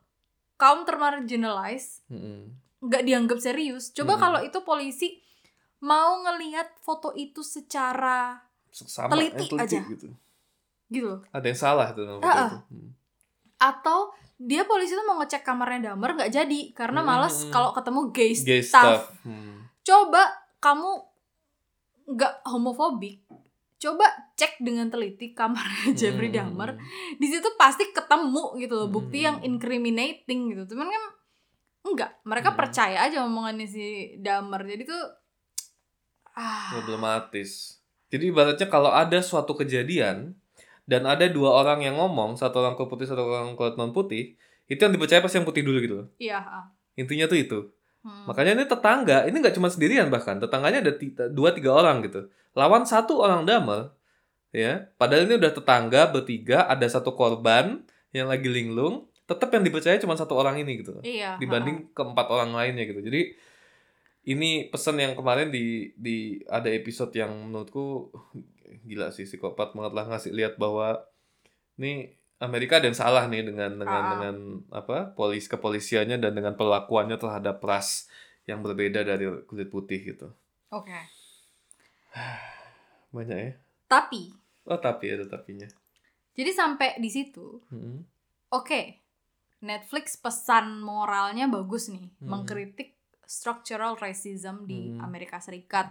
Kaum 0.54 0.86
termarginalize 0.86 2.06
Mm-mm. 2.08 2.54
nggak 2.80 3.02
dianggap 3.02 3.40
serius. 3.40 3.90
Coba 3.90 4.14
Mm-mm. 4.14 4.22
kalau 4.22 4.40
itu 4.42 4.60
polisi 4.62 5.18
mau 5.80 6.22
ngelihat 6.22 6.78
foto 6.78 7.10
itu 7.12 7.42
secara 7.42 8.38
sama 8.70 9.10
Teliti 9.10 9.50
eh, 9.50 9.58
aja. 9.58 9.82
gitu 9.84 10.08
gitu 10.88 11.08
loh. 11.08 11.20
ada 11.28 11.42
yang 11.42 11.58
salah 11.58 11.90
tuh 11.92 12.04
ah. 12.22 12.52
itu 12.52 12.58
Hmm. 12.70 12.90
Atau 13.58 14.12
dia 14.42 14.66
polisi 14.66 14.92
tuh 14.92 15.06
mau 15.06 15.18
ngecek 15.18 15.42
kamarnya 15.42 15.94
Damar 15.94 16.18
nggak 16.18 16.32
jadi 16.32 16.60
karena 16.72 17.00
males 17.00 17.46
Mm-mm. 17.46 17.54
kalau 17.54 17.70
ketemu 17.72 18.00
gay, 18.10 18.32
gay 18.34 18.62
stuff 18.62 19.14
Hmm. 19.22 19.70
Coba 19.82 20.22
kamu 20.58 20.90
nggak 22.08 22.34
homofobik, 22.46 23.22
coba 23.78 24.06
cek 24.34 24.58
dengan 24.60 24.90
teliti 24.90 25.32
kamarnya 25.32 25.94
Jeffrey 26.00 26.30
Hmm. 26.30 26.54
Dahmer. 26.54 26.70
Di 27.16 27.26
situ 27.26 27.50
pasti 27.56 27.90
ketemu 27.90 28.58
gitu 28.58 28.74
loh 28.76 28.90
bukti 28.90 29.22
Hmm. 29.22 29.26
yang 29.26 29.38
incriminating 29.44 30.50
gitu. 30.50 30.74
Cuman 30.74 30.86
kan 30.86 31.04
enggak, 31.84 32.12
mereka 32.24 32.54
Hmm. 32.54 32.60
percaya 32.62 32.98
aja 33.02 33.22
omongannya 33.22 33.66
si 33.66 33.86
Dahmer. 34.18 34.62
Jadi 34.64 34.84
tuh 34.84 35.02
ah 36.32 36.72
problematis 36.72 37.82
jadi 38.08 38.32
ibaratnya 38.32 38.68
kalau 38.68 38.88
ada 38.88 39.20
suatu 39.20 39.52
kejadian 39.52 40.32
dan 40.84 41.06
ada 41.06 41.26
dua 41.28 41.52
orang 41.56 41.82
yang 41.82 41.96
ngomong 41.96 42.36
satu 42.36 42.60
orang 42.60 42.74
kulit 42.74 42.90
putih 42.90 43.08
satu 43.08 43.22
orang 43.24 43.54
kulit 43.54 43.76
non 43.76 43.92
putih 43.92 44.34
itu 44.66 44.78
yang 44.78 44.92
dipercaya 44.92 45.20
pasti 45.20 45.38
yang 45.38 45.48
putih 45.48 45.62
dulu 45.62 45.78
gitu 45.80 45.96
loh 46.00 46.08
iya. 46.18 46.42
intinya 46.96 47.26
tuh 47.26 47.38
itu 47.38 47.60
Hmm. 48.02 48.26
makanya 48.26 48.58
ini 48.58 48.66
tetangga 48.66 49.30
ini 49.30 49.38
nggak 49.38 49.54
cuma 49.54 49.70
sendirian 49.70 50.10
bahkan 50.10 50.42
tetangganya 50.42 50.82
ada 50.82 50.98
ti- 50.98 51.14
dua 51.30 51.54
tiga 51.54 51.70
orang 51.70 52.02
gitu 52.02 52.34
lawan 52.58 52.82
satu 52.82 53.22
orang 53.22 53.46
damel 53.46 53.94
ya 54.50 54.90
padahal 54.98 55.30
ini 55.30 55.38
udah 55.38 55.54
tetangga 55.54 56.10
bertiga 56.10 56.66
ada 56.66 56.82
satu 56.90 57.14
korban 57.14 57.86
yang 58.10 58.26
lagi 58.26 58.50
linglung 58.50 59.06
tetap 59.30 59.54
yang 59.54 59.62
dipercaya 59.62 60.02
cuma 60.02 60.18
satu 60.18 60.34
orang 60.34 60.58
ini 60.58 60.82
gitu 60.82 60.98
Iya. 61.06 61.38
dibanding 61.38 61.94
keempat 61.94 62.26
orang 62.28 62.52
lainnya 62.52 62.90
gitu. 62.90 63.06
Jadi 63.06 63.38
ini 64.22 64.68
pesan 64.68 64.98
yang 64.98 65.14
kemarin 65.14 65.50
di 65.50 65.94
di 65.94 66.42
ada 66.46 66.68
episode 66.68 67.14
yang 67.14 67.30
menurutku 67.50 68.10
gila 68.82 69.10
sih 69.10 69.24
psikopat 69.24 69.72
banget 69.72 69.92
lah 69.92 70.06
ngasih 70.08 70.32
lihat 70.32 70.56
bahwa 70.56 71.04
ini 71.76 72.12
Amerika 72.38 72.78
ada 72.78 72.86
yang 72.86 72.98
salah 72.98 73.26
nih 73.26 73.44
dengan 73.44 73.76
dengan 73.76 74.02
Ah. 74.02 74.10
dengan 74.12 74.36
apa 74.70 75.12
polis 75.12 75.46
kepolisiannya 75.46 76.18
dan 76.18 76.32
dengan 76.32 76.54
perlakuannya 76.54 77.16
terhadap 77.16 77.62
ras 77.62 78.10
yang 78.44 78.60
berbeda 78.60 79.02
dari 79.02 79.26
kulit 79.46 79.68
putih 79.68 80.00
gitu. 80.04 80.28
Oke. 80.70 80.98
Banyak 83.12 83.38
ya. 83.38 83.52
Tapi 83.86 84.32
Oh 84.64 84.78
tapi 84.78 85.10
ada 85.10 85.26
tapinya. 85.28 85.68
jadi 86.32 86.50
sampai 86.50 86.96
di 86.98 87.10
situ 87.10 87.60
Hmm. 87.68 88.06
Oke, 88.50 89.00
Netflix 89.62 90.16
pesan 90.16 90.80
moralnya 90.80 91.48
bagus 91.48 91.88
nih, 91.88 92.10
Hmm. 92.18 92.28
mengkritik 92.30 92.96
structural 93.24 93.96
racism 93.96 94.66
di 94.66 94.92
Hmm. 94.92 95.04
Amerika 95.04 95.40
Serikat. 95.40 95.88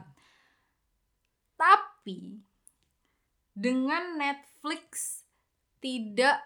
Tapi 1.54 2.40
dengan 3.60 4.16
Netflix 4.16 5.20
tidak 5.84 6.40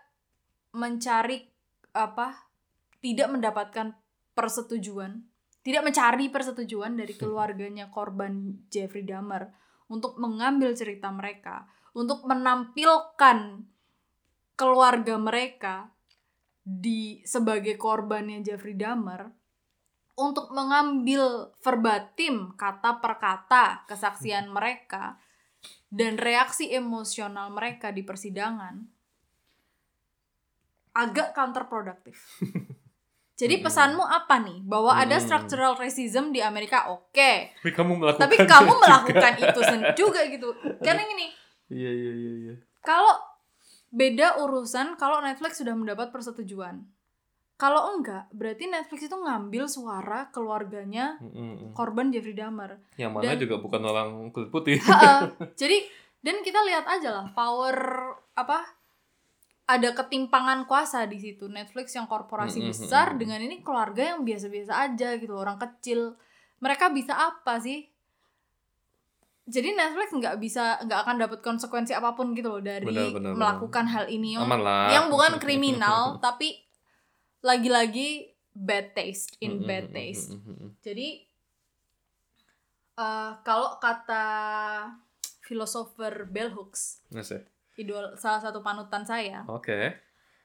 mencari 0.75 1.47
apa, 1.95 2.51
tidak 2.99 3.31
mendapatkan 3.31 3.95
persetujuan, 4.35 5.23
tidak 5.63 5.87
mencari 5.87 6.27
persetujuan 6.27 6.99
dari 6.99 7.15
keluarganya 7.15 7.87
korban 7.95 8.67
Jeffrey 8.67 9.07
Dahmer 9.07 9.55
untuk 9.87 10.19
mengambil 10.19 10.75
cerita 10.75 11.15
mereka, 11.15 11.71
untuk 11.95 12.27
menampilkan 12.27 13.63
keluarga 14.59 15.15
mereka 15.15 15.95
di 16.67 17.23
sebagai 17.23 17.79
korbannya 17.79 18.43
Jeffrey 18.43 18.75
Dahmer 18.75 19.31
untuk 20.15 20.51
mengambil 20.55 21.51
verbatim 21.59 22.55
kata 22.55 23.03
per 23.03 23.19
kata 23.19 23.87
kesaksian 23.91 24.47
mereka 24.51 25.19
dan 25.95 26.19
reaksi 26.19 26.69
emosional 26.69 27.49
mereka 27.49 27.89
di 27.89 28.03
persidangan 28.03 28.83
agak 30.93 31.31
counterproductive. 31.33 32.19
Jadi 33.35 33.55
Mm-mm. 33.57 33.67
pesanmu 33.67 34.05
apa 34.05 34.39
nih? 34.39 34.63
Bahwa 34.63 34.95
ada 34.95 35.19
Mm. 35.19 35.25
structural 35.25 35.75
racism 35.75 36.31
di 36.31 36.39
Amerika, 36.41 36.87
oke. 36.89 37.51
Tapi 37.53 37.71
kamu 37.73 37.93
melakukan 37.97 38.23
Tapi 38.23 38.37
kamu 38.53 38.73
melakukan 38.77 39.33
itu 39.37 39.61
sen- 39.61 39.87
juga 39.95 40.23
gitu. 40.25 40.51
Karena 40.79 41.03
gini, 41.05 41.35
Iya 41.67 41.91
iya 41.91 42.13
iya 42.13 42.33
iya. 42.37 42.55
kalau 42.79 43.11
beda 43.89 44.39
urusan 44.39 44.95
kalau 44.95 45.19
Netflix 45.19 45.59
sudah 45.59 45.73
mendapat 45.73 46.11
persetujuan. 46.11 46.87
Kalau 47.55 47.95
enggak, 47.95 48.27
berarti 48.35 48.67
Netflix 48.67 49.07
itu 49.07 49.15
ngambil 49.15 49.71
suara 49.71 50.27
keluarganya 50.35 51.23
Mm, 51.23 51.31
mm, 51.31 51.55
mm. 51.55 51.71
korban 51.73 52.11
Jeffrey 52.11 52.35
Dahmer. 52.35 52.83
Yang 52.99 53.11
mana 53.15 53.23
Dan- 53.31 53.41
juga 53.47 53.57
bukan 53.63 53.83
orang 53.87 54.11
kulit 54.35 54.51
putih. 54.51 54.77
Ha-ha. 54.83 55.31
Jadi 55.61 55.87
dan 56.25 56.41
kita 56.41 56.65
lihat 56.65 56.89
aja 56.89 57.21
lah 57.21 57.27
power 57.37 57.77
apa 58.33 58.65
ada 59.65 59.93
ketimpangan 59.93 60.65
kuasa 60.65 61.05
di 61.05 61.21
situ 61.21 61.49
Netflix 61.53 61.93
yang 61.93 62.09
korporasi 62.09 62.65
Mm-mm, 62.65 62.73
besar 62.73 63.13
mm-mm. 63.13 63.21
dengan 63.21 63.39
ini 63.45 63.61
keluarga 63.61 64.17
yang 64.17 64.25
biasa-biasa 64.25 64.73
aja 64.89 65.21
gitu 65.21 65.37
orang 65.37 65.61
kecil 65.61 66.17
mereka 66.65 66.89
bisa 66.89 67.13
apa 67.13 67.61
sih 67.61 67.85
jadi 69.45 69.77
Netflix 69.77 70.17
nggak 70.17 70.37
bisa 70.41 70.81
nggak 70.89 71.01
akan 71.05 71.17
dapat 71.21 71.39
konsekuensi 71.45 71.93
apa 71.93 72.17
pun 72.17 72.33
gitu 72.33 72.49
loh 72.49 72.65
dari 72.65 72.89
Benar, 72.89 73.13
benar, 73.13 73.33
melakukan 73.37 73.85
hal 73.85 74.09
ini 74.09 74.41
yang, 74.41 74.49
lah 74.49 74.89
yang 74.89 75.13
bukan 75.13 75.37
kriminal 75.45 76.17
tapi 76.25 76.64
lagi-lagi 77.45 78.33
bad 78.57 78.97
taste 78.97 79.37
in 79.39 79.61
Mm-mm, 79.61 79.69
bad 79.69 79.85
mm-mm, 79.85 79.93
taste. 79.93 80.33
jadi 80.81 81.09
eh, 82.97 83.33
kalau 83.43 83.77
kata 83.77 84.25
filosofer 85.45 86.25
Bell 86.25 86.49
Hooks 86.51 87.05
idol 87.77 88.17
salah 88.17 88.41
satu 88.41 88.65
panutan 88.65 89.05
saya 89.05 89.45
oke. 89.45 90.01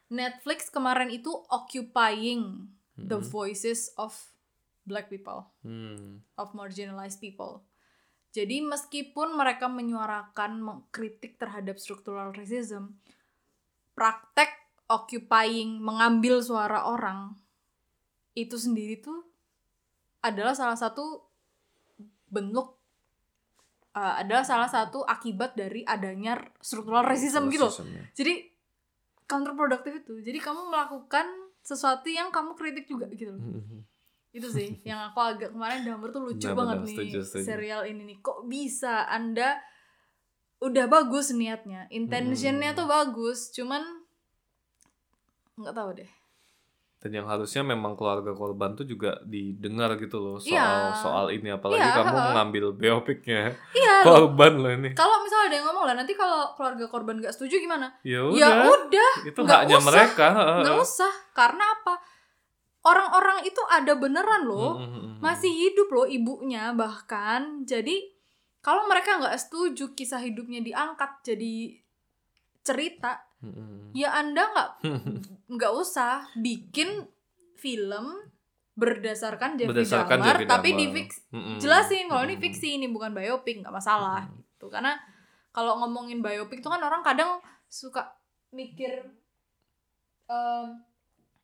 Netflix 0.10 0.68
kemarin 0.68 1.14
itu 1.14 1.30
occupying 1.48 2.66
the 2.98 3.16
Mm-mm. 3.16 3.30
voices 3.30 3.94
of 3.96 4.12
black 4.84 5.08
people 5.08 5.46
Hmm. 5.62 6.26
of 6.34 6.50
marginalized 6.52 7.22
people. 7.22 7.62
Jadi 8.30 8.62
meskipun 8.62 9.34
mereka 9.34 9.70
menyuarakan 9.70 10.62
mengkritik 10.62 11.38
terhadap 11.38 11.78
structural 11.78 12.34
racism 12.34 12.98
praktek 13.94 14.50
occupying 14.90 15.78
mengambil 15.80 16.42
suara 16.42 16.90
orang 16.90 17.38
itu 18.34 18.58
sendiri 18.58 18.98
tuh 19.00 19.22
adalah 20.20 20.58
salah 20.58 20.76
satu 20.76 21.24
bentuk 22.28 22.78
uh, 23.94 24.22
adalah 24.22 24.44
salah 24.46 24.70
satu 24.70 25.02
akibat 25.06 25.54
dari 25.54 25.82
adanya 25.86 26.38
structural 26.60 27.06
racism 27.06 27.48
gitu 27.50 27.70
ya. 27.70 28.04
Jadi 28.14 28.34
counterproductive 29.26 30.02
itu. 30.02 30.14
Jadi 30.26 30.40
kamu 30.42 30.74
melakukan 30.74 31.26
sesuatu 31.62 32.10
yang 32.10 32.34
kamu 32.34 32.58
kritik 32.58 32.90
juga 32.90 33.06
gitu 33.14 33.38
loh. 33.38 33.42
Mhm. 33.42 33.80
Itu 34.34 34.48
sih 34.50 34.78
yang 34.90 35.10
aku 35.10 35.20
agak 35.22 35.54
kemarin 35.54 35.86
Dumber 35.86 36.10
tuh 36.10 36.22
lucu 36.26 36.50
Benar, 36.50 36.58
banget 36.58 36.78
benar, 36.82 36.88
nih 36.90 36.98
setuju, 36.98 37.20
setuju. 37.26 37.46
serial 37.46 37.82
ini 37.86 38.02
nih. 38.10 38.18
Kok 38.22 38.40
bisa 38.46 39.06
Anda 39.06 39.62
udah 40.60 40.86
bagus 40.92 41.32
niatnya, 41.32 41.88
intentionnya 41.88 42.76
Hmm. 42.76 42.80
tuh 42.84 42.88
bagus, 42.90 43.48
cuman 43.56 43.80
nggak 45.60 45.74
tahu 45.74 45.92
deh. 45.94 46.10
Dan 47.00 47.12
yang 47.14 47.28
harusnya 47.28 47.64
memang 47.64 47.96
keluarga 47.96 48.32
korban 48.34 48.76
tuh 48.76 48.84
juga 48.84 49.24
didengar 49.24 49.96
gitu 49.96 50.20
loh 50.20 50.36
soal 50.36 50.52
Iya. 50.52 50.92
soal 50.94 51.26
ini 51.32 51.48
apalagi 51.48 51.80
Iya, 51.82 51.96
kamu 51.96 52.12
heeh. 52.12 52.28
mengambil 52.28 52.64
biopiknya 52.74 53.40
loh. 53.46 53.56
korban 54.08 54.54
loh 54.58 54.68
ini. 54.70 54.90
Kalau 54.92 55.20
misalnya 55.20 55.46
ada 55.46 55.56
yang 55.56 55.68
ngomong 55.68 55.86
lah 55.86 55.96
nanti 55.96 56.12
kalau 56.14 56.52
keluarga 56.54 56.86
korban 56.86 57.16
nggak 57.18 57.32
setuju 57.32 57.56
gimana? 57.58 57.88
Ya 58.02 58.20
Ya 58.30 58.52
udah, 58.66 59.12
itu 59.24 59.38
nggak 59.38 59.62
haknya 59.64 59.78
usah. 59.78 59.88
mereka. 59.88 60.28
nggak 60.60 60.76
usah. 60.78 61.14
Karena 61.32 61.64
apa? 61.72 61.94
Orang-orang 62.82 63.44
itu 63.44 63.60
ada 63.66 63.92
beneran 63.94 64.44
loh. 64.44 64.76
Mm, 64.76 64.84
mm, 64.84 64.92
mm, 64.92 65.00
mm. 65.00 65.16
masih 65.20 65.52
hidup 65.52 65.88
loh 65.90 66.04
ibunya 66.04 66.72
bahkan 66.74 67.64
jadi 67.64 67.96
kalau 68.60 68.88
mereka 68.88 69.16
nggak 69.16 69.36
setuju 69.38 69.92
kisah 69.94 70.20
hidupnya 70.20 70.60
diangkat 70.60 71.12
jadi 71.26 71.80
cerita 72.62 73.24
Ya 73.96 74.10
anda 74.14 74.44
nggak 74.52 74.70
nggak 75.56 75.72
usah 75.74 76.28
bikin 76.36 77.08
film 77.56 78.30
berdasarkan 78.80 79.60
Jeffrey 79.60 79.84
Berdasarkan 79.84 80.18
Dahmer 80.24 80.36
Jeffrey 80.40 80.48
tapi 80.48 80.70
di 80.72 80.86
fix 80.96 81.10
Mm, 81.30 81.38
mm. 81.38 81.58
jelasin 81.60 82.06
kalau 82.08 82.24
ini 82.26 82.36
fiksi 82.40 82.80
ini 82.80 82.88
bukan 82.90 83.12
biopik 83.12 83.60
nggak 83.62 83.76
masalah 83.76 84.26
gitu. 84.32 84.72
Karena 84.72 84.96
kalau 85.52 85.78
ngomongin 85.84 86.24
biopik 86.24 86.64
tuh 86.64 86.72
kan 86.72 86.82
orang 86.82 87.04
kadang 87.04 87.38
suka 87.68 88.16
mikir 88.50 89.04
em, 90.26 90.66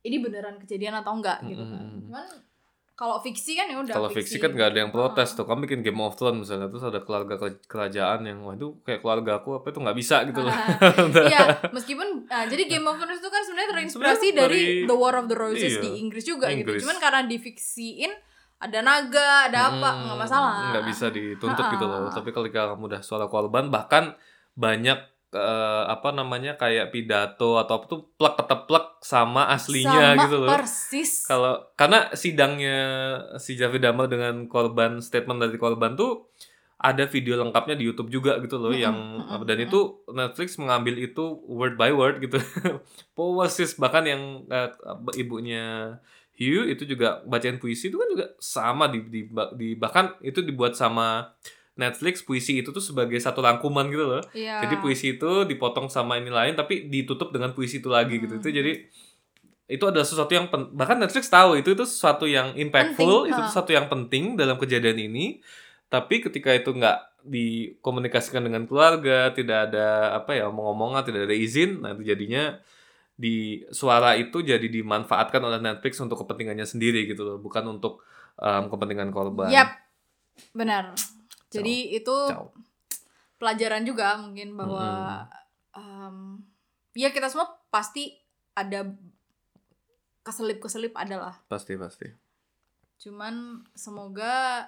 ini 0.01 0.17
beneran 0.21 0.57
kejadian 0.57 0.95
atau 0.99 1.13
enggak 1.17 1.43
gitu 1.45 1.61
kan. 1.61 1.83
Cuman 2.07 2.25
kalau 2.95 3.19
fiksi 3.19 3.53
kan 3.53 3.67
ya 3.67 3.75
udah 3.77 3.91
Kalau 3.93 4.07
fiksi 4.07 4.35
kan 4.37 4.51
gak 4.51 4.71
ada 4.71 4.79
yang 4.79 4.89
protes 4.89 5.29
Ah. 5.29 5.35
tuh. 5.35 5.43
Kamu 5.43 5.63
bikin 5.63 5.79
Game 5.81 5.99
of 5.99 6.15
Thrones 6.15 6.39
misalnya 6.41 6.67
terus 6.67 6.79
ada 6.81 6.99
keluarga 6.99 7.35
ke- 7.35 7.59
kerajaan 7.61 8.23
yang 8.23 8.39
wah 8.41 8.53
itu 8.53 8.79
kayak 8.81 8.99
keluarga 8.99 9.37
aku 9.37 9.59
apa 9.59 9.67
itu 9.67 9.79
nggak 9.79 9.97
bisa 9.97 10.23
gitu 10.23 10.39
loh. 10.41 10.55
Iya, 11.27 11.39
meskipun 11.69 12.07
ah, 12.27 12.43
jadi 12.43 12.63
Game 12.65 12.83
of 12.83 12.95
Thrones 12.95 13.19
itu 13.19 13.27
kan 13.27 13.41
sebenarnya 13.41 13.69
terinspirasi 13.69 13.91
Sebenarnya 14.25 14.39
dari, 14.41 14.61
dari- 14.63 14.87
The 14.87 14.95
War 14.95 15.13
of 15.13 15.25
the 15.25 15.37
Roses 15.37 15.71
iya, 15.73 15.81
di 15.81 15.89
Inggris 15.97 16.23
juga 16.23 16.47
Inggris. 16.47 16.79
gitu. 16.79 16.87
Cuman 16.87 16.97
karena 16.97 17.21
difiksiin 17.25 18.11
ada 18.57 18.79
naga, 18.79 19.29
ada 19.45 19.59
apa, 19.69 19.89
Hmm, 19.91 20.01
nggak 20.05 20.19
masalah. 20.21 20.55
nggak 20.71 20.85
bisa 20.87 21.05
dituntut 21.09 21.65
gitu 21.69 21.85
loh 21.85 22.07
tapi 22.07 22.31
ketika 22.31 22.71
kamu 22.71 22.87
udah 22.87 23.01
suara 23.01 23.25
korban 23.25 23.67
bahkan 23.67 24.15
banyak 24.53 24.95
eh, 25.35 25.83
apa 25.91 26.15
namanya 26.15 26.55
kayak 26.55 26.95
pidato 26.95 27.59
atau 27.59 27.73
apa 27.77 27.85
tuh 27.91 28.01
plek 28.15 28.39
keteplek 28.39 28.85
sama 29.03 29.51
aslinya 29.51 30.15
Sama 30.15 30.21
gitu 30.23 30.35
loh 30.39 30.49
persis. 30.49 31.11
kalau 31.27 31.59
karena 31.75 32.09
sidangnya 32.15 32.79
si 33.37 33.59
Jeffrey 33.59 33.83
Dahmer 33.83 34.07
dengan 34.07 34.47
korban 34.47 35.03
statement 35.03 35.43
dari 35.43 35.59
korban 35.59 35.99
tuh 35.99 36.31
ada 36.79 37.07
video 37.07 37.39
lengkapnya 37.39 37.75
di 37.75 37.87
YouTube 37.87 38.11
juga 38.11 38.39
gitu 38.39 38.59
loh 38.59 38.71
Mm-mm, 38.71 38.83
yang 38.83 38.95
mm-mm, 38.95 39.43
dan 39.47 39.57
mm-mm. 39.59 39.67
itu 39.67 39.79
Netflix 40.11 40.55
mengambil 40.59 40.95
itu 40.99 41.43
word 41.47 41.75
by 41.75 41.91
word 41.91 42.23
gitu 42.23 42.39
persis 43.15 43.75
bahkan 43.75 44.07
yang 44.07 44.47
eh, 44.47 44.71
ibunya 45.19 45.95
Hugh 46.35 46.67
itu 46.67 46.83
juga 46.83 47.23
bacain 47.23 47.55
puisi 47.63 47.87
itu 47.87 47.95
kan 47.95 48.11
juga 48.11 48.25
sama 48.43 48.91
di, 48.91 49.07
di, 49.07 49.21
di 49.55 49.67
bahkan 49.79 50.11
itu 50.19 50.43
dibuat 50.43 50.75
sama 50.75 51.31
Netflix 51.75 52.23
puisi 52.23 52.63
itu 52.63 52.71
tuh 52.71 52.79
sebagai 52.79 53.19
satu 53.19 53.43
rangkuman 53.43 53.87
gitu 53.87 54.07
loh 54.07 54.23
Iya. 54.31 54.63
jadi 54.63 54.75
puisi 54.79 55.19
itu 55.19 55.43
dipotong 55.43 55.87
sama 55.87 56.15
ini 56.15 56.31
lain 56.31 56.55
tapi 56.55 56.87
ditutup 56.87 57.29
dengan 57.29 57.51
puisi 57.51 57.79
itu 57.79 57.91
lagi 57.91 58.15
gitu. 58.17 58.39
Itu 58.39 58.47
Hmm. 58.47 58.55
jadi 58.55 58.71
itu 59.65 59.81
adalah 59.81 60.05
sesuatu 60.05 60.29
yang 60.29 60.47
pen- 60.47 60.69
bahkan 60.71 60.95
Netflix 60.95 61.25
tahu 61.25 61.57
itu 61.57 61.73
itu 61.73 61.83
sesuatu 61.83 62.29
yang 62.29 62.53
impactful, 62.53 63.25
Penting, 63.25 63.33
itu 63.33 63.41
ha. 63.41 63.47
sesuatu 63.49 63.71
yang 63.73 63.89
penting 63.89 64.37
dalam 64.37 64.55
kejadian 64.55 64.95
ini. 65.01 65.41
Tapi 65.89 66.21
ketika 66.21 66.53
itu 66.53 66.69
nggak 66.69 67.25
dikomunikasikan 67.25 68.45
dengan 68.45 68.63
keluarga, 68.65 69.33
tidak 69.33 69.71
ada 69.71 70.13
apa 70.13 70.37
ya 70.37 70.47
omong-omongan, 70.47 71.01
tidak 71.03 71.25
ada 71.25 71.35
izin, 71.35 71.81
nah 71.81 71.91
itu 71.91 72.05
jadinya 72.05 72.61
di 73.15 73.63
suara 73.71 74.13
itu 74.13 74.43
jadi 74.43 74.63
dimanfaatkan 74.63 75.39
oleh 75.39 75.57
Netflix 75.57 75.97
untuk 75.97 76.21
kepentingannya 76.21 76.67
sendiri 76.67 77.07
gitu 77.07 77.25
loh, 77.25 77.37
bukan 77.39 77.65
untuk 77.65 78.03
um, 78.37 78.69
kepentingan 78.69 79.09
korban. 79.09 79.49
Yap. 79.49 79.81
Benar. 80.51 80.93
Jadi 81.55 81.75
itu 81.93 82.15
Ciao. 82.27 82.51
pelajaran 83.35 83.83
juga 83.83 84.17
mungkin 84.17 84.55
bahwa 84.55 85.23
em, 85.71 86.41
ya 86.93 87.09
kita 87.09 87.27
semua 87.27 87.51
pasti 87.67 88.15
ada 88.53 88.87
keselip-keselip 90.21 90.95
adalah. 90.95 91.37
Pasti 91.45 91.75
pasti. 91.75 92.07
Cuman 92.97 93.61
semoga 93.71 94.65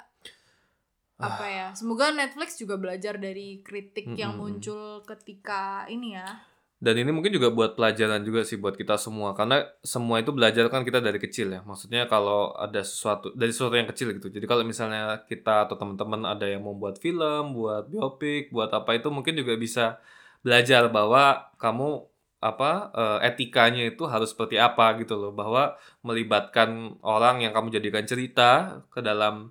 apa 1.17 1.41
Ah. 1.41 1.49
ya? 1.49 1.67
Semoga 1.73 2.11
Netflix 2.11 2.55
juga 2.55 2.77
belajar 2.77 3.17
dari 3.17 3.61
kritik 3.61 4.13
yang 4.13 4.37
Mm-mm. 4.37 4.61
muncul 4.61 5.01
ketika 5.03 5.87
ini 5.87 6.13
ya. 6.13 6.29
Dan 6.77 6.93
ini 7.01 7.09
mungkin 7.09 7.33
juga 7.33 7.49
buat 7.49 7.73
pelajaran 7.73 8.21
juga 8.21 8.45
sih 8.45 8.61
buat 8.61 8.77
kita 8.77 9.01
semua 9.01 9.33
karena 9.33 9.65
semua 9.81 10.21
itu 10.21 10.29
belajar 10.29 10.69
kan 10.69 10.85
kita 10.85 11.01
dari 11.01 11.17
kecil 11.17 11.49
ya. 11.49 11.61
Maksudnya 11.65 12.05
kalau 12.05 12.53
ada 12.53 12.85
sesuatu 12.85 13.33
dari 13.33 13.49
sesuatu 13.49 13.73
yang 13.81 13.89
kecil 13.89 14.13
gitu. 14.13 14.29
Jadi 14.29 14.45
kalau 14.45 14.61
misalnya 14.61 15.25
kita 15.25 15.65
atau 15.65 15.73
teman-teman 15.73 16.21
ada 16.29 16.45
yang 16.45 16.61
mau 16.61 16.77
buat 16.77 17.01
film, 17.01 17.57
buat 17.57 17.89
biopik, 17.89 18.53
buat 18.53 18.69
apa 18.69 18.93
itu 18.93 19.09
mungkin 19.09 19.33
juga 19.41 19.57
bisa 19.57 19.97
belajar 20.45 20.85
bahwa 20.93 21.49
kamu 21.57 22.05
apa 22.37 22.93
eh, 22.93 23.19
etikanya 23.33 23.81
itu 23.89 24.05
harus 24.05 24.29
seperti 24.33 24.61
apa 24.61 24.93
gitu 25.01 25.17
loh 25.17 25.33
bahwa 25.33 25.73
melibatkan 26.05 26.93
orang 27.01 27.41
yang 27.41 27.53
kamu 27.57 27.73
jadikan 27.73 28.05
cerita 28.05 28.81
ke 28.93 29.01
dalam 29.01 29.49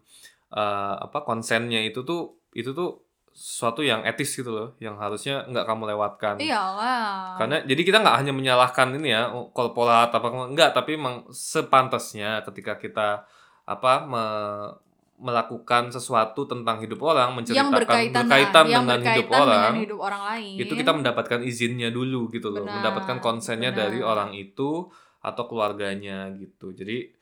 eh, 0.55 0.95
apa 1.07 1.27
konsennya 1.27 1.83
itu 1.83 2.07
tuh 2.07 2.39
itu 2.55 2.71
tuh 2.71 3.06
sesuatu 3.37 3.85
yang 3.85 4.01
etis 4.09 4.33
gitu 4.33 4.49
loh 4.49 4.69
yang 4.81 4.97
harusnya 4.97 5.45
nggak 5.45 5.69
kamu 5.69 5.93
lewatkan 5.93 6.41
Iyalah. 6.41 7.37
karena 7.37 7.61
jadi 7.69 7.83
kita 7.85 8.01
nggak 8.01 8.17
hanya 8.25 8.33
menyalahkan 8.33 8.97
ini 8.97 9.13
ya 9.13 9.29
oh, 9.29 9.53
korporat 9.53 10.09
apa 10.09 10.33
enggak 10.49 10.73
tapi 10.73 10.97
memang 10.97 11.29
sepantasnya 11.29 12.41
ketika 12.49 12.81
kita 12.81 13.29
apa 13.69 13.93
me- 14.09 14.73
melakukan 15.17 15.89
sesuatu 15.93 16.45
tentang 16.49 16.81
hidup 16.81 17.01
orang 17.01 17.33
yang 17.33 17.37
menceritakan 17.41 17.73
berkaitan, 17.73 18.25
berkaitan 18.29 18.65
yang 18.69 18.85
dengan 18.85 19.01
berkaitan 19.01 19.17
hidup 19.17 19.29
orang 19.33 19.49
dengan 19.53 19.77
hidup 19.85 19.99
orang 20.01 20.23
lain. 20.33 20.55
itu 20.57 20.73
kita 20.77 20.93
mendapatkan 20.97 21.41
izinnya 21.45 21.89
dulu 21.93 22.21
gitu 22.33 22.49
loh 22.53 22.65
Benar, 22.65 22.75
mendapatkan 22.81 23.17
konsennya 23.21 23.73
benar. 23.73 23.81
dari 23.93 24.01
orang 24.01 24.31
itu 24.33 24.89
atau 25.21 25.45
keluarganya 25.45 26.33
gitu 26.37 26.73
jadi 26.73 27.13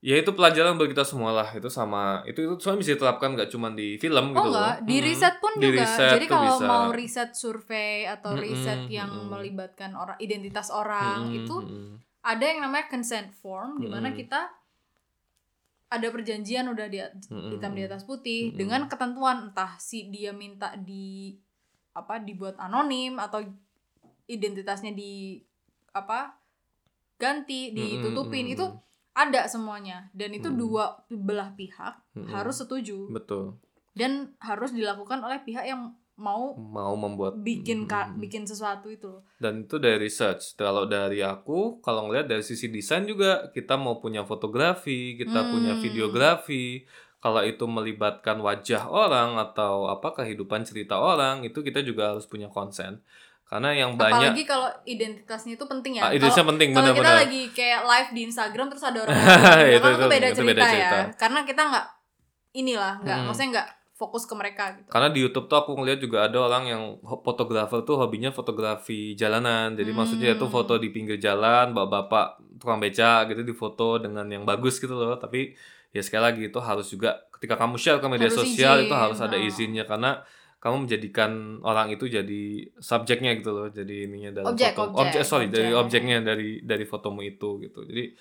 ya 0.00 0.16
itu 0.16 0.32
pelajaran 0.32 0.80
buat 0.80 0.88
kita 0.88 1.04
semua 1.04 1.28
lah 1.36 1.48
itu 1.52 1.68
sama 1.68 2.24
itu 2.24 2.40
itu 2.40 2.56
soalnya 2.56 2.80
bisa 2.80 2.92
diterapkan 2.96 3.36
nggak 3.36 3.52
cuma 3.52 3.68
di 3.76 4.00
film 4.00 4.32
Oh 4.32 4.40
gitu 4.40 4.48
loh 4.48 4.56
enggak, 4.56 4.76
di 4.88 4.96
riset 5.04 5.34
pun 5.44 5.52
Di 5.60 5.68
juga. 5.68 5.84
riset 5.84 6.12
Jadi 6.16 6.26
kalau 6.26 6.56
bisa. 6.56 6.64
mau 6.64 6.84
riset 6.88 7.30
survei 7.36 8.08
atau 8.08 8.32
Mm-mm, 8.32 8.44
riset 8.44 8.80
yang 8.88 9.10
mm-mm. 9.12 9.28
melibatkan 9.28 9.92
orang 9.92 10.16
identitas 10.16 10.72
orang 10.72 11.28
Mm-mm, 11.28 11.38
itu 11.44 11.56
mm-mm. 11.68 12.00
ada 12.24 12.44
yang 12.48 12.64
namanya 12.64 12.88
consent 12.88 13.28
form 13.44 13.76
di 13.76 13.88
mana 13.92 14.08
kita 14.16 14.48
ada 15.90 16.06
perjanjian 16.08 16.64
udah 16.72 16.86
di 16.88 17.02
hitam 17.52 17.76
di 17.76 17.82
atas 17.84 18.08
putih 18.08 18.50
Mm-mm. 18.50 18.56
dengan 18.56 18.80
ketentuan 18.88 19.52
entah 19.52 19.76
si 19.76 20.08
dia 20.08 20.32
minta 20.32 20.72
di 20.80 21.36
apa 21.92 22.16
dibuat 22.24 22.56
anonim 22.56 23.20
atau 23.20 23.44
identitasnya 24.24 24.96
di 24.96 25.44
apa 25.92 26.40
ganti 27.20 27.76
ditutupin 27.76 28.48
Mm-mm, 28.48 28.54
itu 28.56 28.66
ada 29.12 29.44
semuanya 29.44 30.08
dan 30.10 30.30
itu 30.30 30.46
Mm. 30.46 30.56
dua 30.56 30.84
belah 31.08 31.50
pihak 31.52 31.94
Mm-mm. 32.12 32.28
harus 32.28 32.58
setuju 32.58 33.08
betul 33.08 33.58
dan 33.92 34.12
harus 34.38 34.70
dilakukan 34.70 35.18
oleh 35.18 35.40
pihak 35.40 35.64
yang 35.64 35.90
mau 36.14 36.52
mau 36.52 36.92
membuat 36.94 37.34
bikin 37.38 37.84
ka- 37.84 38.06
Mm-mm. 38.06 38.20
bikin 38.20 38.44
sesuatu 38.44 38.86
itu 38.86 39.08
loh. 39.08 39.24
dan 39.36 39.62
itu 39.62 39.76
dari 39.76 39.98
research 39.98 40.52
kalau 40.54 40.84
dari 40.84 41.20
aku 41.20 41.80
kalau 41.80 42.06
ngelihat 42.06 42.28
dari 42.28 42.40
sisi 42.40 42.68
desain 42.68 43.02
juga 43.02 43.48
kita 43.48 43.74
mau 43.74 43.98
punya 43.98 44.22
fotografi 44.22 45.16
kita 45.16 45.48
punya 45.48 45.74
Hmm. 45.74 45.82
videografi 45.82 46.84
kalau 47.18 47.40
itu 47.42 47.64
melibatkan 47.66 48.36
wajah 48.38 48.86
orang 48.86 49.36
atau 49.38 49.84
apa 49.86 50.12
kehidupan 50.14 50.62
cerita 50.62 50.96
orang 50.96 51.42
itu 51.42 51.60
kita 51.60 51.80
juga 51.80 52.12
harus 52.12 52.24
punya 52.24 52.48
konsen 52.48 53.00
karena 53.50 53.74
yang 53.74 53.98
banyak 53.98 54.30
Apalagi 54.30 54.44
kalau 54.46 54.70
identitasnya 54.86 55.58
itu 55.58 55.66
penting 55.66 55.98
ya. 55.98 56.06
ah, 56.06 56.14
itu 56.14 56.22
Kalau 56.22 56.54
penting 56.54 56.70
kalau 56.70 56.94
kita 56.94 57.12
lagi 57.18 57.42
kayak 57.50 57.80
live 57.82 58.10
di 58.14 58.20
Instagram 58.24 58.66
terus 58.70 58.84
ada 58.86 58.98
orang 59.02 59.10
Itu- 59.18 59.74
itu, 59.74 59.88
itu, 59.90 60.06
beda 60.06 60.26
itu 60.30 60.38
cerita 60.38 60.50
beda 60.54 60.62
cerita. 60.64 60.96
ya. 60.96 61.04
Karena 61.18 61.40
kita 61.42 61.62
nggak 61.66 61.86
inilah 62.52 62.94
nggak 63.02 63.16
Hmm. 63.18 63.26
maksudnya 63.26 63.50
nggak 63.52 63.68
fokus 63.92 64.24
ke 64.24 64.32
mereka 64.32 64.64
gitu. 64.72 64.88
Karena 64.88 65.08
di 65.10 65.20
YouTube 65.20 65.44
tuh 65.44 65.58
aku 65.58 65.76
ngeliat 65.76 65.98
juga 65.98 66.24
ada 66.24 66.38
orang 66.40 66.64
yang 66.64 66.82
fotografer 67.20 67.82
tuh 67.82 67.98
hobinya 67.98 68.30
fotografi 68.30 69.12
jalanan. 69.12 69.74
Jadi 69.74 69.90
maksudnya 69.92 70.32
itu 70.32 70.46
Hmm. 70.46 70.54
foto 70.54 70.78
di 70.78 70.88
pinggir 70.88 71.18
jalan, 71.18 71.74
bapak-bapak 71.74 72.26
tukang 72.56 72.80
beca 72.80 73.26
gitu 73.26 73.42
difoto 73.42 73.98
dengan 73.98 74.24
yang 74.24 74.46
bagus 74.46 74.78
gitu 74.78 74.94
loh. 74.94 75.18
Tapi 75.18 75.52
ya 75.90 76.00
sekali 76.00 76.22
lagi 76.22 76.42
itu 76.48 76.58
harus 76.62 76.86
juga 76.86 77.18
ketika 77.34 77.58
kamu 77.58 77.76
share 77.76 77.98
ke 77.98 78.06
media 78.06 78.30
Harus 78.30 78.40
sosial 78.40 78.78
izin, 78.78 78.86
itu 78.88 78.94
harus 78.94 79.18
ada 79.18 79.36
oh. 79.36 79.42
izinnya 79.42 79.84
karena 79.84 80.22
kamu 80.60 80.84
menjadikan 80.84 81.32
orang 81.60 81.88
itu 81.88 82.04
jadi 82.04 82.42
subjeknya 82.76 83.32
gitu 83.34 83.50
loh. 83.50 83.68
Jadi 83.68 84.04
ininya 84.04 84.30
dalam 84.36 84.52
Objek, 84.52 84.76
foto. 84.76 84.92
objek, 84.94 85.24
sorry 85.24 85.48
dari 85.48 85.72
objek. 85.72 85.80
objeknya 86.04 86.20
dari 86.20 86.60
dari 86.60 86.84
fotomu 86.84 87.24
itu 87.24 87.56
gitu. 87.58 87.80
Jadi 87.82 88.12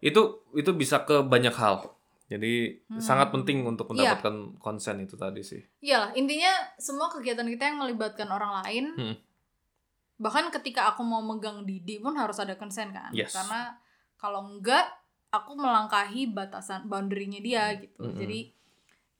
itu 0.00 0.20
itu 0.56 0.70
bisa 0.72 1.04
ke 1.04 1.20
banyak 1.20 1.52
hal. 1.52 1.84
Jadi 2.26 2.80
Hmm. 2.88 2.96
sangat 2.96 3.28
penting 3.28 3.60
untuk 3.62 3.92
Iya. 3.92 4.16
mendapatkan 4.16 4.34
konsen 4.56 5.04
itu 5.04 5.14
tadi 5.14 5.44
sih. 5.44 5.60
Iyalah, 5.78 6.16
intinya 6.16 6.48
semua 6.74 7.06
kegiatan 7.06 7.44
kita 7.44 7.68
yang 7.68 7.78
melibatkan 7.78 8.24
orang 8.26 8.64
lain. 8.64 8.84
Hmm. 8.96 9.16
Bahkan 10.16 10.48
ketika 10.50 10.88
aku 10.88 11.02
mau 11.02 11.20
megang 11.20 11.66
Didi 11.66 11.98
pun 11.98 12.16
harus 12.16 12.38
ada 12.38 12.56
konsen 12.56 12.88
kan. 12.88 13.12
Yes. 13.12 13.36
Karena 13.36 13.76
kalau 14.16 14.48
enggak 14.48 14.86
aku 15.28 15.56
melangkahi 15.56 16.30
batasan 16.30 16.86
boundary-nya 16.86 17.40
dia 17.40 17.64
gitu. 17.76 18.00
Mm-mm. 18.00 18.16
Jadi 18.16 18.40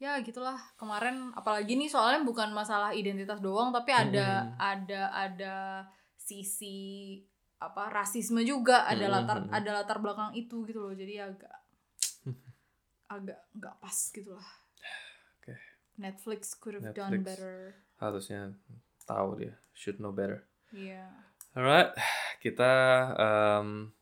ya 0.02 0.18
gitulah 0.18 0.58
kemarin 0.74 1.30
apalagi 1.32 1.78
nih 1.78 1.86
soalnya 1.86 2.26
bukan 2.26 2.50
masalah 2.50 2.90
identitas 2.90 3.38
doang 3.38 3.70
tapi 3.70 3.94
ada 3.94 4.42
Mm-mm. 4.42 4.58
ada 4.58 5.02
ada 5.14 5.56
sisi 6.18 7.22
apa 7.56 7.86
rasisme 7.86 8.42
juga 8.42 8.82
ada 8.82 9.06
Mm-mm. 9.06 9.14
latar 9.14 9.38
ada 9.48 9.70
latar 9.72 10.02
belakang 10.02 10.34
itu 10.34 10.66
gitu 10.66 10.82
loh 10.82 10.90
jadi 10.90 11.30
agak 11.30 11.54
agak 13.14 13.38
nggak 13.54 13.76
pas 13.78 13.94
gitu 14.10 14.34
lah 14.34 14.48
Oke. 15.38 15.54
Netflix 15.96 16.58
could 16.58 16.74
have 16.76 16.90
done 16.90 17.14
Netflix. 17.14 17.38
better 17.38 17.56
harusnya 17.96 18.50
tahu 19.04 19.38
dia 19.38 19.54
should 19.70 20.02
know 20.02 20.10
better 20.10 20.42
Iya. 20.74 21.06
alright 21.54 21.94
kita 22.42 22.72
em, 23.14 23.94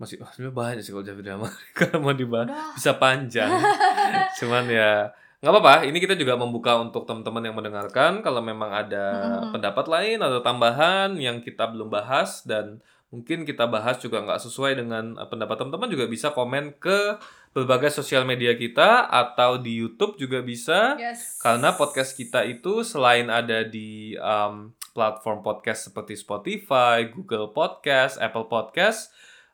masih 0.00 0.16
oh, 0.24 0.28
sebenarnya 0.32 0.56
banyak 0.56 0.82
sih 0.82 0.92
kalau 0.96 1.04
jadi 1.04 1.20
drama 1.20 1.46
kalau 1.78 1.96
mau 2.00 2.16
dibahas 2.16 2.48
Udah. 2.48 2.72
bisa 2.72 2.90
panjang 2.96 3.52
cuman 4.40 4.64
ya 4.72 5.12
nggak 5.40 5.52
apa-apa 5.56 5.88
ini 5.88 5.96
kita 6.00 6.16
juga 6.16 6.36
membuka 6.36 6.76
untuk 6.80 7.04
teman-teman 7.08 7.48
yang 7.48 7.56
mendengarkan 7.56 8.20
kalau 8.20 8.44
memang 8.44 8.72
ada 8.72 9.04
Mm-mm. 9.12 9.52
pendapat 9.56 9.86
lain 9.88 10.18
atau 10.20 10.40
tambahan 10.40 11.16
yang 11.16 11.40
kita 11.40 11.68
belum 11.68 11.88
bahas 11.88 12.44
dan 12.44 12.80
mungkin 13.08 13.42
kita 13.42 13.64
bahas 13.66 13.98
juga 13.98 14.20
nggak 14.20 14.36
sesuai 14.36 14.84
dengan 14.84 15.16
eh, 15.16 15.28
pendapat 15.28 15.56
teman-teman 15.60 15.88
juga 15.88 16.04
bisa 16.12 16.28
komen 16.32 16.76
ke 16.76 17.16
berbagai 17.56 17.90
sosial 17.90 18.22
media 18.22 18.54
kita 18.54 19.08
atau 19.10 19.58
di 19.58 19.82
YouTube 19.82 20.14
juga 20.20 20.38
bisa 20.44 20.94
Yes. 21.00 21.40
Karena 21.42 21.74
podcast 21.74 22.14
kita 22.14 22.46
itu 22.46 22.86
selain 22.86 23.26
ada 23.26 23.66
di 23.66 24.14
um, 24.20 24.70
platform 24.94 25.42
podcast 25.42 25.90
seperti 25.90 26.14
Spotify, 26.14 27.10
Google 27.10 27.50
Podcast, 27.50 28.22
Apple 28.22 28.46
Podcast, 28.46 29.10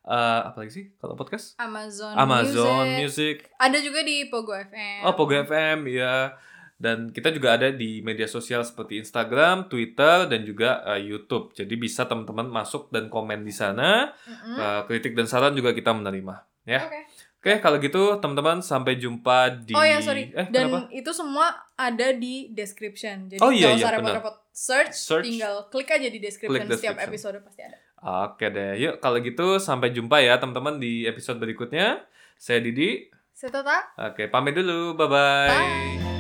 uh, 0.07 0.40
apa 0.46 0.57
lagi 0.59 0.72
sih 0.72 0.84
kalau 0.96 1.12
podcast? 1.12 1.59
Amazon, 1.59 2.14
Amazon 2.14 2.86
Music. 2.96 3.42
Music, 3.42 3.59
Ada 3.59 3.78
juga 3.78 4.00
di 4.00 4.26
Pogo 4.26 4.52
FM. 4.52 5.00
oh 5.02 5.12
Pogo 5.12 5.34
FM, 5.34 5.90
ya. 5.90 6.32
Dan 6.76 7.09
kita 7.09 7.32
juga 7.32 7.57
ada 7.57 7.72
di 7.72 8.00
media 8.00 8.24
sosial 8.26 8.61
seperti 8.61 9.00
Instagram, 9.00 9.64
Twitter, 9.66 10.28
dan 10.28 10.44
juga 10.44 10.84
uh, 10.84 11.00
YouTube. 11.00 11.50
Jadi 11.50 11.72
bisa 11.74 12.04
teman-teman 12.04 12.46
masuk 12.46 12.88
dan 12.90 13.09
komen 13.09 13.42
di 13.42 13.50
sana. 13.50 14.12
Mm-mm. 14.22 14.54
Uh, 14.54 14.80
kritik 14.84 15.12
dan 15.12 15.24
saran 15.24 15.52
juga 15.52 15.72
kita 15.72 15.90
menerima. 15.90 16.44
Ya. 16.64 16.84
Oke. 16.84 17.00
Oke, 17.36 17.62
kalau 17.62 17.78
gitu 17.78 18.18
teman-teman 18.18 18.59
sampai 18.59 18.98
jumpa 18.98 19.54
di. 19.62 19.70
Oh 19.70 19.80
ya 19.80 20.02
sorry. 20.02 20.34
Eh, 20.34 20.50
Dan 20.50 20.66
kenapa? 20.68 20.90
itu 20.90 21.11
semua 21.14 21.46
ada 21.72 22.11
di 22.11 22.50
description. 22.50 23.30
Jadi 23.30 23.38
Oh, 23.38 23.48
iya, 23.48 23.70
iya, 23.70 23.80
usah 23.80 23.92
repot-repot 23.94 24.36
search, 24.50 24.92
Search. 24.92 25.24
tinggal 25.24 25.70
klik 25.70 25.86
aja 25.86 26.09
di 26.11 26.18
description. 26.18 26.61
Klik 26.61 26.74
Setiap 26.74 26.98
description. 26.98 27.07
episode 27.07 27.46
pasti 27.46 27.62
ada. 27.62 27.78
Oke 28.03 28.53
deh, 28.53 28.76
yuk 28.76 29.01
kalau 29.01 29.18
gitu 29.24 29.57
sampai 29.57 29.90
jumpa 29.90 30.20
ya 30.20 30.36
teman-teman 30.36 30.76
di 30.76 31.09
episode 31.09 31.40
berikutnya. 31.40 32.05
Saya 32.36 32.61
Didi. 32.61 33.09
Saya 33.32 33.53
Tata. 33.53 33.78
Oke, 34.12 34.28
pamit 34.28 34.57
dulu. 34.57 34.97
Bye-bye. 34.97 35.49
Bye. 35.49 36.15